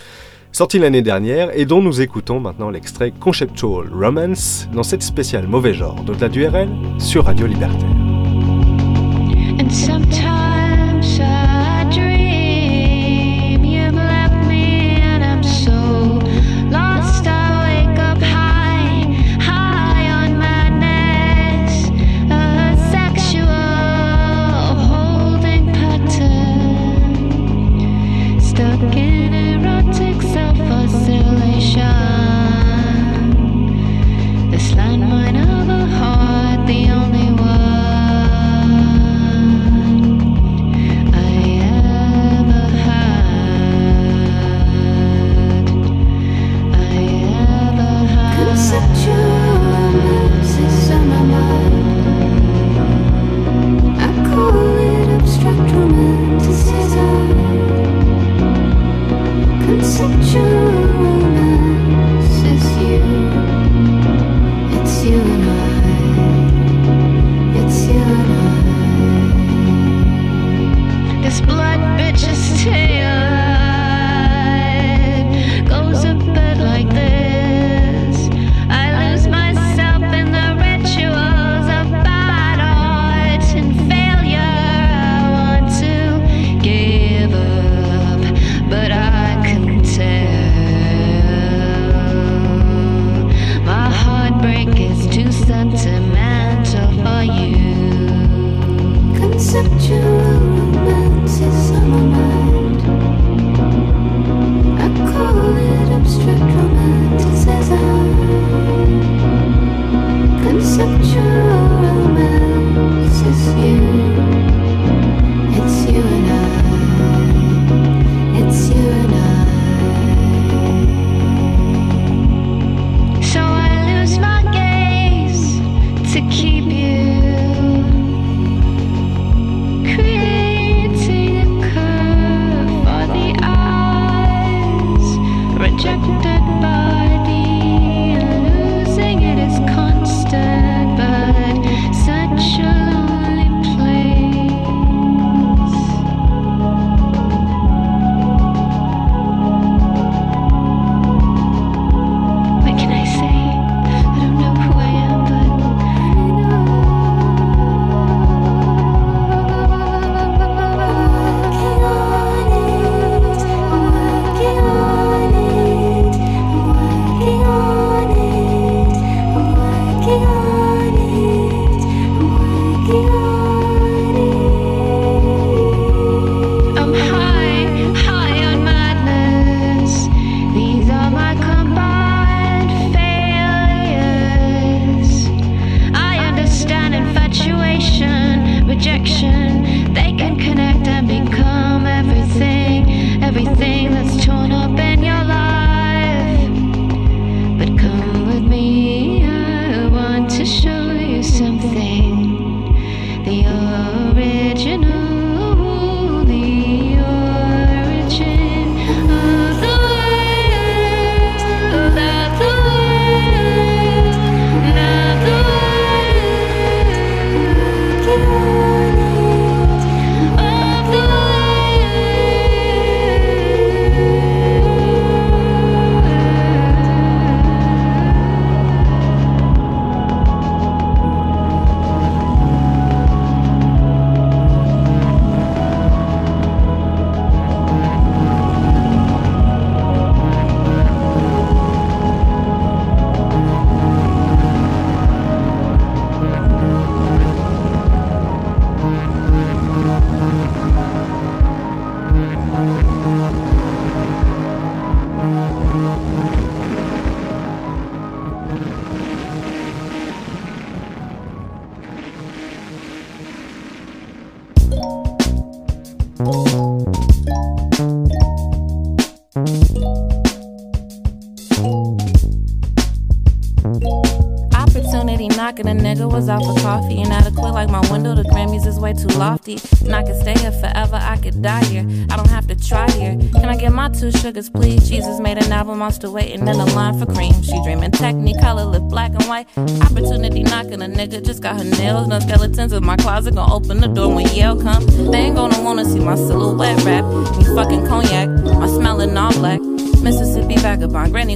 sorti 0.51 0.81
l'année 0.81 1.03
dernière 1.03 1.57
et 1.57 1.65
dont 1.65 1.81
nous 1.81 2.01
écoutons 2.01 2.40
maintenant 2.40 2.70
l'extrait 2.70 3.12
Conceptual 3.12 3.89
Romance 3.93 4.66
dans 4.74 4.82
cette 4.82 5.03
spéciale 5.05 5.47
mauvais 5.47 5.74
genre 5.74 6.03
de 6.03 6.12
la 6.20 6.28
DURL 6.28 6.69
sur 6.99 7.24
Radio 7.24 7.47
Libertaire. 7.47 8.11
sometimes 9.73 10.31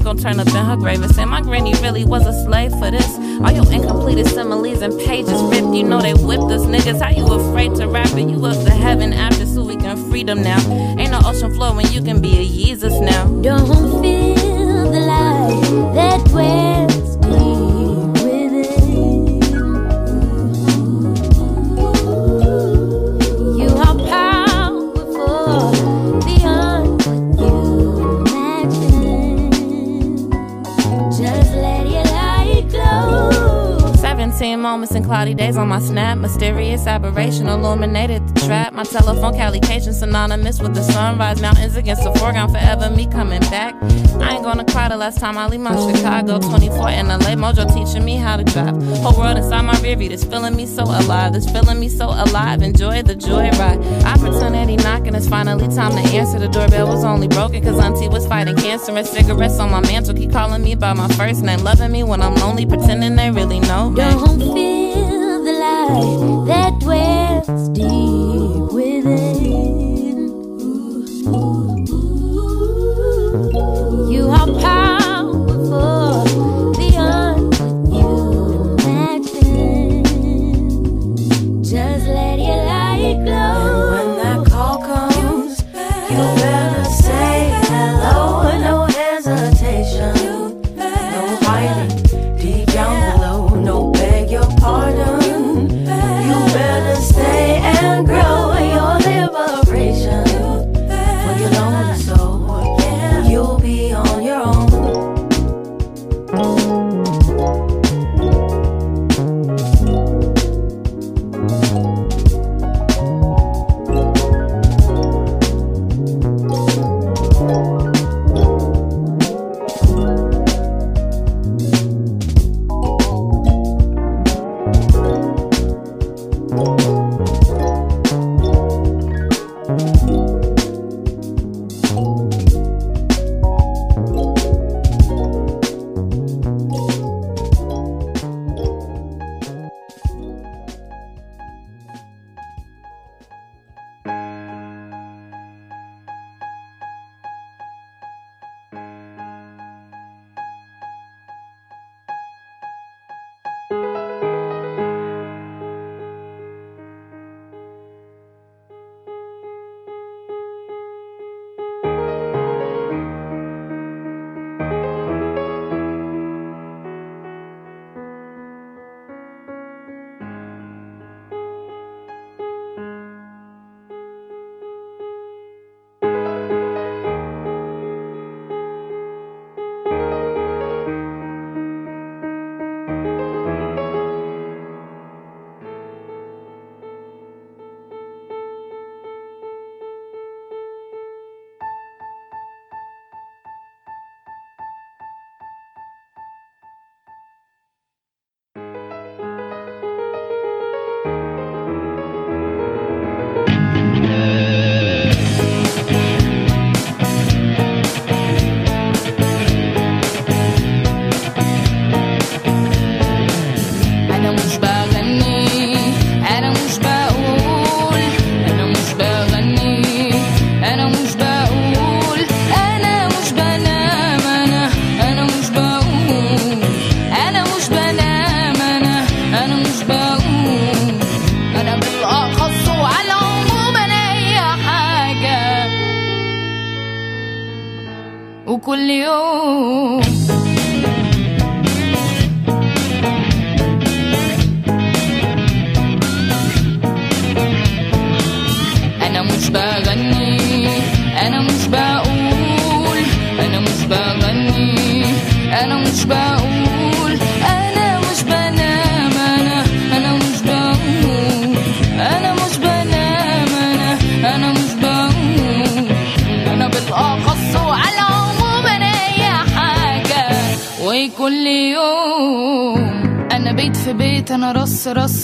gon' 0.07 0.16
turn 0.16 0.39
up 0.39 0.47
in 0.47 0.55
her 0.55 0.77
grave 0.77 1.03
and 1.03 1.12
say, 1.12 1.24
My 1.24 1.41
granny 1.41 1.74
really 1.83 2.05
was 2.05 2.24
a 2.28 2.45
slave 2.45 2.70
for 2.78 2.93
this. 2.93 3.19
All 3.43 3.51
your 3.51 3.69
incompleted 3.73 4.28
similes 4.28 4.81
and 4.81 4.97
pages 5.01 5.43
ripped. 5.43 5.74
You 5.74 5.83
know 5.83 6.01
they 6.01 6.15
whipped 6.15 6.45
us 6.45 6.62
niggas. 6.62 7.03
How 7.03 7.11
you 7.11 7.27
afraid 7.27 7.74
to 7.74 7.89
rap 7.89 8.12
it? 8.12 8.28
You 8.28 8.47
up 8.47 8.57
to 8.66 8.70
heaven 8.70 9.12
after 9.12 9.45
so 9.45 9.65
we 9.65 9.74
can 9.74 9.97
freedom 10.09 10.45
now. 10.45 10.61
Ain't 10.97 11.11
no 11.11 11.19
ocean 11.24 11.53
floor 11.53 11.74
when 11.74 11.91
you 11.93 12.01
can 12.03 12.20
be 12.20 12.39
a 12.39 12.45
Jesus 12.45 13.01
now. 13.01 13.27
Don't 13.43 13.86
days 35.37 35.57
on 35.57 35.69
my 35.69 35.79
snap. 35.79 36.19
Mysterious 36.19 36.87
aberration 36.87 37.47
illuminated 37.47 38.27
the 38.29 38.47
trap. 38.47 38.73
My 38.73 38.85
telephone 38.85 39.35
calication 39.35 39.93
synonymous 39.93 40.61
with 40.61 40.75
the 40.75 40.83
sunrise. 40.83 41.41
Mountains 41.41 41.77
against 41.77 42.03
the 42.03 42.13
foreground, 42.15 42.53
forever 42.53 42.91
me 42.91 43.07
coming 43.07 43.41
back. 43.41 43.75
I 44.21 44.35
ain't 44.35 44.45
gonna 44.45 44.65
cry 44.65 44.89
the 44.89 44.97
last 44.97 45.19
time 45.19 45.37
I 45.37 45.47
leave 45.47 45.61
my 45.61 45.75
Chicago 45.93 46.39
24 46.39 46.91
in 46.91 47.09
LA. 47.09 47.35
Mojo 47.37 47.67
teaching 47.73 48.05
me 48.05 48.17
how 48.17 48.37
to 48.37 48.45
drive. 48.45 48.83
Whole 49.03 49.17
world 49.19 49.37
inside 49.37 49.63
my 49.63 49.79
rear 49.81 49.97
view. 49.97 50.17
Feeling 50.17 50.57
me 50.57 50.67
so 50.67 50.85
alive. 50.85 51.33
This 51.35 51.51
feeling 51.51 51.79
me 51.79 51.89
so 51.89 52.07
alive. 52.07 52.63
Enjoy 52.63 53.03
the 53.03 53.15
joy 53.15 53.51
ride. 53.51 53.79
Opportunity 54.05 54.77
knocking. 54.77 55.15
It's 55.15 55.29
finally 55.29 55.69
time 55.75 55.93
to 55.93 56.03
answer. 56.17 56.39
The 56.39 56.49
doorbell 56.49 56.89
was 56.89 57.05
only 57.05 57.29
broken 57.29 57.63
cause 57.63 57.79
auntie 57.79 58.09
was 58.09 58.27
fighting 58.27 58.57
cancer. 58.57 58.97
And 58.97 59.07
cigarettes 59.07 59.59
on 59.59 59.71
my 59.71 59.81
mantle. 59.81 60.15
Keep 60.15 60.33
calling 60.33 60.63
me 60.63 60.75
by 60.75 60.95
my 60.95 61.09
first 61.09 61.43
name. 61.43 61.61
Loving 61.61 61.93
me 61.93 62.03
when 62.03 62.23
I'm 62.23 62.35
lonely. 62.37 62.65
Pretending 62.67 63.17
they 63.17 63.31
really 63.31 63.61
know 63.61 63.91
me. 63.91 63.97
Don't 63.97 64.39
feel 64.41 65.06
that 66.47 66.83
way. 66.85 67.15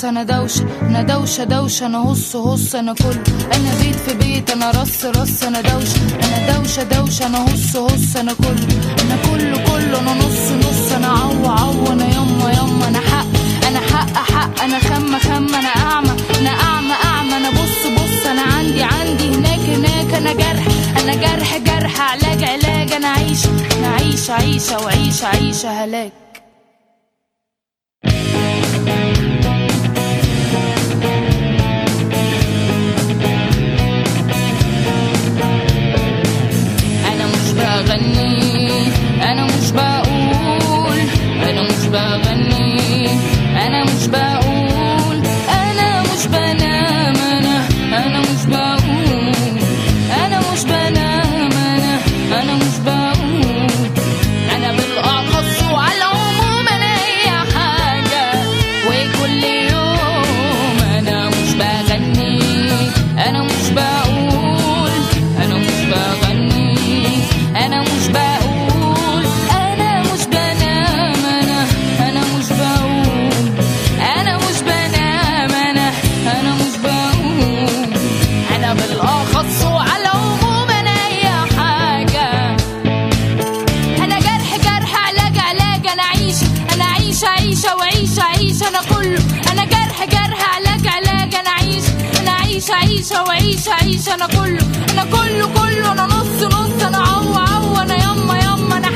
رص 0.03 0.09
أنا 0.09 0.23
دوشة 0.23 0.67
أنا 0.83 1.03
دوشة 1.03 1.45
دوشة 1.45 1.87
أنا 1.87 1.99
هص 1.99 2.37
هص 2.37 2.75
أنا 2.75 2.93
كل. 2.95 3.17
أنا 3.55 3.71
بيت 3.83 3.97
في 3.97 4.15
بيت 4.15 4.51
أنا 4.51 4.71
رص 4.71 5.05
رص 5.05 5.43
أنا 5.43 5.61
دوشة. 5.61 6.01
أنا 6.25 6.57
دوشة 6.59 6.83
دوشة 6.83 7.27
أنا 7.27 7.45
هص 7.45 7.77
هص 7.77 8.17
أنا 8.17 8.33
كل. 8.33 8.59
أنا 9.03 9.17
كله 9.31 9.57
كله 9.65 10.01
أنا 10.01 10.15
نص 10.15 10.51
نص. 10.67 10.93
أنا 10.93 11.07
عو 11.09 11.47
عو 11.47 11.93
أنا 11.93 12.05
يما 12.05 12.51
يما 12.53 12.89
أنا 12.89 13.01
حق 13.01 13.27
أنا 13.69 13.81
حق 13.81 14.15
حق. 14.33 14.63
أنا 14.63 14.79
خم 14.79 15.19
خم. 15.19 15.55
أنا 15.55 15.69
أعمى 15.69 16.11
أنا 16.41 16.51
أعمى 16.51 16.95
أعمى. 17.05 17.37
أنا 17.37 17.51
بص 17.51 17.87
بص. 17.97 18.27
أنا 18.27 18.43
عندي 18.43 18.83
عندي. 18.83 19.29
هناك 19.35 19.61
هناك. 19.61 20.15
أنا 20.15 20.33
جرح 20.33 20.67
أنا 21.01 21.15
جرح 21.15 21.57
جرح. 21.59 22.01
علاج 22.13 22.45
علاج. 22.45 22.93
أنا 22.93 23.09
عيش 23.09 23.47
أنا 23.79 23.89
عيش 23.89 24.31
عيشة 24.31 24.81
وعيشة 24.85 25.27
عيشة 25.27 25.71
هلاك. 25.85 26.13
عيشة 92.93 93.23
وعيشة 93.23 93.73
عيشة 93.73 94.15
أنا 94.15 94.27
كله 94.27 94.61
أنا 94.93 95.05
كله 95.05 95.47
كله 95.47 95.93
أنا 95.93 96.07
نص 96.07 96.43
نص 96.43 96.83
أنا 96.83 96.99
عو 96.99 97.35
عو 97.35 97.77
أنا 97.83 97.95
يما 97.95 98.39
يما 98.39 98.77
أنا 98.77 98.91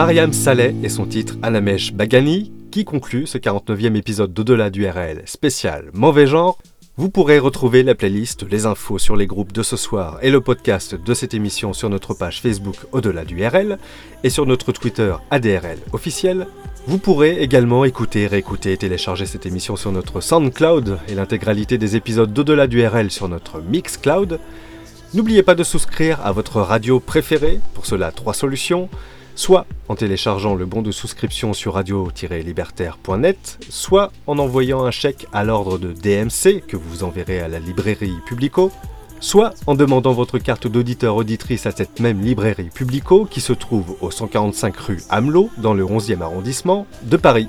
Mariam 0.00 0.32
Saleh 0.32 0.74
et 0.82 0.88
son 0.88 1.04
titre 1.04 1.36
Anamesh 1.42 1.92
Bagani, 1.92 2.50
qui 2.70 2.86
conclut 2.86 3.26
ce 3.26 3.36
49e 3.36 3.96
épisode 3.96 4.32
d'Au-delà 4.32 4.70
du 4.70 4.88
RL 4.88 5.20
spécial 5.26 5.90
Mauvais 5.92 6.26
genre. 6.26 6.56
Vous 6.96 7.10
pourrez 7.10 7.38
retrouver 7.38 7.82
la 7.82 7.94
playlist, 7.94 8.46
les 8.50 8.64
infos 8.64 8.96
sur 8.96 9.14
les 9.14 9.26
groupes 9.26 9.52
de 9.52 9.62
ce 9.62 9.76
soir 9.76 10.18
et 10.22 10.30
le 10.30 10.40
podcast 10.40 10.94
de 10.94 11.12
cette 11.12 11.34
émission 11.34 11.74
sur 11.74 11.90
notre 11.90 12.14
page 12.14 12.40
Facebook 12.40 12.76
Au-delà 12.92 13.26
du 13.26 13.46
RL 13.46 13.78
et 14.24 14.30
sur 14.30 14.46
notre 14.46 14.72
Twitter 14.72 15.14
ADRL 15.30 15.80
officiel. 15.92 16.46
Vous 16.86 16.96
pourrez 16.96 17.42
également 17.42 17.84
écouter, 17.84 18.26
réécouter 18.26 18.72
et 18.72 18.78
télécharger 18.78 19.26
cette 19.26 19.44
émission 19.44 19.76
sur 19.76 19.92
notre 19.92 20.22
SoundCloud 20.22 20.98
et 21.08 21.14
l'intégralité 21.14 21.76
des 21.76 21.96
épisodes 21.96 22.32
d'Au-delà 22.32 22.68
du 22.68 22.86
RL 22.86 23.10
sur 23.10 23.28
notre 23.28 23.60
Mixcloud. 23.60 24.40
N'oubliez 25.12 25.42
pas 25.42 25.54
de 25.54 25.62
souscrire 25.62 26.24
à 26.24 26.32
votre 26.32 26.62
radio 26.62 27.00
préférée, 27.00 27.60
pour 27.74 27.84
cela 27.84 28.12
trois 28.12 28.32
solutions 28.32 28.88
soit 29.40 29.64
en 29.88 29.94
téléchargeant 29.94 30.54
le 30.54 30.66
bon 30.66 30.82
de 30.82 30.92
souscription 30.92 31.54
sur 31.54 31.72
radio-libertaire.net, 31.72 33.58
soit 33.70 34.12
en 34.26 34.38
envoyant 34.38 34.84
un 34.84 34.90
chèque 34.90 35.26
à 35.32 35.44
l'ordre 35.44 35.78
de 35.78 35.94
DMC 35.94 36.60
que 36.68 36.76
vous 36.76 37.04
enverrez 37.04 37.40
à 37.40 37.48
la 37.48 37.58
librairie 37.58 38.18
Publico, 38.26 38.70
soit 39.18 39.54
en 39.66 39.74
demandant 39.74 40.12
votre 40.12 40.38
carte 40.38 40.66
d'auditeur 40.66 41.16
auditrice 41.16 41.64
à 41.64 41.70
cette 41.70 42.00
même 42.00 42.20
librairie 42.20 42.68
Publico 42.68 43.24
qui 43.24 43.40
se 43.40 43.54
trouve 43.54 43.96
au 44.02 44.10
145 44.10 44.76
rue 44.76 45.02
Amelot 45.08 45.48
dans 45.56 45.72
le 45.72 45.86
11e 45.86 46.20
arrondissement 46.20 46.86
de 47.04 47.16
Paris. 47.16 47.48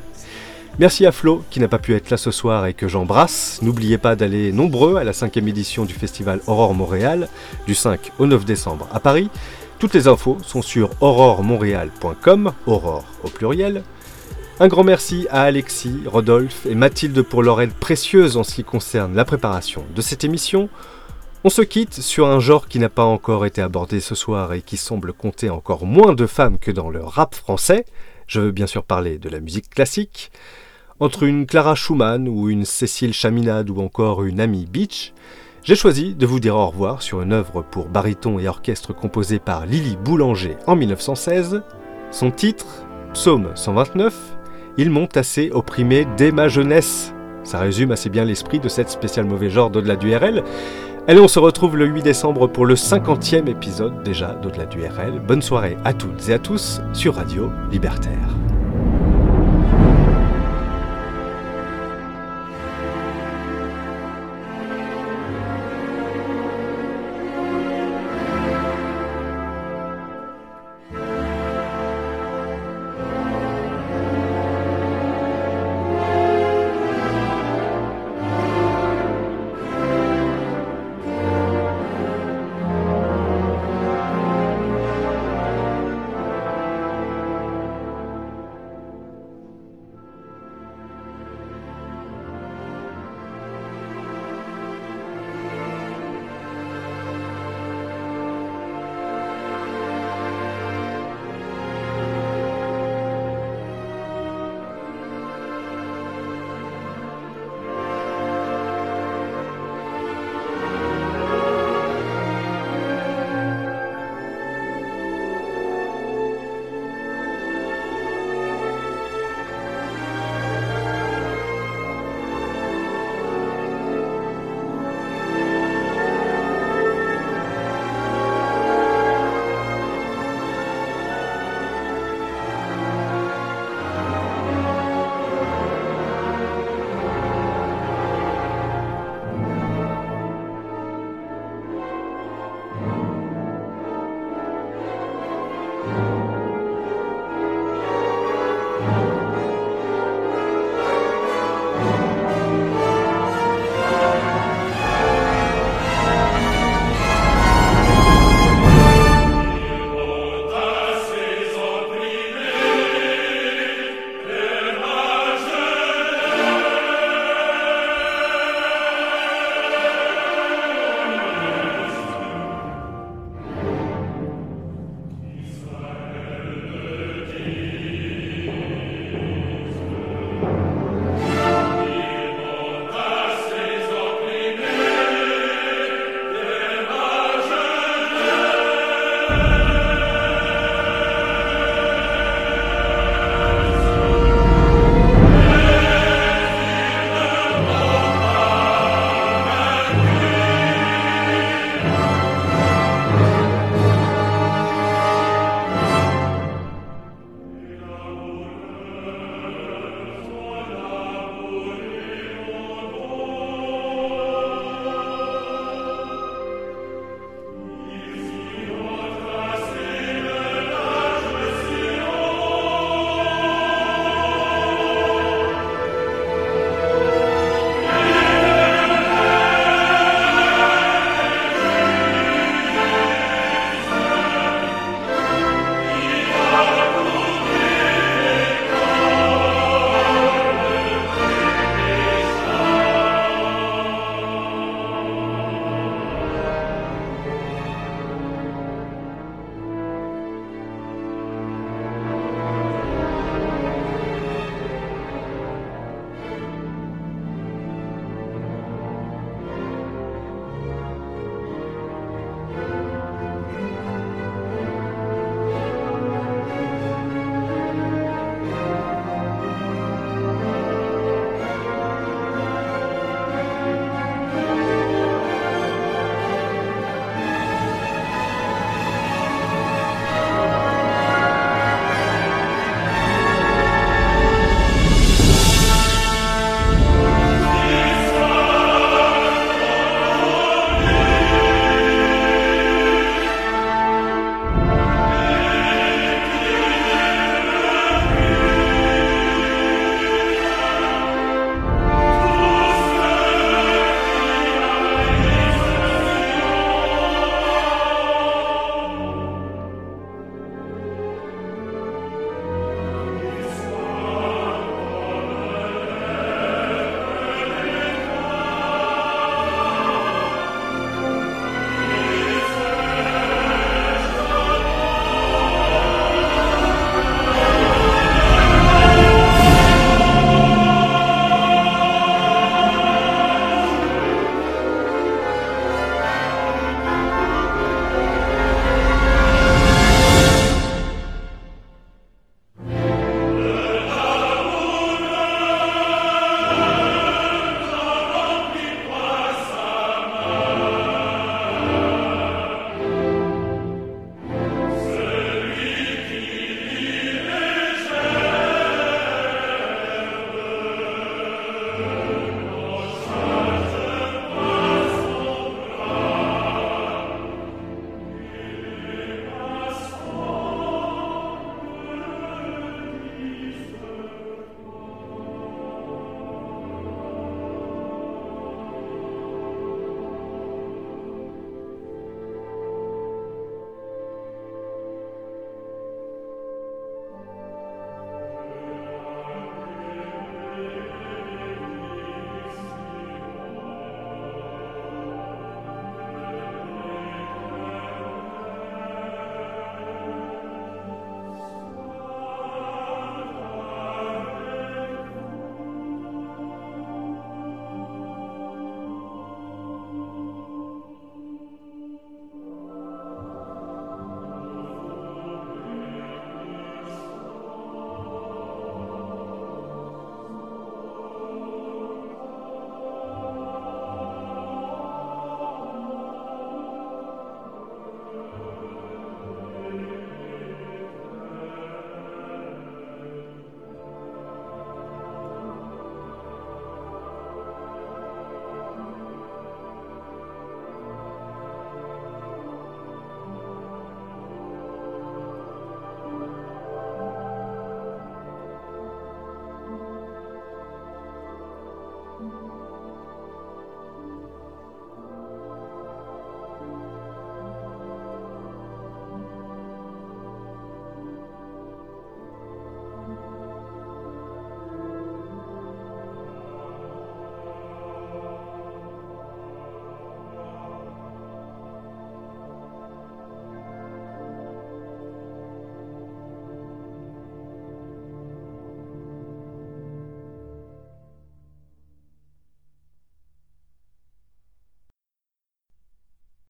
Merci 0.79 1.05
à 1.05 1.11
Flo 1.11 1.43
qui 1.49 1.59
n'a 1.59 1.67
pas 1.67 1.79
pu 1.79 1.93
être 1.93 2.09
là 2.09 2.15
ce 2.15 2.31
soir 2.31 2.65
et 2.67 2.73
que 2.73 2.87
j'embrasse. 2.87 3.59
N'oubliez 3.61 3.97
pas 3.97 4.15
d'aller 4.15 4.53
nombreux 4.53 4.95
à 4.95 5.03
la 5.03 5.11
cinquième 5.11 5.49
édition 5.49 5.83
du 5.83 5.93
festival 5.93 6.39
Aurore 6.47 6.73
Montréal 6.73 7.27
du 7.67 7.75
5 7.75 8.13
au 8.17 8.27
9 8.27 8.45
décembre 8.45 8.87
à 8.93 9.01
Paris. 9.01 9.29
Toutes 9.81 9.95
les 9.95 10.07
infos 10.07 10.37
sont 10.43 10.61
sur 10.61 10.91
auroremontréal.com, 11.01 12.53
aurore 12.67 13.03
au 13.23 13.29
pluriel. 13.29 13.81
Un 14.59 14.67
grand 14.67 14.83
merci 14.83 15.25
à 15.31 15.41
Alexis, 15.41 16.03
Rodolphe 16.05 16.67
et 16.67 16.75
Mathilde 16.75 17.23
pour 17.23 17.41
leur 17.41 17.61
aide 17.61 17.73
précieuse 17.73 18.37
en 18.37 18.43
ce 18.43 18.53
qui 18.53 18.63
concerne 18.63 19.15
la 19.15 19.25
préparation 19.25 19.83
de 19.95 20.01
cette 20.03 20.23
émission. 20.23 20.69
On 21.43 21.49
se 21.49 21.63
quitte 21.63 21.95
sur 21.95 22.27
un 22.27 22.39
genre 22.39 22.67
qui 22.67 22.77
n'a 22.77 22.89
pas 22.89 23.05
encore 23.05 23.43
été 23.47 23.59
abordé 23.59 24.01
ce 24.01 24.13
soir 24.13 24.53
et 24.53 24.61
qui 24.61 24.77
semble 24.77 25.13
compter 25.13 25.49
encore 25.49 25.87
moins 25.87 26.13
de 26.13 26.27
femmes 26.27 26.59
que 26.59 26.69
dans 26.69 26.91
le 26.91 27.03
rap 27.03 27.33
français. 27.33 27.85
Je 28.27 28.39
veux 28.39 28.51
bien 28.51 28.67
sûr 28.67 28.83
parler 28.83 29.17
de 29.17 29.29
la 29.29 29.39
musique 29.39 29.71
classique. 29.71 30.31
Entre 30.99 31.23
une 31.23 31.47
Clara 31.47 31.73
Schumann 31.73 32.27
ou 32.27 32.51
une 32.51 32.65
Cécile 32.65 33.13
Chaminade 33.13 33.71
ou 33.71 33.81
encore 33.81 34.25
une 34.25 34.41
Amy 34.41 34.67
Beach, 34.67 35.11
j'ai 35.63 35.75
choisi 35.75 36.15
de 36.15 36.25
vous 36.25 36.39
dire 36.39 36.55
au 36.55 36.67
revoir 36.67 37.03
sur 37.03 37.21
une 37.21 37.33
œuvre 37.33 37.61
pour 37.61 37.87
baryton 37.87 38.39
et 38.39 38.47
orchestre 38.47 38.93
composée 38.93 39.37
par 39.37 39.67
Lily 39.67 39.95
Boulanger 39.95 40.57
en 40.65 40.75
1916. 40.75 41.61
Son 42.09 42.31
titre, 42.31 42.65
Psaume 43.13 43.51
129, 43.53 44.13
Ils 44.77 44.89
m'ont 44.89 45.09
assez 45.15 45.51
opprimé 45.53 46.07
dès 46.17 46.31
ma 46.31 46.47
jeunesse. 46.47 47.13
Ça 47.43 47.59
résume 47.59 47.91
assez 47.91 48.09
bien 48.09 48.25
l'esprit 48.25 48.59
de 48.59 48.69
cette 48.69 48.89
spéciale 48.89 49.25
mauvais 49.25 49.49
genre 49.49 49.69
d'au-delà 49.69 49.95
du 49.95 50.15
RL. 50.15 50.43
Allez, 51.07 51.19
on 51.19 51.27
se 51.27 51.39
retrouve 51.39 51.77
le 51.77 51.85
8 51.85 52.03
décembre 52.03 52.47
pour 52.47 52.65
le 52.65 52.75
50e 52.75 53.47
épisode 53.47 54.01
déjà 54.03 54.33
d'au-delà 54.33 54.65
du 54.65 54.83
RL. 54.83 55.19
Bonne 55.19 55.41
soirée 55.41 55.77
à 55.83 55.93
toutes 55.93 56.29
et 56.29 56.33
à 56.33 56.39
tous 56.39 56.81
sur 56.93 57.15
Radio 57.15 57.51
Libertaire. 57.71 58.50